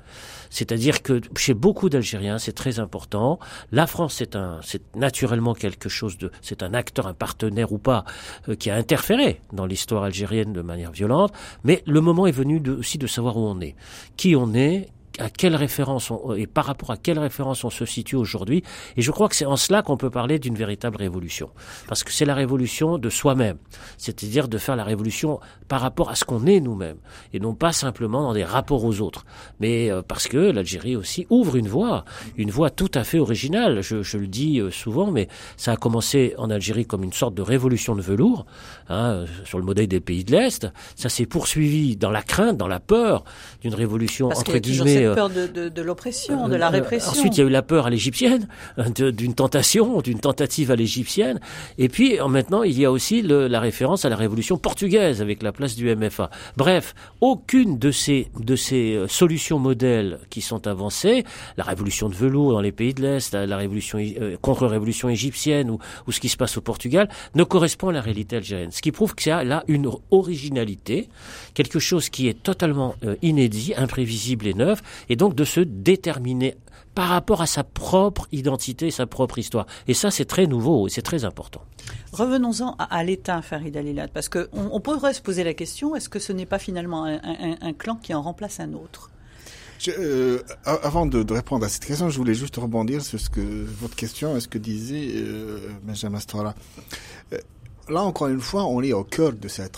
C'est-à-dire 0.53 1.01
que 1.01 1.19
chez 1.35 1.55
beaucoup 1.55 1.89
d'Algériens, 1.89 2.37
c'est 2.37 2.53
très 2.53 2.79
important. 2.79 3.39
La 3.71 3.87
France, 3.87 4.13
c'est 4.19 4.35
un, 4.35 4.59
c'est 4.61 4.95
naturellement 4.95 5.55
quelque 5.55 5.89
chose 5.89 6.17
de, 6.19 6.31
c'est 6.41 6.61
un 6.61 6.75
acteur, 6.75 7.07
un 7.07 7.15
partenaire 7.15 7.71
ou 7.71 7.79
pas, 7.79 8.05
euh, 8.47 8.55
qui 8.55 8.69
a 8.69 8.75
interféré 8.75 9.41
dans 9.51 9.65
l'histoire 9.65 10.03
algérienne 10.03 10.53
de 10.53 10.61
manière 10.61 10.91
violente. 10.91 11.33
Mais 11.63 11.81
le 11.87 12.01
moment 12.01 12.27
est 12.27 12.31
venu 12.31 12.59
de, 12.59 12.71
aussi 12.71 12.99
de 12.99 13.07
savoir 13.07 13.35
où 13.35 13.41
on 13.41 13.59
est, 13.61 13.75
qui 14.15 14.35
on 14.35 14.53
est, 14.53 14.89
à 15.19 15.29
quelle 15.29 15.55
référence 15.55 16.11
on, 16.11 16.33
et 16.33 16.47
par 16.47 16.65
rapport 16.65 16.91
à 16.91 16.97
quelle 16.97 17.19
référence 17.19 17.63
on 17.63 17.69
se 17.69 17.85
situe 17.85 18.15
aujourd'hui. 18.15 18.63
Et 18.97 19.01
je 19.01 19.11
crois 19.11 19.29
que 19.29 19.35
c'est 19.35 19.45
en 19.45 19.55
cela 19.55 19.81
qu'on 19.81 19.97
peut 19.97 20.09
parler 20.09 20.39
d'une 20.39 20.55
véritable 20.55 20.97
révolution. 20.97 21.49
Parce 21.87 22.03
que 22.03 22.11
c'est 22.11 22.25
la 22.25 22.35
révolution 22.35 22.97
de 22.97 23.09
soi-même. 23.09 23.57
C'est-à-dire 23.97 24.47
de 24.47 24.57
faire 24.57 24.75
la 24.75 24.83
révolution 24.83 25.39
par 25.73 25.81
rapport 25.81 26.11
à 26.11 26.15
ce 26.15 26.23
qu'on 26.23 26.45
est 26.45 26.59
nous-mêmes. 26.59 26.97
Et 27.33 27.39
non 27.39 27.55
pas 27.55 27.71
simplement 27.71 28.21
dans 28.21 28.33
des 28.33 28.43
rapports 28.43 28.85
aux 28.85 29.01
autres. 29.01 29.25
Mais 29.59 29.89
euh, 29.89 30.03
parce 30.07 30.27
que 30.27 30.37
l'Algérie 30.37 30.95
aussi 30.95 31.25
ouvre 31.31 31.55
une 31.55 31.67
voie. 31.67 32.05
Une 32.37 32.51
voie 32.51 32.69
tout 32.69 32.91
à 32.93 33.03
fait 33.03 33.17
originale. 33.17 33.81
Je, 33.81 34.03
je 34.03 34.19
le 34.19 34.27
dis 34.27 34.59
euh, 34.59 34.69
souvent, 34.69 35.09
mais 35.09 35.27
ça 35.57 35.71
a 35.71 35.75
commencé 35.75 36.35
en 36.37 36.51
Algérie 36.51 36.85
comme 36.85 37.03
une 37.03 37.11
sorte 37.11 37.33
de 37.33 37.41
révolution 37.41 37.95
de 37.95 38.03
velours, 38.03 38.45
hein, 38.87 39.25
sur 39.45 39.57
le 39.57 39.63
modèle 39.65 39.87
des 39.87 39.99
pays 39.99 40.23
de 40.23 40.31
l'Est. 40.31 40.67
Ça 40.95 41.09
s'est 41.09 41.25
poursuivi 41.25 41.95
dans 41.95 42.11
la 42.11 42.21
crainte, 42.21 42.55
dans 42.57 42.67
la 42.67 42.79
peur 42.79 43.23
d'une 43.61 43.73
révolution 43.73 44.27
entre 44.27 44.59
guillemets 44.59 44.93
cette 44.93 45.05
euh, 45.05 45.15
peur 45.15 45.29
de, 45.31 45.47
de, 45.47 45.69
de 45.69 45.81
l'oppression, 45.81 46.47
de 46.49 46.55
la 46.55 46.69
répression. 46.69 47.13
Ensuite, 47.13 47.35
il 47.35 47.39
y 47.39 47.43
a 47.43 47.47
eu 47.47 47.49
la 47.49 47.63
peur 47.63 47.87
à 47.87 47.89
l'égyptienne, 47.89 48.47
d'une 48.77 49.33
tentation, 49.33 50.01
d'une 50.01 50.19
tentative 50.19 50.69
à 50.69 50.75
l'égyptienne. 50.75 51.39
Et 51.79 51.89
puis, 51.89 52.19
maintenant, 52.29 52.61
il 52.61 52.79
y 52.79 52.85
a 52.85 52.91
aussi 52.91 53.23
le, 53.23 53.47
la 53.47 53.59
référence 53.59 54.05
à 54.05 54.09
la 54.09 54.17
révolution 54.17 54.59
portugaise 54.59 55.19
avec 55.19 55.41
la 55.41 55.51
place 55.51 55.62
du 55.75 55.93
MFA. 55.95 56.29
Bref, 56.57 56.93
aucune 57.21 57.77
de 57.77 57.91
ces, 57.91 58.27
de 58.39 58.55
ces 58.55 58.95
euh, 58.95 59.07
solutions 59.07 59.59
modèles 59.59 60.19
qui 60.29 60.41
sont 60.41 60.67
avancées, 60.67 61.23
la 61.57 61.63
révolution 61.63 62.09
de 62.09 62.15
velours 62.15 62.51
dans 62.51 62.61
les 62.61 62.71
pays 62.71 62.93
de 62.93 63.01
l'Est, 63.01 63.33
la, 63.33 63.57
révolution 63.57 63.99
contre-révolution 64.41 65.09
égyptienne 65.09 65.69
ou, 65.69 65.79
ou 66.07 66.11
ce 66.11 66.19
qui 66.19 66.29
se 66.29 66.37
passe 66.37 66.57
au 66.57 66.61
Portugal, 66.61 67.09
ne 67.35 67.43
correspond 67.43 67.89
à 67.89 67.93
la 67.93 68.01
réalité 68.01 68.37
algérienne. 68.37 68.71
Ce 68.71 68.81
qui 68.81 68.91
prouve 68.91 69.15
qu'il 69.15 69.29
y 69.29 69.33
a 69.33 69.43
là 69.43 69.63
une 69.67 69.89
originalité, 70.11 71.09
quelque 71.53 71.79
chose 71.79 72.09
qui 72.09 72.27
est 72.27 72.41
totalement 72.41 72.95
inédit, 73.21 73.73
imprévisible 73.75 74.47
et 74.47 74.53
neuf, 74.53 74.81
et 75.09 75.15
donc 75.15 75.35
de 75.35 75.43
se 75.43 75.61
déterminer 75.61 76.55
par 76.95 77.09
rapport 77.09 77.41
à 77.41 77.47
sa 77.47 77.63
propre 77.63 78.27
identité, 78.31 78.91
sa 78.91 79.05
propre 79.05 79.39
histoire. 79.39 79.65
Et 79.87 79.93
ça, 79.93 80.11
c'est 80.11 80.25
très 80.25 80.47
nouveau 80.47 80.87
et 80.87 80.89
c'est 80.89 81.01
très 81.01 81.25
important. 81.25 81.61
Revenons-en 82.11 82.75
à, 82.77 83.03
l'État, 83.03 83.41
Farid 83.41 83.75
Alilat, 83.75 84.07
parce 84.07 84.29
qu'on 84.29 84.47
on 84.53 84.79
pourrait 84.79 85.13
se 85.13 85.21
poser 85.21 85.43
la 85.43 85.53
question, 85.53 85.95
est-ce 85.95 86.09
que 86.09 86.19
ce 86.19 86.31
n'est 86.33 86.45
pas 86.45 86.59
finalement 86.59 87.05
un, 87.05 87.73
clan 87.73 87.95
qui 87.95 88.13
en 88.13 88.21
remplace 88.21 88.59
un 88.59 88.73
autre? 88.73 89.09
Euh, 89.89 90.41
avant 90.65 91.05
de, 91.05 91.33
répondre 91.33 91.65
à 91.65 91.69
cette 91.69 91.85
question, 91.85 92.09
je 92.09 92.17
voulais 92.17 92.35
juste 92.35 92.55
rebondir 92.55 93.03
sur 93.03 93.19
ce 93.19 93.29
que 93.29 93.41
votre 93.41 93.95
question, 93.95 94.37
est 94.37 94.39
ce 94.39 94.47
que 94.47 94.57
disait 94.57 95.09
euh, 95.15 95.69
Benjamin 95.83 96.19
Stora. 96.19 96.55
Euh, 97.33 97.37
là, 97.89 98.01
encore 98.01 98.27
une 98.27 98.39
fois, 98.39 98.65
on 98.65 98.81
est 98.81 98.93
au 98.93 99.03
cœur 99.03 99.33
de 99.33 99.47
cette, 99.47 99.77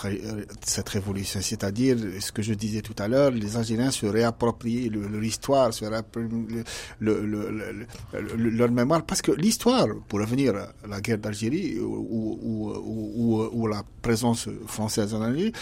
révolution. 0.90 1.40
C'est-à-dire, 1.42 1.98
ce 2.20 2.32
que 2.32 2.42
je 2.42 2.54
disais 2.54 2.82
tout 2.82 2.96
à 3.00 3.08
l'heure, 3.08 3.32
les 3.32 3.58
Algériens 3.58 3.92
se 3.92 4.06
réapproprient 4.06 4.90
leur 4.90 5.24
histoire, 5.24 5.74
se 5.74 5.86
réapproprient 5.86 6.64
leur 7.00 8.72
mémoire. 8.72 9.06
Parce 9.06 9.22
que 9.22 9.32
l'histoire, 9.32 9.88
pour 10.08 10.20
revenir 10.20 10.56
à 10.56 10.88
la 10.88 11.02
guerre 11.02 11.18
d'Algérie 11.18 11.80
ou, 11.80 13.50
ou, 13.54 13.68
la 13.68 13.84
présence 14.02 14.48
française 14.68 15.14
en 15.14 15.22
Algérie, 15.22 15.54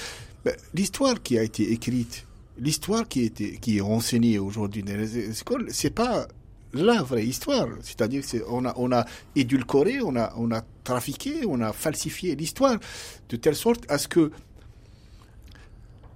ben, 0.43 0.55
l'histoire 0.73 1.21
qui 1.21 1.37
a 1.37 1.43
été 1.43 1.71
écrite, 1.71 2.25
l'histoire 2.57 3.07
qui, 3.07 3.31
qui 3.31 3.77
est 3.77 3.81
renseignée 3.81 4.39
aujourd'hui 4.39 4.83
dans 4.83 4.97
les 4.97 5.39
écoles, 5.39 5.67
c'est 5.69 5.93
pas 5.93 6.27
la 6.73 7.01
vraie 7.03 7.25
histoire. 7.25 7.67
C'est-à-dire 7.81 8.23
qu'on 8.25 8.65
a, 8.65 8.73
on 8.77 8.91
a 8.91 9.05
édulcoré, 9.35 10.01
on 10.01 10.15
a, 10.15 10.33
on 10.37 10.51
a 10.51 10.61
trafiqué, 10.83 11.45
on 11.47 11.61
a 11.61 11.71
falsifié 11.73 12.35
l'histoire 12.35 12.77
de 13.29 13.35
telle 13.35 13.55
sorte 13.55 13.85
à 13.89 13.97
ce 13.97 14.07
que 14.07 14.31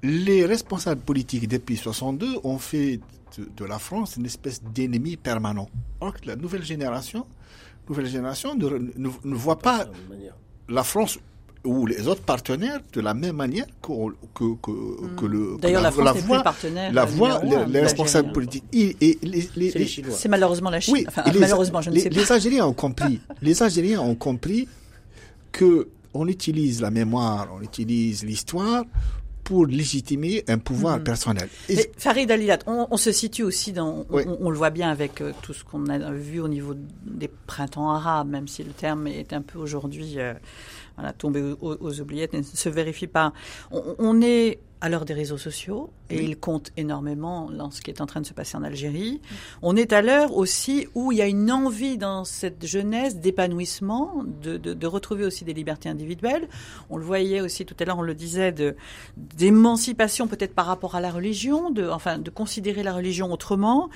les 0.04 0.46
responsables 0.46 1.02
politiques 1.02 1.48
depuis 1.48 1.78
62 1.78 2.40
ont 2.44 2.60
fait 2.60 3.00
de, 3.38 3.66
la 3.66 3.80
France 3.80 4.16
une 4.18 4.26
espèce 4.26 4.62
d'ennemi 4.64 5.18
permanent. 5.18 5.70
Or, 6.00 6.14
la 6.26 6.36
nouvelle 6.36 6.64
génération 6.64 7.26
nouvelle 7.90 8.08
génération 8.08 8.56
ne, 8.56 8.68
ne, 8.68 9.10
ne 9.24 9.36
voit 9.36 9.60
pas 9.60 9.86
la 10.68 10.84
France 10.84 11.20
ou 11.68 11.86
les 11.86 12.08
autres 12.08 12.22
partenaires 12.24 12.80
de 12.94 13.02
la 13.02 13.14
même 13.14 13.36
manière 13.36 13.66
que, 13.82 13.92
que, 14.34 15.16
que 15.18 15.26
le. 15.26 15.38
Hmm. 15.56 15.60
D'ailleurs, 15.60 15.82
la, 15.84 15.92
plus 15.92 16.02
le 16.04 16.44
partenaire. 16.44 16.94
La 16.94 17.06
voix, 17.06 17.42
les, 17.44 17.66
les 17.72 17.82
responsables 17.82 18.32
politiques. 18.32 18.64
Et, 18.74 18.96
les, 19.02 19.50
les, 19.56 19.72
c'est 19.72 19.80
les 19.80 19.86
Chinois. 19.86 20.16
C'est 20.18 20.30
malheureusement 20.30 20.70
la 20.70 20.80
Chine. 20.80 20.94
Oui, 20.94 21.06
enfin, 21.08 21.24
les, 21.32 21.40
malheureusement, 21.40 21.82
je 21.82 21.90
ne 21.90 22.00
sais 22.00 22.10
pas. 22.10 22.16
Les 22.16 22.32
Algériens 22.32 22.66
ont 22.66 22.74
compris. 22.74 23.20
les 23.42 23.62
Algériens 23.62 24.02
ont 24.02 24.16
compris 24.16 24.68
que 25.52 25.90
on 26.14 26.28
utilise 26.28 26.82
la 26.82 26.90
mémoire, 26.90 27.50
on 27.56 27.62
utilise 27.62 28.24
l'histoire 28.24 28.86
pour 29.44 29.66
légitimer 29.66 30.44
un 30.50 30.58
pouvoir 30.58 30.98
Mhm. 30.98 31.04
personnel. 31.04 31.48
Mais 31.70 31.90
Farid 31.98 32.30
Alilat, 32.32 32.60
on, 32.68 32.88
on 32.92 32.98
se 32.98 33.12
situe 33.14 33.44
aussi 33.44 33.72
dans, 33.72 34.06
Oui. 34.10 34.24
on, 34.28 34.38
on 34.48 34.50
le 34.50 34.58
voit 34.58 34.72
bien 34.72 34.90
avec 34.90 35.22
euh, 35.22 35.32
tout 35.42 35.54
ce 35.54 35.64
qu'on 35.64 35.88
a 35.88 36.12
vu 36.12 36.42
au 36.42 36.48
niveau 36.50 36.74
des 37.06 37.30
printemps 37.48 37.92
arabes, 37.92 38.28
même 38.30 38.48
si 38.50 38.64
le 38.64 38.72
terme 38.72 39.08
est 39.08 39.32
un 39.32 39.42
peu 39.42 39.58
aujourd'hui 39.60 40.16
euh, 40.18 40.34
voilà, 40.98 41.14
tombé 41.14 41.42
aux, 41.62 42.00
oubliettes, 42.02 42.34
ne 42.34 42.42
se 42.42 42.70
vérifie 42.70 43.08
pas. 43.08 43.34
On 43.72 44.22
est 44.22 44.60
à 44.80 44.90
l'heure 44.90 45.06
des 45.06 45.14
réseaux 45.16 45.38
sociaux 45.40 45.90
et 46.10 46.18
Oui. 46.18 46.26
ils 46.30 46.38
comptent 46.38 46.72
énormément 46.78 47.50
dans 47.50 47.72
ce 47.72 47.82
qui 47.82 47.90
est 47.90 48.00
en 48.00 48.06
train 48.06 48.22
de 48.22 48.26
se 48.28 48.34
passer 48.34 48.56
en 48.58 48.64
Algérie. 48.64 49.22
On 49.64 49.76
est 49.76 49.92
à 49.92 50.02
l'heure 50.04 50.36
aussi 50.38 50.88
où 50.94 51.12
il 51.12 51.18
y 51.18 51.22
a 51.22 51.26
une 51.28 51.52
envie 51.52 51.98
dans 51.98 52.24
cette 52.26 52.66
jeunesse 52.66 53.16
d'épanouissement, 53.18 54.24
de, 54.44 54.58
de, 54.58 54.74
de 54.74 54.88
retrouver 54.88 55.26
aussi 55.26 55.44
des 55.46 55.54
libertés 55.54 55.90
individuelles. 55.90 56.48
On 56.92 56.98
le 56.98 57.04
voyait 57.04 57.42
aussi 57.42 57.66
tout 57.66 57.76
à 57.80 57.86
l'heure, 57.86 57.98
on 57.98 58.04
le 58.04 58.14
disait, 58.14 58.52
de 58.52 58.76
d'émancipation 59.38 60.28
peut-être 60.28 60.54
par 60.54 60.66
rapport 60.66 60.96
à 60.96 61.02
la 61.02 61.12
religion, 61.12 61.70
de 61.72 61.88
enfin 61.90 62.18
de 62.18 62.30
considérer 62.30 62.84
la 62.84 62.94
religion 62.94 63.32
autrement. 63.32 63.90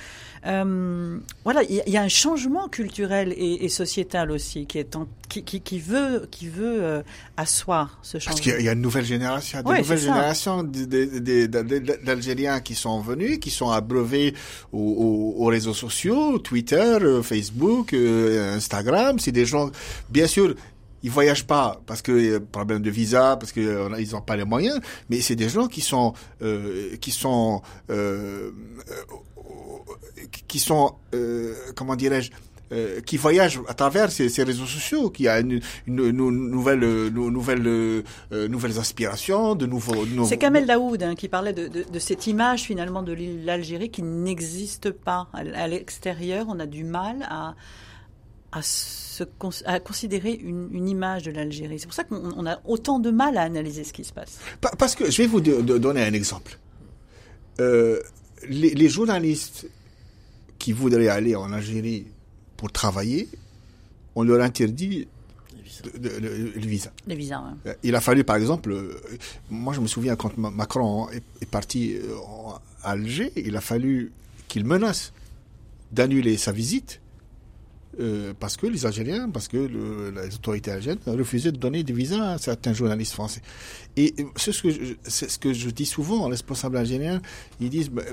Euh, 0.47 1.19
voilà, 1.43 1.63
il 1.63 1.75
y, 1.75 1.79
a- 1.79 1.83
il 1.87 1.93
y 1.93 1.97
a 1.97 2.01
un 2.01 2.07
changement 2.07 2.67
culturel 2.67 3.33
et, 3.37 3.63
et 3.65 3.69
sociétal 3.69 4.31
aussi 4.31 4.65
qui 4.65 4.79
est 4.79 4.95
en, 4.95 5.07
qui, 5.29 5.43
qui, 5.43 5.61
qui 5.61 5.79
veut 5.79 6.27
qui 6.31 6.47
veut 6.47 6.83
euh, 6.83 7.01
asseoir 7.37 7.99
ce 8.01 8.17
changement. 8.17 8.31
Parce 8.31 8.41
qu'il 8.41 8.51
y 8.51 8.55
a- 8.55 8.59
il 8.59 8.65
y 8.65 8.69
a 8.69 8.73
une 8.73 8.81
nouvelle 8.81 9.05
génération, 9.05 9.59
il 9.59 9.63
y 9.63 9.65
a 9.65 9.69
Ouais, 9.69 9.77
de 9.77 9.83
nouvelles 9.83 9.99
générations 9.99 10.63
d'Algériens 10.71 12.59
qui 12.61 12.75
sont 12.75 12.99
venus, 13.01 13.39
qui 13.39 13.49
sont 13.49 13.69
abreuvés 13.69 14.33
aux, 14.71 14.77
aux- 14.79 15.43
aux 15.43 15.45
réseaux 15.47 15.73
sociaux, 15.73 16.37
Twitter, 16.39 16.97
euh, 17.01 17.21
Facebook, 17.21 17.93
euh, 17.93 18.55
Instagram. 18.55 19.19
C'est 19.19 19.31
des 19.31 19.45
gens, 19.45 19.69
bien 20.09 20.27
sûr, 20.27 20.55
ils 21.03 21.09
voyagent 21.11 21.47
pas 21.47 21.81
parce 21.87 22.01
que 22.01 22.11
euh, 22.11 22.39
problème 22.39 22.81
de 22.81 22.89
visa, 22.91 23.35
parce 23.39 23.51
que 23.51 23.59
euh, 23.61 23.89
ils 23.99 24.11
n'ont 24.11 24.21
pas 24.21 24.35
les 24.37 24.45
moyens. 24.45 24.79
Mais 25.09 25.21
c'est 25.21 25.35
des 25.35 25.49
gens 25.49 25.67
qui 25.67 25.81
sont, 25.81 26.13
qui 27.01 27.11
sont, 27.11 27.61
qui 30.47 30.59
sont, 30.59 30.95
comment 31.75 31.95
dirais-je. 31.95 32.31
Euh, 32.71 33.01
qui 33.01 33.17
voyagent 33.17 33.59
à 33.67 33.73
travers 33.73 34.11
ces, 34.11 34.29
ces 34.29 34.43
réseaux 34.43 34.65
sociaux, 34.65 35.09
qui 35.09 35.27
a 35.27 35.39
une, 35.39 35.59
une, 35.87 35.99
une 35.99 36.13
nouvelle, 36.49 36.83
euh, 36.83 37.09
nou- 37.09 37.29
nouvelle, 37.31 38.03
nouvelles 38.49 38.79
aspirations, 38.79 39.55
de 39.55 39.65
nouveaux. 39.65 40.05
nouveaux- 40.05 40.27
C'est 40.27 40.37
Kamel 40.37 40.65
Daoud 40.65 41.01
hein, 41.03 41.15
qui 41.15 41.27
parlait 41.27 41.53
de, 41.53 41.67
de, 41.67 41.83
de 41.83 41.99
cette 41.99 42.27
image 42.27 42.61
finalement 42.63 43.03
de 43.03 43.15
l'Algérie 43.45 43.89
qui 43.89 44.03
n'existe 44.03 44.91
pas. 44.91 45.27
À, 45.33 45.67
l'extérieur, 45.67 46.45
on 46.49 46.59
a 46.59 46.65
du 46.65 46.83
mal 46.83 47.25
à, 47.29 47.55
à, 48.51 48.61
se, 48.61 49.23
à 49.65 49.79
considérer 49.79 50.33
une, 50.33 50.69
une 50.71 50.87
image 50.87 51.23
de 51.23 51.31
l'Algérie. 51.31 51.79
C'est 51.79 51.85
pour 51.87 51.93
ça 51.93 52.03
qu'on 52.03 52.33
on 52.37 52.45
a 52.45 52.59
autant 52.65 52.99
de 52.99 53.11
mal 53.11 53.37
à 53.37 53.41
analyser 53.41 53.83
ce 53.83 53.93
qui 53.93 54.03
se 54.03 54.13
passe. 54.13 54.39
Pa- 54.61 54.71
Parce 54.77 54.95
que 54.95 55.09
je 55.11 55.21
vais 55.21 55.27
vous 55.27 55.41
donner 55.41 56.03
un 56.03 56.13
exemple. 56.13 56.57
Euh, 57.59 57.99
les, 58.47 58.71
les 58.73 58.89
journalistes 58.89 59.67
qui 60.57 60.71
voudraient 60.73 61.07
aller 61.09 61.35
en 61.35 61.51
Algérie 61.53 62.07
pour 62.61 62.71
travailler, 62.71 63.27
on 64.13 64.21
leur 64.21 64.39
interdit 64.43 65.07
le 65.83 66.67
visa. 66.67 66.91
Les 67.07 67.15
visas. 67.15 67.39
hein. 67.39 67.57
Euh, 67.65 67.73
Il 67.81 67.95
a 67.95 68.01
fallu, 68.01 68.23
par 68.23 68.35
exemple, 68.35 68.71
euh, 68.71 69.01
moi 69.49 69.73
je 69.73 69.79
me 69.79 69.87
souviens 69.87 70.15
quand 70.15 70.37
Ma- 70.37 70.51
Macron 70.51 71.09
est, 71.09 71.49
parti 71.49 71.95
euh, 71.95 72.15
en- 72.19 72.59
à 72.83 72.91
Alger, 72.91 73.31
il 73.35 73.57
a 73.57 73.61
fallu 73.61 74.11
qu'il 74.47 74.63
menace 74.63 75.11
d'annuler 75.91 76.37
sa 76.37 76.51
visite 76.51 77.00
euh, 77.99 78.33
parce 78.39 78.55
que 78.57 78.67
les 78.67 78.85
Algériens, 78.85 79.29
parce 79.29 79.47
que 79.47 79.57
le- 79.57 80.11
les 80.11 80.33
autorités 80.35 80.71
algériennes 80.71 80.99
refusaient 81.05 81.51
de 81.51 81.57
donner 81.57 81.83
des 81.83 81.93
visas 81.93 82.33
à 82.33 82.37
certains 82.37 82.73
journalistes 82.73 83.13
français. 83.13 83.41
Et 83.97 84.15
c'est 84.37 84.51
ce 84.53 84.61
que 84.63 84.69
je, 84.71 84.93
ce 85.07 85.37
que 85.37 85.51
je 85.53 85.69
dis 85.69 85.85
souvent 85.85 86.25
aux 86.25 86.29
responsables 86.29 86.77
algériens. 86.77 87.21
Ils 87.59 87.69
disent 87.69 87.89
bah, 87.89 88.03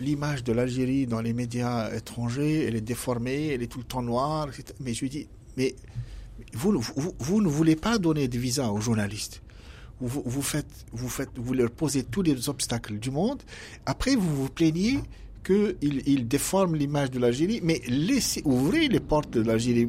l'image 0.00 0.42
de 0.44 0.52
l'Algérie 0.52 1.06
dans 1.06 1.20
les 1.20 1.32
médias 1.34 1.92
étrangers, 1.94 2.64
elle 2.66 2.76
est 2.76 2.80
déformée, 2.80 3.48
elle 3.48 3.62
est 3.62 3.66
tout 3.66 3.78
le 3.78 3.84
temps 3.84 4.02
noire. 4.02 4.48
etc. 4.48 4.72
Mais 4.80 4.94
je 4.94 5.04
dis, 5.06 5.28
mais 5.56 5.74
vous, 6.54 6.80
vous, 7.18 7.40
ne 7.42 7.48
voulez 7.48 7.76
pas 7.76 7.98
donner 7.98 8.28
de 8.28 8.38
visa 8.38 8.72
aux 8.72 8.80
journalistes. 8.80 9.42
Vous, 10.00 10.22
vous, 10.26 10.42
faites, 10.42 10.66
vous, 10.92 11.08
faites, 11.08 11.30
vous 11.36 11.54
leur 11.54 11.70
posez 11.70 12.02
tous 12.02 12.22
les 12.22 12.48
obstacles 12.48 12.98
du 12.98 13.10
monde. 13.10 13.40
Après, 13.86 14.16
vous 14.16 14.34
vous 14.34 14.48
plaignez 14.48 14.98
qu'ils 15.42 16.02
ils 16.06 16.26
déforment 16.26 16.76
l'image 16.76 17.10
de 17.10 17.18
l'Algérie, 17.18 17.60
mais 17.62 17.80
laissez, 17.88 18.42
ouvrez 18.44 18.88
les 18.88 19.00
portes 19.00 19.30
de 19.30 19.42
l'Algérie 19.42 19.88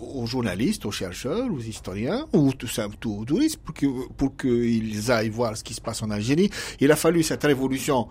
aux 0.00 0.26
journalistes, 0.26 0.86
aux 0.86 0.90
chercheurs, 0.90 1.50
aux 1.52 1.60
historiens, 1.60 2.26
ou 2.32 2.52
tout 2.52 2.68
simple, 2.68 2.96
aux 3.06 3.24
touristes, 3.24 3.58
pour 3.58 3.74
que, 3.74 3.86
pour 4.14 4.36
qu'ils 4.36 5.10
aillent 5.10 5.28
voir 5.28 5.56
ce 5.56 5.64
qui 5.64 5.74
se 5.74 5.80
passe 5.80 6.02
en 6.02 6.10
Algérie. 6.10 6.50
Il 6.80 6.90
a 6.92 6.96
fallu 6.96 7.22
cette 7.22 7.42
révolution 7.44 8.08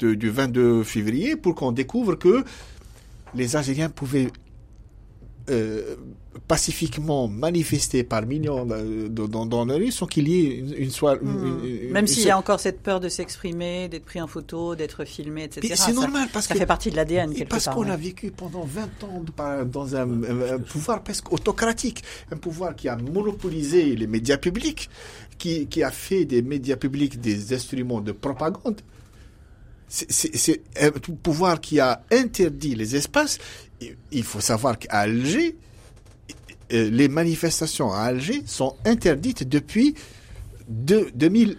du 0.00 0.30
22 0.30 0.82
février 0.82 1.36
pour 1.36 1.54
qu'on 1.54 1.72
découvre 1.72 2.16
que 2.16 2.44
les 3.34 3.56
Algériens 3.56 3.88
pouvaient 3.88 4.28
euh, 5.50 5.96
pacifiquement 6.48 7.28
manifester 7.28 8.04
par 8.04 8.26
millions 8.26 8.66
dans, 8.66 9.46
dans 9.46 9.64
la 9.64 9.74
rue 9.74 9.90
sans 9.92 10.06
qu'il 10.06 10.28
y 10.28 10.46
ait 10.46 10.54
une, 10.58 10.74
une 10.84 10.90
soirée. 10.90 11.18
Hmm. 11.20 11.90
Même 11.90 12.06
s'il 12.06 12.24
y 12.26 12.30
a 12.30 12.38
encore 12.38 12.60
cette 12.60 12.80
peur 12.82 13.00
de 13.00 13.08
s'exprimer, 13.08 13.88
d'être 13.88 14.04
pris 14.04 14.20
en 14.20 14.26
photo, 14.26 14.74
d'être 14.76 15.04
filmé, 15.04 15.44
etc. 15.44 15.68
C'est 15.76 15.76
Ça- 15.76 15.92
normal 15.92 16.28
parce 16.32 16.46
ça 16.46 16.54
que 16.54 16.60
fait 16.60 16.66
partie 16.66 16.90
de 16.90 16.96
l'ADN 16.96 17.32
quelque 17.34 17.48
parce 17.48 17.64
part. 17.64 17.74
qu'on 17.74 17.88
a 17.88 17.96
vécu 17.96 18.30
pendant 18.30 18.64
20 18.64 19.04
ans 19.04 19.24
dans 19.64 19.96
un, 19.96 20.08
pouvoir 20.58 21.02
presque 21.02 21.32
autocratique, 21.32 22.02
un 22.30 22.36
pouvoir 22.36 22.74
qui 22.76 22.88
a 22.88 22.96
monopolisé 22.96 23.94
les 23.96 24.06
médias 24.06 24.36
publics, 24.38 24.88
qui, 25.38 25.66
qui 25.66 25.82
a 25.82 25.90
fait 25.90 26.24
des 26.24 26.42
médias 26.42 26.76
publics 26.76 27.20
des 27.20 27.52
instruments 27.52 28.00
de 28.00 28.12
propagande. 28.12 28.80
C'est 29.88 30.62
un 30.80 30.90
pouvoir 31.22 31.60
qui 31.60 31.78
a 31.78 32.02
interdit 32.10 32.74
les 32.74 32.96
espaces. 32.96 33.38
Il- 34.10 34.22
faut 34.24 34.40
savoir 34.40 34.78
qu'à 34.78 34.98
Alger, 35.00 35.56
euh, 36.72 36.90
les 36.90 37.08
manifestations 37.08 37.92
à 37.92 37.98
Alger 38.00 38.42
sont 38.46 38.76
interdites 38.84 39.48
depuis 39.48 39.94
de- 40.68 41.10
2001, 41.14 41.56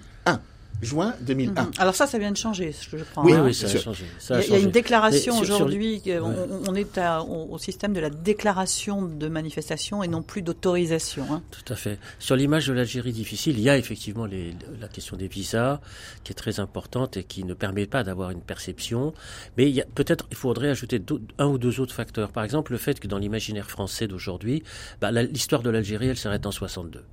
juin 0.84 1.13
2001. 1.21 1.51
Mhm. 1.63 1.71
Alors 1.79 1.95
ça, 1.95 2.07
ça 2.07 2.17
vient 2.19 2.31
de 2.31 2.38
changer, 2.38 2.73
je 2.91 2.97
crois. 3.03 3.23
Oui, 3.23 3.31
Oui, 3.34 3.38
hein. 3.38 3.43
oui, 3.45 3.53
ça 3.53 3.67
a 3.67 3.77
changé. 3.77 4.05
Il 4.05 4.21
Ça 4.21 4.34
y, 4.36 4.38
a 4.38 4.41
a, 4.41 4.45
il 4.45 4.51
y 4.51 4.55
a 4.55 4.59
une 4.59 4.71
déclaration 4.71 5.34
sur- 5.36 5.43
aujourd'hui, 5.55 6.01
on, 6.21 6.34
on 6.69 6.75
est 6.75 6.97
à- 6.97 7.21
au, 7.23 7.51
au 7.53 7.57
système 7.57 7.93
de 7.93 7.99
la 7.99 8.09
déclaration 8.09 9.01
de 9.03 9.27
manifestation 9.27 10.03
et 10.03 10.07
non 10.07 10.21
plus 10.21 10.41
d'autorisation. 10.41 11.25
hein. 11.31 11.41
Tout 11.51 11.71
à 11.73 11.75
fait. 11.75 11.99
Sur 12.19 12.36
l'image 12.36 12.67
de 12.67 12.73
l'Algérie 12.73 13.11
difficile, 13.13 13.57
il 13.57 13.63
y 13.63 13.69
a 13.69 13.77
effectivement 13.77 14.25
les- 14.25 14.53
la 14.79 14.88
question 14.88 15.17
des 15.17 15.27
visas 15.27 15.79
qui 16.23 16.31
est 16.31 16.36
très 16.36 16.59
importante 16.59 17.17
et 17.17 17.23
qui 17.23 17.43
ne 17.43 17.53
permet 17.53 17.86
pas 17.86 18.03
d'avoir 18.03 18.31
une 18.31 18.41
perception. 18.41 19.13
Mais 19.57 19.69
il 19.69 19.84
peut-être 19.95 20.25
il 20.31 20.38
faudrait 20.38 20.69
ajouter 20.69 21.01
un 21.38 21.47
ou 21.47 21.57
deux 21.57 21.79
autres 21.79 21.93
facteurs. 21.93 22.31
Par 22.31 22.43
exemple, 22.43 22.71
le 22.71 22.77
fait 22.77 22.99
que 22.99 23.07
dans 23.07 23.17
l'imaginaire 23.17 23.69
français 23.69 24.07
d'aujourd'hui, 24.07 24.63
bah, 25.01 25.11
l'histoire 25.11 25.61
de 25.61 25.69
l'Algérie, 25.69 26.07
elle 26.07 26.17
s'arrête 26.17 26.45
en 26.45 26.51
62. 26.51 27.03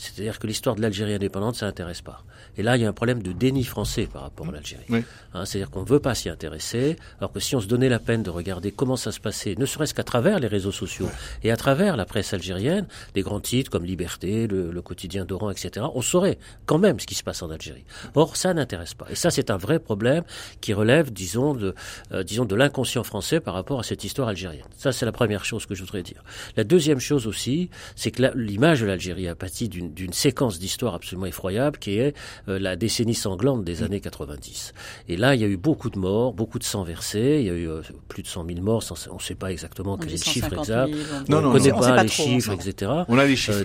C'est-à-dire 0.00 0.38
que 0.38 0.46
l'histoire 0.46 0.76
de 0.76 0.80
l'Algérie 0.80 1.12
indépendante, 1.12 1.56
ça 1.56 1.66
n'intéresse 1.66 2.00
pas. 2.00 2.24
Et 2.56 2.62
là, 2.62 2.76
il 2.76 2.82
y 2.82 2.86
a 2.86 2.88
un 2.88 2.94
problème 2.94 3.22
de 3.22 3.32
déni 3.32 3.64
français 3.64 4.08
par 4.10 4.22
rapport 4.22 4.48
à 4.48 4.52
l'Algérie. 4.52 4.84
Oui. 4.88 5.04
Hein, 5.34 5.44
C'est-à-dire 5.44 5.70
qu'on 5.70 5.82
ne 5.82 5.86
veut 5.88 6.00
pas 6.00 6.14
s'y 6.14 6.30
intéresser, 6.30 6.96
alors 7.18 7.32
que 7.32 7.38
si 7.38 7.54
on 7.54 7.60
se 7.60 7.66
donnait 7.66 7.90
la 7.90 7.98
peine 7.98 8.22
de 8.22 8.30
regarder 8.30 8.72
comment 8.72 8.96
ça 8.96 9.12
se 9.12 9.20
passait, 9.20 9.54
ne 9.58 9.66
serait-ce 9.66 9.92
qu'à 9.92 10.02
travers 10.02 10.38
les 10.38 10.46
réseaux 10.46 10.72
sociaux 10.72 11.08
et 11.42 11.50
à 11.50 11.56
travers 11.56 11.96
la 11.96 12.06
presse 12.06 12.32
algérienne, 12.32 12.86
des 13.14 13.20
grands 13.20 13.40
titres 13.40 13.70
comme 13.70 13.84
Liberté, 13.84 14.46
le, 14.46 14.70
le 14.70 14.82
quotidien 14.82 15.24
d'Oran, 15.24 15.50
etc., 15.50 15.86
on 15.94 16.00
saurait 16.00 16.38
quand 16.64 16.78
même 16.78 16.98
ce 16.98 17.06
qui 17.06 17.14
se 17.14 17.22
passe 17.22 17.42
en 17.42 17.50
Algérie. 17.50 17.84
Or, 18.14 18.36
ça 18.36 18.54
n'intéresse 18.54 18.94
pas. 18.94 19.06
Et 19.10 19.14
ça, 19.14 19.30
c'est 19.30 19.50
un 19.50 19.58
vrai 19.58 19.78
problème 19.78 20.24
qui 20.60 20.72
relève, 20.72 21.12
disons, 21.12 21.54
de, 21.54 21.74
euh, 22.12 22.22
disons, 22.22 22.46
de 22.46 22.54
l'inconscient 22.54 23.04
français 23.04 23.40
par 23.40 23.54
rapport 23.54 23.80
à 23.80 23.82
cette 23.82 24.02
histoire 24.02 24.28
algérienne. 24.28 24.66
Ça, 24.76 24.92
c'est 24.92 25.04
la 25.04 25.12
première 25.12 25.44
chose 25.44 25.66
que 25.66 25.74
je 25.74 25.82
voudrais 25.82 26.02
dire. 26.02 26.22
La 26.56 26.64
deuxième 26.64 27.00
chose 27.00 27.26
aussi, 27.26 27.70
c'est 27.96 28.10
que 28.10 28.32
l'image 28.34 28.80
de 28.80 28.86
l'Algérie 28.86 29.28
a 29.28 29.34
pâti 29.34 29.68
d'une 29.68 29.89
d'une 29.94 30.12
séquence 30.12 30.58
d'histoire 30.58 30.94
absolument 30.94 31.26
effroyable 31.26 31.78
qui 31.78 31.98
est 31.98 32.14
euh, 32.48 32.58
la 32.58 32.76
décennie 32.76 33.14
sanglante 33.14 33.64
des 33.64 33.82
années 33.82 34.00
90. 34.00 34.72
Et 35.08 35.16
là, 35.16 35.34
il 35.34 35.40
y 35.40 35.44
a 35.44 35.48
eu 35.48 35.56
beaucoup 35.56 35.90
de 35.90 35.98
morts, 35.98 36.32
beaucoup 36.32 36.58
de 36.58 36.64
sang 36.64 36.82
versé. 36.82 37.38
Il 37.40 37.46
y 37.46 37.50
a 37.50 37.54
eu 37.54 37.68
euh, 37.68 37.82
plus 38.08 38.22
de 38.22 38.28
100 38.28 38.46
000 38.46 38.60
morts. 38.60 38.84
On 39.10 39.14
ne 39.14 39.20
sait 39.20 39.34
pas 39.34 39.52
exactement 39.52 39.96
quel 39.96 40.10
est 40.10 40.24
le 40.26 40.32
chiffre 40.32 40.52
exact. 40.52 40.92
on 41.28 41.40
ne 41.40 41.52
connaît 41.52 41.70
pas, 41.70 42.02
les 42.02 42.08
chiffres, 42.08 42.52
etc. 42.52 42.92
On 43.08 43.18
a 43.18 43.24
les 43.24 43.36
chiffres. 43.36 43.64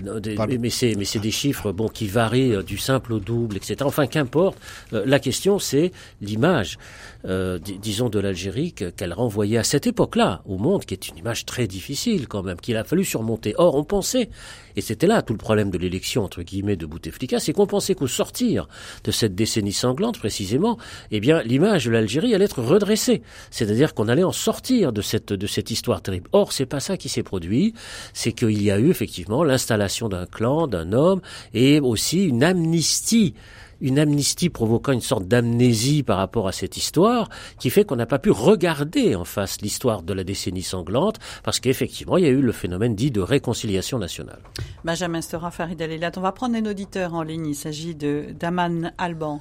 mais 0.60 0.70
c'est 0.70 0.94
mais 0.96 1.04
c'est 1.04 1.18
des 1.18 1.30
chiffres 1.30 1.72
bon 1.72 1.88
qui 1.88 2.06
varient 2.06 2.64
du 2.64 2.78
simple 2.78 3.12
au 3.12 3.20
double, 3.20 3.56
etc. 3.56 3.76
Enfin, 3.84 4.06
qu'importe. 4.06 4.58
la 4.92 5.18
question, 5.18 5.58
c'est 5.58 5.92
l'image. 6.20 6.78
Euh, 7.28 7.58
disons, 7.58 8.08
de 8.08 8.20
l'Algérie 8.20 8.72
qu'elle 8.72 9.12
renvoyait 9.12 9.58
à 9.58 9.64
cette 9.64 9.88
époque-là 9.88 10.42
au 10.46 10.58
monde, 10.58 10.84
qui 10.84 10.94
est 10.94 11.08
une 11.08 11.18
image 11.18 11.44
très 11.44 11.66
difficile 11.66 12.28
quand 12.28 12.44
même, 12.44 12.60
qu'il 12.60 12.76
a 12.76 12.84
fallu 12.84 13.04
surmonter. 13.04 13.54
Or, 13.58 13.74
on 13.74 13.82
pensait, 13.82 14.30
et 14.76 14.80
c'était 14.80 15.06
là 15.06 15.22
tout 15.22 15.32
le 15.32 15.38
problème 15.38 15.70
de 15.70 15.78
l'élection, 15.78 16.22
entre 16.22 16.42
guillemets, 16.42 16.76
de 16.76 16.86
Bouteflika, 16.86 17.40
c'est 17.40 17.52
qu'on 17.52 17.66
pensait 17.66 17.94
qu'au 17.94 18.06
sortir 18.06 18.68
de 19.04 19.10
cette 19.10 19.34
décennie 19.34 19.72
sanglante, 19.72 20.18
précisément, 20.18 20.78
eh 21.10 21.20
bien, 21.20 21.42
l'image 21.42 21.86
de 21.86 21.90
l'Algérie 21.90 22.34
allait 22.34 22.44
être 22.44 22.62
redressée. 22.62 23.22
C'est-à-dire 23.50 23.94
qu'on 23.94 24.08
allait 24.08 24.22
en 24.22 24.32
sortir 24.32 24.92
de 24.92 25.00
cette, 25.00 25.32
de 25.32 25.46
cette 25.46 25.70
histoire 25.70 26.02
terrible. 26.02 26.28
Or, 26.32 26.52
c'est 26.52 26.66
pas 26.66 26.80
ça 26.80 26.96
qui 26.96 27.08
s'est 27.08 27.22
produit. 27.22 27.74
C'est 28.12 28.32
qu'il 28.32 28.62
y 28.62 28.70
a 28.70 28.78
eu, 28.78 28.90
effectivement, 28.90 29.42
l'installation 29.44 30.08
d'un 30.08 30.26
clan, 30.26 30.66
d'un 30.66 30.92
homme, 30.92 31.20
et 31.54 31.80
aussi 31.80 32.24
une 32.24 32.44
amnistie 32.44 33.34
une 33.80 33.98
amnistie 33.98 34.50
provoquant 34.50 34.92
une 34.92 35.00
sorte 35.00 35.26
d'amnésie 35.26 36.02
par 36.02 36.18
rapport 36.18 36.48
à 36.48 36.52
cette 36.52 36.76
histoire, 36.76 37.28
qui 37.58 37.70
fait 37.70 37.84
qu'on 37.84 37.96
n'a 37.96 38.06
pas 38.06 38.18
pu 38.18 38.30
regarder 38.30 39.14
en 39.14 39.24
face 39.24 39.60
l'histoire 39.60 40.02
de 40.02 40.12
la 40.12 40.24
décennie 40.24 40.62
sanglante, 40.62 41.18
parce 41.44 41.60
qu'effectivement, 41.60 42.16
il 42.16 42.24
y 42.24 42.28
a 42.28 42.30
eu 42.30 42.40
le 42.40 42.52
phénomène 42.52 42.94
dit 42.94 43.10
de 43.10 43.20
réconciliation 43.20 43.98
nationale. 43.98 44.40
Benjamin 44.84 45.20
Stora, 45.20 45.50
Farid 45.50 45.80
Alilat, 45.80 46.12
on 46.16 46.20
va 46.20 46.32
prendre 46.32 46.56
un 46.56 46.66
auditeur 46.66 47.14
en 47.14 47.22
ligne. 47.22 47.46
Il 47.46 47.54
s'agit 47.54 47.94
de 47.94 48.26
Daman 48.38 48.92
Alban. 48.98 49.40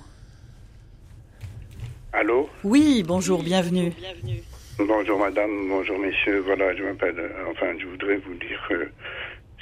Allô? 2.13 2.49
Oui, 2.63 3.03
bonjour, 3.05 3.43
bienvenue. 3.43 3.91
Bonjour 4.77 5.19
madame, 5.19 5.69
bonjour 5.69 5.97
messieurs. 5.99 6.39
Voilà, 6.45 6.75
je 6.75 6.83
m'appelle. 6.83 7.19
Euh, 7.19 7.51
enfin, 7.51 7.67
je 7.79 7.85
voudrais 7.85 8.17
vous 8.17 8.33
dire 8.35 8.61
que 8.67 8.89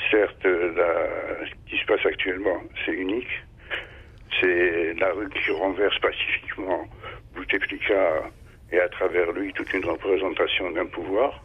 certes, 0.10 0.38
ce 0.44 1.70
qui 1.70 1.78
se 1.80 1.86
passe 1.86 2.06
actuellement, 2.06 2.58
c'est 2.86 2.94
unique 2.94 3.28
c'est 4.40 4.94
la 5.00 5.12
rue 5.12 5.30
qui 5.30 5.52
renverse 5.52 5.98
pacifiquement 6.00 6.86
Bouteflika 7.36 8.24
et 8.72 8.80
à 8.80 8.90
travers 8.90 9.32
lui 9.32 9.54
toute 9.54 9.72
une 9.74 9.86
représentation 9.86 10.72
d'un 10.72 10.86
pouvoir. 10.86 11.44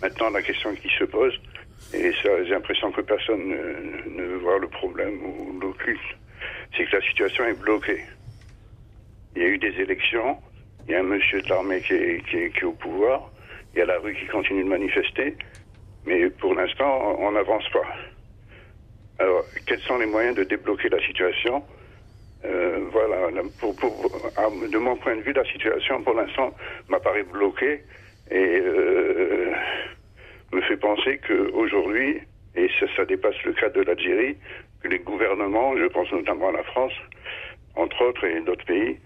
Maintenant, 0.00 0.30
la 0.30 0.42
question 0.42 0.74
qui 0.74 0.88
se 0.98 1.04
pose, 1.04 1.38
et 1.92 2.12
ça, 2.22 2.44
j'ai 2.44 2.50
l'impression 2.50 2.90
que 2.92 3.00
personne 3.00 3.48
ne, 3.48 4.22
veut 4.22 4.38
voir 4.38 4.58
le 4.58 4.68
problème 4.68 5.22
ou 5.24 5.60
l'occulte, 5.60 6.00
c'est 6.76 6.84
que 6.84 6.96
la 6.96 7.02
situation 7.02 7.44
est 7.44 7.60
bloquée. 7.60 8.02
Il 9.36 9.42
y 9.42 9.44
a 9.44 9.48
eu 9.48 9.58
des 9.58 9.74
élections, 9.80 10.38
il 10.86 10.92
y 10.92 10.94
a 10.94 11.00
un 11.00 11.04
monsieur 11.04 11.40
de 11.42 11.48
l'armée 11.48 11.80
qui 11.80 11.94
est, 11.94 12.24
qui 12.28 12.36
est 12.36 12.64
au 12.64 12.72
pouvoir, 12.72 13.30
il 13.74 13.78
y 13.78 13.82
a 13.82 13.86
la 13.86 13.98
rue 13.98 14.14
qui 14.14 14.26
continue 14.26 14.64
de 14.64 14.68
manifester, 14.68 15.36
mais 16.04 16.28
pour 16.30 16.54
l'instant, 16.54 17.16
on 17.18 17.32
n'avance 17.32 17.68
pas. 17.72 17.86
Alors, 19.18 19.44
quels 19.66 19.80
sont 19.80 19.98
les 19.98 20.06
moyens 20.06 20.36
de 20.36 20.44
débloquer 20.44 20.88
la 20.88 21.00
situation? 21.06 21.62
Euh, 22.44 22.80
voilà, 22.90 23.28
pour, 23.60 23.74
de 23.74 24.78
mon 24.78 24.96
point 24.96 25.16
de 25.16 25.22
vue, 25.22 25.32
la 25.32 25.44
situation 25.44 26.02
pour 26.02 26.14
l'instant 26.14 26.52
m'apparaît 26.88 27.22
bloquée 27.22 27.82
et 28.30 28.60
euh, 28.60 29.52
me 30.52 30.60
fait 30.62 30.76
penser 30.76 31.20
qu'aujourd'hui, 31.26 32.20
et 32.54 32.68
ça, 32.96 33.04
dépasse 33.04 33.36
le 33.44 33.52
cas 33.52 33.70
de 33.70 33.82
l'Algérie, 33.82 34.36
que 34.82 34.88
les 34.88 34.98
gouvernements, 34.98 35.76
je 35.76 35.86
pense 35.86 36.10
notamment 36.12 36.48
à 36.48 36.52
la 36.52 36.62
France, 36.64 36.92
entre 37.76 38.04
autres 38.04 38.24
et 38.24 38.40
d'autres 38.42 38.64
pays, 38.66 38.96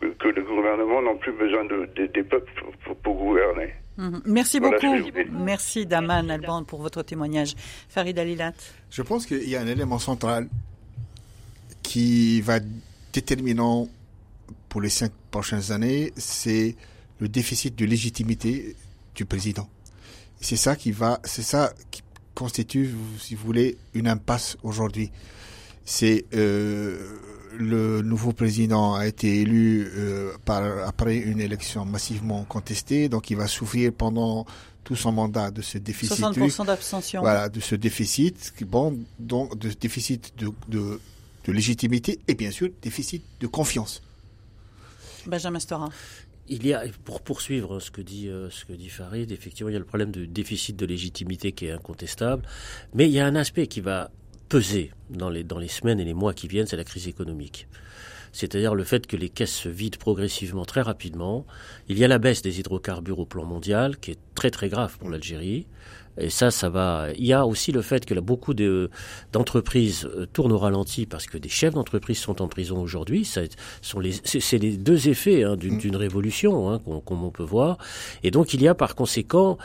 que, 0.00 0.28
les 0.28 0.42
gouvernements 0.42 1.02
n'ont 1.02 1.16
plus 1.16 1.32
besoin 1.32 1.64
de, 1.64 1.88
des 1.94 2.22
peuples 2.22 2.52
pour, 3.02 3.14
gouverner. 3.14 3.74
Mhm. 3.96 4.22
Merci 4.26 4.60
beaucoup. 4.60 4.94
Merci 5.32 5.86
Daman 5.86 6.30
Alban 6.30 6.64
pour 6.64 6.82
votre 6.82 7.02
témoignage. 7.02 7.54
Farid 7.88 8.18
Alilat. 8.18 8.52
Je 8.90 9.02
pense 9.02 9.26
qu'il 9.26 9.48
y 9.48 9.56
a 9.56 9.60
un 9.60 9.66
élément 9.66 9.98
central 9.98 10.48
qui 11.82 12.40
va 12.42 12.58
déterminant 13.16 13.88
pour 14.68 14.80
les 14.82 14.90
cinq 14.90 15.10
prochaines 15.30 15.72
années, 15.72 16.12
c'est 16.16 16.76
le 17.18 17.28
déficit 17.28 17.74
de 17.74 17.86
légitimité 17.86 18.76
du 19.14 19.24
président. 19.24 19.68
C'est 20.40 20.56
ça 20.56 20.76
qui 20.76 20.92
va, 20.92 21.18
c'est 21.24 21.42
ça 21.42 21.72
qui 21.90 22.02
constitue, 22.34 22.94
si 23.18 23.34
vous 23.34 23.46
voulez, 23.46 23.78
une 23.94 24.06
impasse 24.06 24.58
aujourd'hui. 24.62 25.10
C'est 25.86 26.26
euh, 26.34 27.16
le 27.56 28.02
nouveau 28.02 28.32
président 28.32 28.94
a 28.94 29.06
été 29.06 29.40
élu 29.40 29.88
euh, 29.96 30.32
par, 30.44 30.62
après 30.86 31.16
une 31.16 31.40
élection 31.40 31.86
massivement 31.86 32.44
contestée, 32.44 33.08
donc 33.08 33.30
il 33.30 33.36
va 33.38 33.46
souffrir 33.46 33.92
pendant 33.94 34.44
tout 34.84 34.94
son 34.94 35.12
mandat 35.12 35.50
de 35.50 35.62
ce 35.62 35.78
déficit. 35.78 36.20
60% 36.20 36.66
d'abstention. 36.66 37.20
Voilà, 37.22 37.48
de 37.48 37.60
ce 37.60 37.76
déficit, 37.76 38.52
bon, 38.66 38.98
donc 39.18 39.56
de 39.58 39.70
déficit 39.70 40.34
de, 40.36 40.50
de 40.68 41.00
de 41.46 41.52
légitimité 41.52 42.18
et 42.28 42.34
bien 42.34 42.50
sûr 42.50 42.70
déficit 42.82 43.24
de 43.40 43.46
confiance. 43.46 44.02
Benjamin 45.26 45.58
Stora. 45.58 45.88
Il 46.48 46.64
y 46.64 46.72
a, 46.72 46.84
pour 47.04 47.22
poursuivre 47.22 47.80
ce 47.80 47.90
que 47.90 48.00
dit 48.00 48.28
euh, 48.28 48.50
ce 48.50 48.64
que 48.64 48.72
dit 48.72 48.88
Farid, 48.88 49.32
effectivement, 49.32 49.68
il 49.68 49.72
y 49.72 49.76
a 49.76 49.80
le 49.80 49.84
problème 49.84 50.12
de 50.12 50.24
déficit 50.26 50.76
de 50.76 50.86
légitimité 50.86 51.50
qui 51.50 51.66
est 51.66 51.72
incontestable, 51.72 52.42
mais 52.94 53.06
il 53.08 53.12
y 53.12 53.18
a 53.18 53.26
un 53.26 53.34
aspect 53.34 53.66
qui 53.66 53.80
va 53.80 54.10
peser 54.48 54.92
dans 55.10 55.28
les 55.28 55.42
dans 55.42 55.58
les 55.58 55.68
semaines 55.68 55.98
et 55.98 56.04
les 56.04 56.14
mois 56.14 56.34
qui 56.34 56.46
viennent, 56.46 56.66
c'est 56.66 56.76
la 56.76 56.84
crise 56.84 57.08
économique. 57.08 57.66
C'est-à-dire 58.32 58.74
le 58.74 58.84
fait 58.84 59.06
que 59.06 59.16
les 59.16 59.30
caisses 59.30 59.54
se 59.54 59.68
vident 59.68 59.98
progressivement 59.98 60.66
très 60.66 60.82
rapidement. 60.82 61.46
Il 61.88 61.98
y 61.98 62.04
a 62.04 62.08
la 62.08 62.18
baisse 62.18 62.42
des 62.42 62.60
hydrocarbures 62.60 63.18
au 63.18 63.26
plan 63.26 63.46
mondial, 63.46 63.96
qui 63.96 64.10
est 64.10 64.18
très 64.34 64.50
très 64.50 64.68
grave 64.68 64.98
pour 64.98 65.08
l'Algérie. 65.08 65.66
Et 66.18 66.30
ça, 66.30 66.50
ça 66.50 66.68
va. 66.68 67.08
Il 67.16 67.26
y 67.26 67.32
a 67.32 67.46
aussi 67.46 67.72
le 67.72 67.82
fait 67.82 68.04
que 68.04 68.14
beaucoup 68.20 68.54
d'entreprises 68.54 70.06
euh, 70.06 70.26
tournent 70.26 70.52
au 70.52 70.58
ralenti 70.58 71.06
parce 71.06 71.26
que 71.26 71.38
des 71.38 71.48
chefs 71.48 71.74
d'entreprise 71.74 72.18
sont 72.18 72.42
en 72.42 72.48
prison 72.48 72.80
aujourd'hui. 72.80 73.24
C'est 73.24 74.58
les 74.58 74.76
deux 74.76 75.08
effets 75.08 75.44
hein, 75.44 75.56
mm. 75.56 75.78
d'une 75.78 75.96
révolution, 75.96 76.70
hein, 76.70 76.80
comme 77.04 77.24
on 77.24 77.30
peut 77.30 77.42
voir. 77.42 77.78
Et 78.22 78.30
donc, 78.30 78.54
il 78.54 78.62
y 78.62 78.68
a 78.68 78.74
par 78.74 78.94
conséquent 78.94 79.58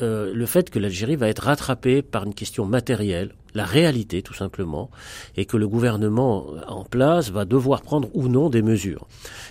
euh, 0.00 0.32
le 0.32 0.46
fait 0.46 0.70
que 0.70 0.78
l'Algérie 0.78 1.16
va 1.16 1.28
être 1.28 1.44
rattrapée 1.44 2.02
par 2.02 2.24
une 2.24 2.34
question 2.34 2.64
matérielle 2.66 3.32
la 3.56 3.64
réalité 3.64 4.22
tout 4.22 4.34
simplement, 4.34 4.90
et 5.36 5.46
que 5.46 5.56
le 5.56 5.66
gouvernement 5.66 6.46
en 6.68 6.84
place 6.84 7.30
va 7.30 7.44
devoir 7.44 7.82
prendre 7.82 8.08
ou 8.14 8.28
non 8.28 8.50
des 8.50 8.62
mesures. 8.62 9.06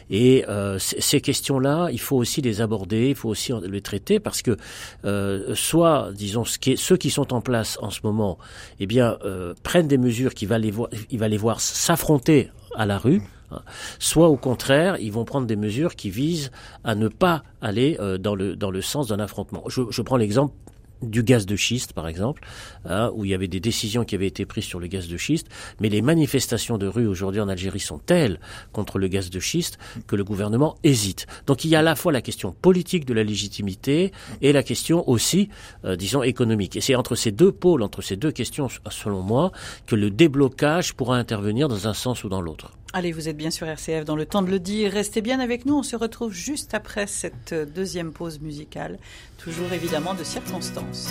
Et 0.09 0.45
euh, 0.47 0.77
ces 0.79 1.19
questions-là, 1.19 1.89
il 1.91 1.99
faut 1.99 2.15
aussi 2.15 2.41
les 2.41 2.61
aborder, 2.61 3.09
il 3.09 3.15
faut 3.15 3.29
aussi 3.29 3.51
les 3.63 3.81
traiter, 3.81 4.19
parce 4.19 4.41
que 4.41 4.55
euh, 5.03 5.55
soit, 5.55 6.11
disons, 6.13 6.43
ceux 6.45 6.97
qui 6.97 7.09
sont 7.09 7.33
en 7.33 7.41
place 7.41 7.77
en 7.81 7.89
ce 7.89 8.01
moment, 8.03 8.37
eh 8.79 8.85
bien, 8.85 9.17
euh, 9.25 9.53
prennent 9.63 9.87
des 9.87 9.97
mesures 9.97 10.33
qui 10.33 10.45
va 10.45 10.59
les 10.59 11.37
voir, 11.37 11.59
s'affronter 11.59 12.51
à 12.75 12.85
la 12.85 12.99
rue, 12.99 13.23
hein. 13.51 13.61
soit 13.97 14.29
au 14.29 14.37
contraire, 14.37 14.97
ils 14.99 15.11
vont 15.11 15.25
prendre 15.25 15.47
des 15.47 15.55
mesures 15.55 15.95
qui 15.95 16.11
visent 16.11 16.51
à 16.83 16.93
ne 16.93 17.07
pas 17.07 17.43
aller 17.61 17.97
dans, 18.19 18.35
le, 18.35 18.81
sens 18.81 19.07
d'un 19.07 19.19
affrontement. 19.19 19.63
Je 19.67 20.01
prends 20.03 20.17
l'exemple 20.17 20.53
du 21.01 21.23
gaz 21.23 21.45
de 21.45 21.55
schiste, 21.55 21.93
par 21.93 22.07
exemple, 22.07 22.43
hein, 22.85 23.11
où 23.15 23.25
il 23.25 23.31
y 23.31 23.33
avait 23.33 23.47
des 23.47 23.59
décisions 23.59 24.03
qui 24.03 24.15
avaient 24.15 24.27
été 24.27 24.45
prises 24.45 24.65
sur 24.65 24.79
le 24.79 24.87
gaz 24.87 25.07
de 25.07 25.17
schiste, 25.17 25.47
mais 25.79 25.89
les 25.89 26.01
manifestations 26.01 26.77
de 26.77 26.87
rue 26.87 27.07
aujourd'hui 27.07 27.41
en 27.41 27.49
Algérie 27.49 27.79
sont 27.79 27.99
telles 27.99 28.39
contre 28.71 28.99
le 28.99 29.07
gaz 29.07 29.29
de 29.29 29.39
schiste 29.39 29.77
que 30.07 30.15
le 30.15 30.23
gouvernement 30.23 30.75
hésite. 30.83 31.27
Donc 31.47 31.65
il 31.65 31.69
y 31.69 31.75
a 31.75 31.79
à 31.79 31.83
la 31.83 31.95
fois 31.95 32.11
la 32.11 32.21
question 32.21 32.51
politique 32.51 33.05
de 33.05 33.13
la 33.13 33.23
légitimité 33.23 34.11
et 34.41 34.53
la 34.53 34.63
question 34.63 35.07
aussi, 35.09 35.49
euh, 35.83 35.95
disons, 35.95 36.23
économique. 36.23 36.75
Et 36.75 36.81
c'est 36.81 36.95
entre 36.95 37.15
ces 37.15 37.31
deux 37.31 37.51
pôles, 37.51 37.81
entre 37.81 38.01
ces 38.01 38.15
deux 38.15 38.31
questions, 38.31 38.67
selon 38.89 39.21
moi, 39.21 39.51
que 39.85 39.95
le 39.95 40.09
déblocage 40.09 40.93
pourra 40.93 41.17
intervenir 41.17 41.67
dans 41.67 41.87
un 41.87 41.93
sens 41.93 42.23
ou 42.23 42.29
dans 42.29 42.41
l'autre. 42.41 42.71
Allez, 42.97 43.11
vous 43.11 43.27
êtes 43.27 43.35
bien 43.35 43.51
sur 43.51 43.67
RCF 43.67 44.05
dans 44.05 44.15
le 44.15 44.25
temps 44.25 44.41
de 44.41 44.49
le 44.49 44.57
dire. 44.57 44.93
Restez 44.93 45.19
bien 45.19 45.41
avec 45.41 45.65
nous. 45.65 45.75
On 45.75 45.83
se 45.83 45.97
retrouve 45.97 46.31
juste 46.31 46.73
après 46.73 47.07
cette 47.07 47.53
deuxième 47.53 48.13
pause 48.13 48.39
musicale, 48.39 48.99
toujours 49.37 49.73
évidemment 49.73 50.13
de 50.13 50.23
circonstances. 50.23 51.09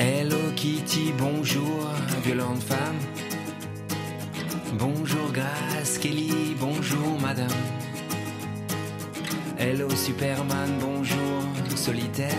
Hello 0.00 0.36
Kitty, 0.56 1.12
bonjour, 1.16 1.88
violente 2.24 2.64
femme. 2.64 2.98
Bonjour 4.72 5.30
Grace 5.32 5.98
Kelly, 5.98 6.56
bonjour 6.58 7.20
madame. 7.20 7.46
Hello 9.56 9.88
Superman, 9.90 10.68
bonjour 10.80 11.44
solitaire. 11.76 12.34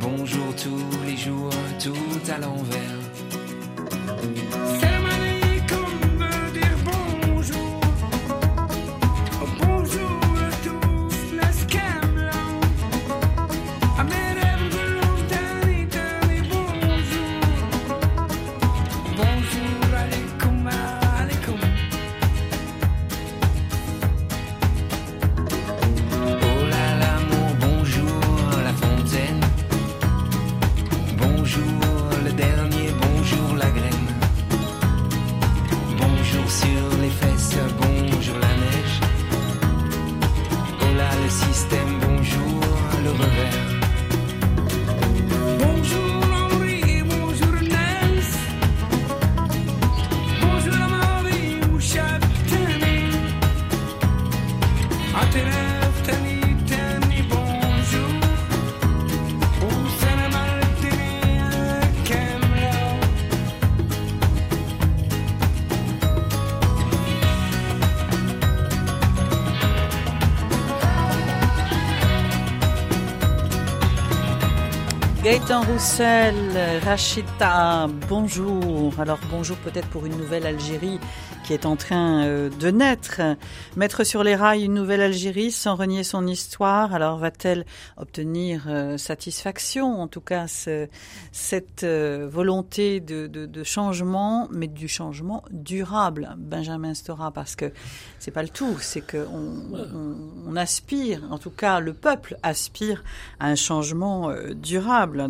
Bonjour 0.00 0.54
tous 0.56 1.04
les 1.04 1.16
jours, 1.16 1.50
tout 1.78 2.32
à 2.32 2.38
l'envers. 2.38 3.00
Gaëtan 75.22 75.60
Roussel, 75.60 76.34
Rachita, 76.82 77.88
bonjour. 78.08 78.94
Alors 78.98 79.18
bonjour 79.30 79.58
peut-être 79.58 79.86
pour 79.88 80.06
une 80.06 80.16
nouvelle 80.16 80.46
Algérie 80.46 80.98
est 81.52 81.66
en 81.66 81.76
train 81.76 82.24
euh, 82.24 82.50
de 82.60 82.70
naître. 82.70 83.20
Mettre 83.76 84.04
sur 84.04 84.22
les 84.24 84.34
rails 84.36 84.64
une 84.64 84.74
nouvelle 84.74 85.00
Algérie 85.00 85.50
sans 85.50 85.74
renier 85.76 86.02
son 86.04 86.26
histoire, 86.26 86.94
alors 86.94 87.18
va-t-elle 87.18 87.64
obtenir 87.96 88.64
euh, 88.68 88.96
satisfaction 88.96 90.00
En 90.00 90.08
tout 90.08 90.20
cas, 90.20 90.46
ce- 90.48 90.88
cette 91.32 91.84
euh, 91.84 92.28
volonté 92.30 93.00
de, 93.00 93.28
changement, 93.64 94.48
mais 94.50 94.66
du 94.68 94.88
changement 94.88 95.42
durable, 95.50 96.34
Benjamin 96.38 96.94
Stora, 96.94 97.30
parce 97.30 97.56
que 97.56 97.72
c'est 98.18 98.30
pas 98.30 98.42
le 98.42 98.48
tout, 98.48 98.76
c'est 98.80 99.00
qu'on 99.02 99.26
on, 99.32 100.16
on 100.46 100.56
aspire, 100.56 101.22
en 101.30 101.38
tout 101.38 101.50
cas 101.50 101.80
le 101.80 101.92
peuple 101.92 102.36
aspire 102.42 103.02
à 103.38 103.46
un 103.48 103.54
changement 103.54 104.32
durable 104.54 105.28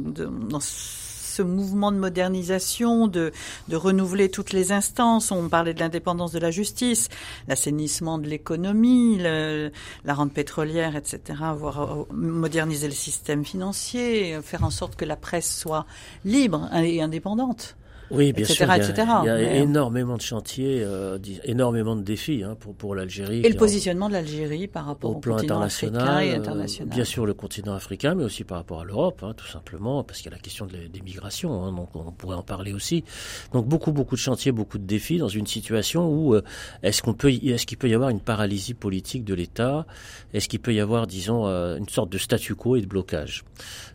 mouvement 1.39 1.93
de 1.93 1.97
modernisation, 1.97 3.07
de, 3.07 3.33
de 3.69 3.77
renouveler 3.77 4.31
toutes 4.31 4.53
les 4.53 4.73
instances. 4.73 5.31
On 5.31 5.49
parlait 5.49 5.75
de 5.75 5.81
l'indépendance 5.81 6.33
de 6.33 6.39
la 6.39 6.51
justice, 6.51 7.09
l'assainissement 7.49 8.19
de 8.19 8.29
l'économie, 8.29 9.19
la 9.19 10.15
rente 10.15 10.33
pétrolière, 10.33 10.97
etc. 10.97 11.39
Voire 11.57 11.81
euh, 11.81 12.05
moderniser 12.13 12.89
le 12.89 12.95
système 12.95 13.45
financier, 13.45 14.39
faire 14.43 14.65
en 14.65 14.71
sorte 14.71 14.97
que 14.97 15.05
la 15.05 15.17
presse 15.17 15.59
soit 15.59 15.87
libre 16.25 16.69
et 16.75 17.03
indépendante. 17.03 17.77
Oui, 18.11 18.33
bien 18.33 18.45
etc., 18.45 18.55
sûr. 18.55 18.67
Il 19.23 19.27
y 19.27 19.29
a, 19.31 19.41
y 19.41 19.45
Mais- 19.45 19.59
énormément 19.61 20.17
de 20.17 20.23
chantiers, 20.23 20.83
euh, 20.85 21.19
énormément 21.45 21.95
de 21.97 22.03
défis 22.03 22.43
hein, 22.43 22.57
pour, 22.59 22.75
pour 22.75 22.95
l'Algérie. 22.95 23.41
Et 23.45 23.49
le 23.49 23.55
en- 23.55 23.59
positionnement 23.59 24.09
de 24.09 24.15
l'Algérie 24.15 24.67
par 24.67 24.87
rapport 24.87 25.11
au 25.11 25.15
au, 25.15 25.19
plan 25.21 25.37
continent 25.37 25.57
international, 25.57 26.01
africain 26.03 26.21
et 26.21 26.33
euh, 26.33 26.39
international. 26.41 26.95
bien 26.95 27.05
sûr 27.05 27.27
le 27.27 27.35
continent 27.35 27.75
africain, 27.75 28.15
mais 28.15 28.25
aussi 28.25 28.45
par 28.45 28.59
rapport 28.59 28.81
à 28.81 28.85
l'Europe, 28.85 29.21
hein, 29.23 29.33
tout 29.37 29.47
simplement, 29.47 30.03
parce 30.03 30.19
qu'il 30.21 30.31
y 30.31 30.35
a 30.35 30.37
la 30.37 30.43
question 30.43 30.67
de 30.67 30.73
des 30.93 31.01
migrations, 31.03 31.65
hein, 31.65 31.73
donc 31.73 31.89
on 31.95 32.11
pourrait 32.13 32.37
en 32.37 32.43
parler 32.43 32.73
aussi. 32.73 33.05
Donc 33.53 33.67
beaucoup, 33.67 33.93
beaucoup 33.93 34.15
de 34.17 34.21
chantiers, 34.21 34.51
beaucoup 34.53 34.79
de 34.79 34.85
défis 34.87 35.19
dans 35.19 35.29
une 35.29 35.47
situation 35.47 36.09
où 36.09 36.35
euh, 36.35 36.43
est-ce 36.83 37.03
qu'on 37.03 37.15
peut, 37.15 37.31
est-ce 37.31 37.67
qu'il 37.67 37.79
peut 37.79 37.89
y 37.89 37.95
avoir 37.95 38.11
une 38.11 38.21
paralysie 38.21 38.75
politique 38.75 39.25
de 39.25 39.35
l'État? 39.35 39.87
Est-ce 40.35 40.49
qu'il 40.49 40.61
peut 40.61 40.75
y 40.75 40.81
avoir, 40.81 41.07
disons, 41.07 41.47
euh, 41.47 41.77
une 41.77 41.89
sorte 41.89 42.11
de 42.11 42.19
statu 42.19 42.55
quo 42.55 42.77
et 42.77 42.81
de 42.81 42.87
blocage? 42.87 43.45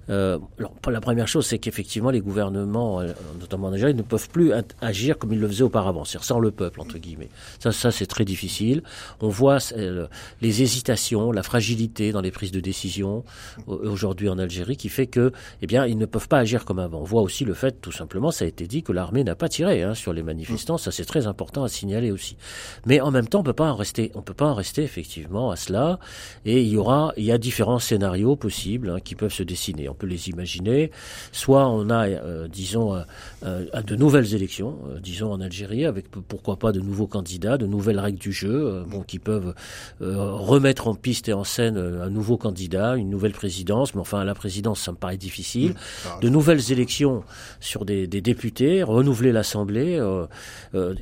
Euh, 0.10 0.38
alors, 0.60 0.72
la 0.90 1.02
première 1.02 1.28
chose, 1.28 1.46
c'est 1.48 1.58
qu'effectivement, 1.58 2.12
les 2.12 2.22
gouvernements, 2.22 3.02
euh, 3.02 3.12
notamment 3.40 3.68
en 3.68 3.74
Algérie, 3.74 3.96
ne 3.96 4.04
peuvent 4.06 4.30
plus 4.30 4.52
agir 4.82 5.18
comme 5.18 5.34
ils 5.34 5.40
le 5.40 5.48
faisaient 5.48 5.64
auparavant, 5.64 6.06
c'est-à-dire 6.06 6.26
sans 6.26 6.40
le 6.40 6.52
peuple, 6.52 6.82
entre 6.82 6.98
guillemets. 6.98 7.30
Ça, 7.60 7.92
c'est 7.92 8.06
très 8.06 8.26
difficile. 8.26 8.84
On 9.22 9.30
voit 9.30 9.58
euh, 9.74 10.08
les 10.42 10.62
hésitations, 10.62 11.32
la 11.32 11.44
fragilité 11.44 12.12
dans 12.12 12.22
les 12.22 12.32
prises 12.32 12.52
de 12.52 12.60
décision 12.60 13.24
aujourd'hui 13.68 14.30
en 14.30 14.38
Algérie, 14.38 14.78
qui 14.78 14.90
fait 14.90 15.08
que, 15.08 15.32
eh 15.62 15.68
bien, 15.68 15.86
ils 15.86 15.98
ne 15.98 16.06
peuvent 16.06 16.28
pas 16.28 16.40
agir 16.40 16.66
comme 16.66 16.80
avant. 16.80 17.00
On 17.00 17.04
voit 17.04 17.22
aussi 17.22 17.46
le 17.46 17.54
fait, 17.54 17.82
tout 17.82 17.92
simplement, 17.92 18.32
ça 18.32 18.46
a 18.46 18.48
été 18.48 18.68
dit, 18.68 18.84
que 18.84 18.92
l'armée 18.92 19.24
n'a 19.24 19.36
pas 19.36 19.50
tiré 19.50 19.84
hein, 19.84 19.94
sur 19.94 20.14
les 20.14 20.24
manifestants. 20.24 20.78
Ça, 20.78 20.92
c'est 20.92 21.06
très 21.06 21.28
important 21.28 21.64
à 21.64 21.70
signaler 21.70 22.12
aussi. 22.12 22.38
Mais 22.86 23.02
en 23.02 23.12
même 23.12 23.28
temps, 23.28 23.40
on 23.40 23.44
peut 23.44 23.54
pas 23.54 23.72
en 23.72 23.76
rester, 23.76 24.12
on 24.16 24.22
peut 24.22 24.34
pas 24.34 24.46
en 24.46 24.54
rester 24.54 24.84
effectivement 24.84 25.52
à 25.52 25.56
cela. 25.56 26.00
Et 26.46 26.62
il 26.62 26.70
y 26.70 26.78
aura, 26.78 27.14
il 27.18 27.24
y 27.24 27.32
a 27.32 27.38
différents 27.38 27.80
scénarios 27.80 28.36
possibles 28.36 28.90
hein, 28.90 29.00
qui 29.04 29.16
peuvent 29.16 29.34
se 29.34 29.44
dessiner. 29.44 29.90
On 29.90 29.94
peut 29.94 30.08
les 30.08 30.30
imaginer. 30.30 30.92
Soit 31.32 31.68
on 31.68 31.90
a, 31.90 32.08
euh, 32.08 32.48
disons, 32.48 32.96
euh, 32.96 33.04
euh, 33.44 33.66
de 33.96 34.00
nouvelles 34.00 34.34
élections, 34.34 34.78
euh, 34.90 35.00
disons 35.00 35.32
en 35.32 35.42
Algérie, 35.42 35.86
avec 35.86 36.10
pourquoi 36.10 36.58
pas 36.58 36.72
de 36.72 36.80
nouveaux 36.80 37.08
candidats, 37.08 37.58
de 37.58 37.66
nouvelles 37.66 38.00
règles 38.00 38.20
du 38.20 38.32
jeu, 38.32 38.50
euh, 38.54 38.84
bon, 38.84 39.02
qui 39.02 39.20
peuvent 39.20 39.54
euh, 40.02 40.32
remettre 40.34 40.88
en 40.88 40.96
piste 40.96 41.30
et 41.30 41.34
en 41.34 41.44
scène 41.44 41.78
un 41.78 42.10
nouveau 42.10 42.38
candidat, 42.38 42.96
une 42.96 43.10
nouvelle 43.10 43.32
présidence. 43.32 43.96
Mais 43.96 44.02
enfin, 44.02 44.24
la 44.24 44.36
présidence, 44.36 44.82
ça 44.82 44.92
me 44.92 44.98
paraît 44.98 45.18
difficile. 45.18 45.76
De 46.22 46.30
nouvelles 46.30 46.72
élections 46.72 47.24
sur 47.60 47.86
des, 47.86 48.08
des 48.08 48.22
députés, 48.22 48.84
renouveler 48.84 49.32
l'Assemblée, 49.32 50.02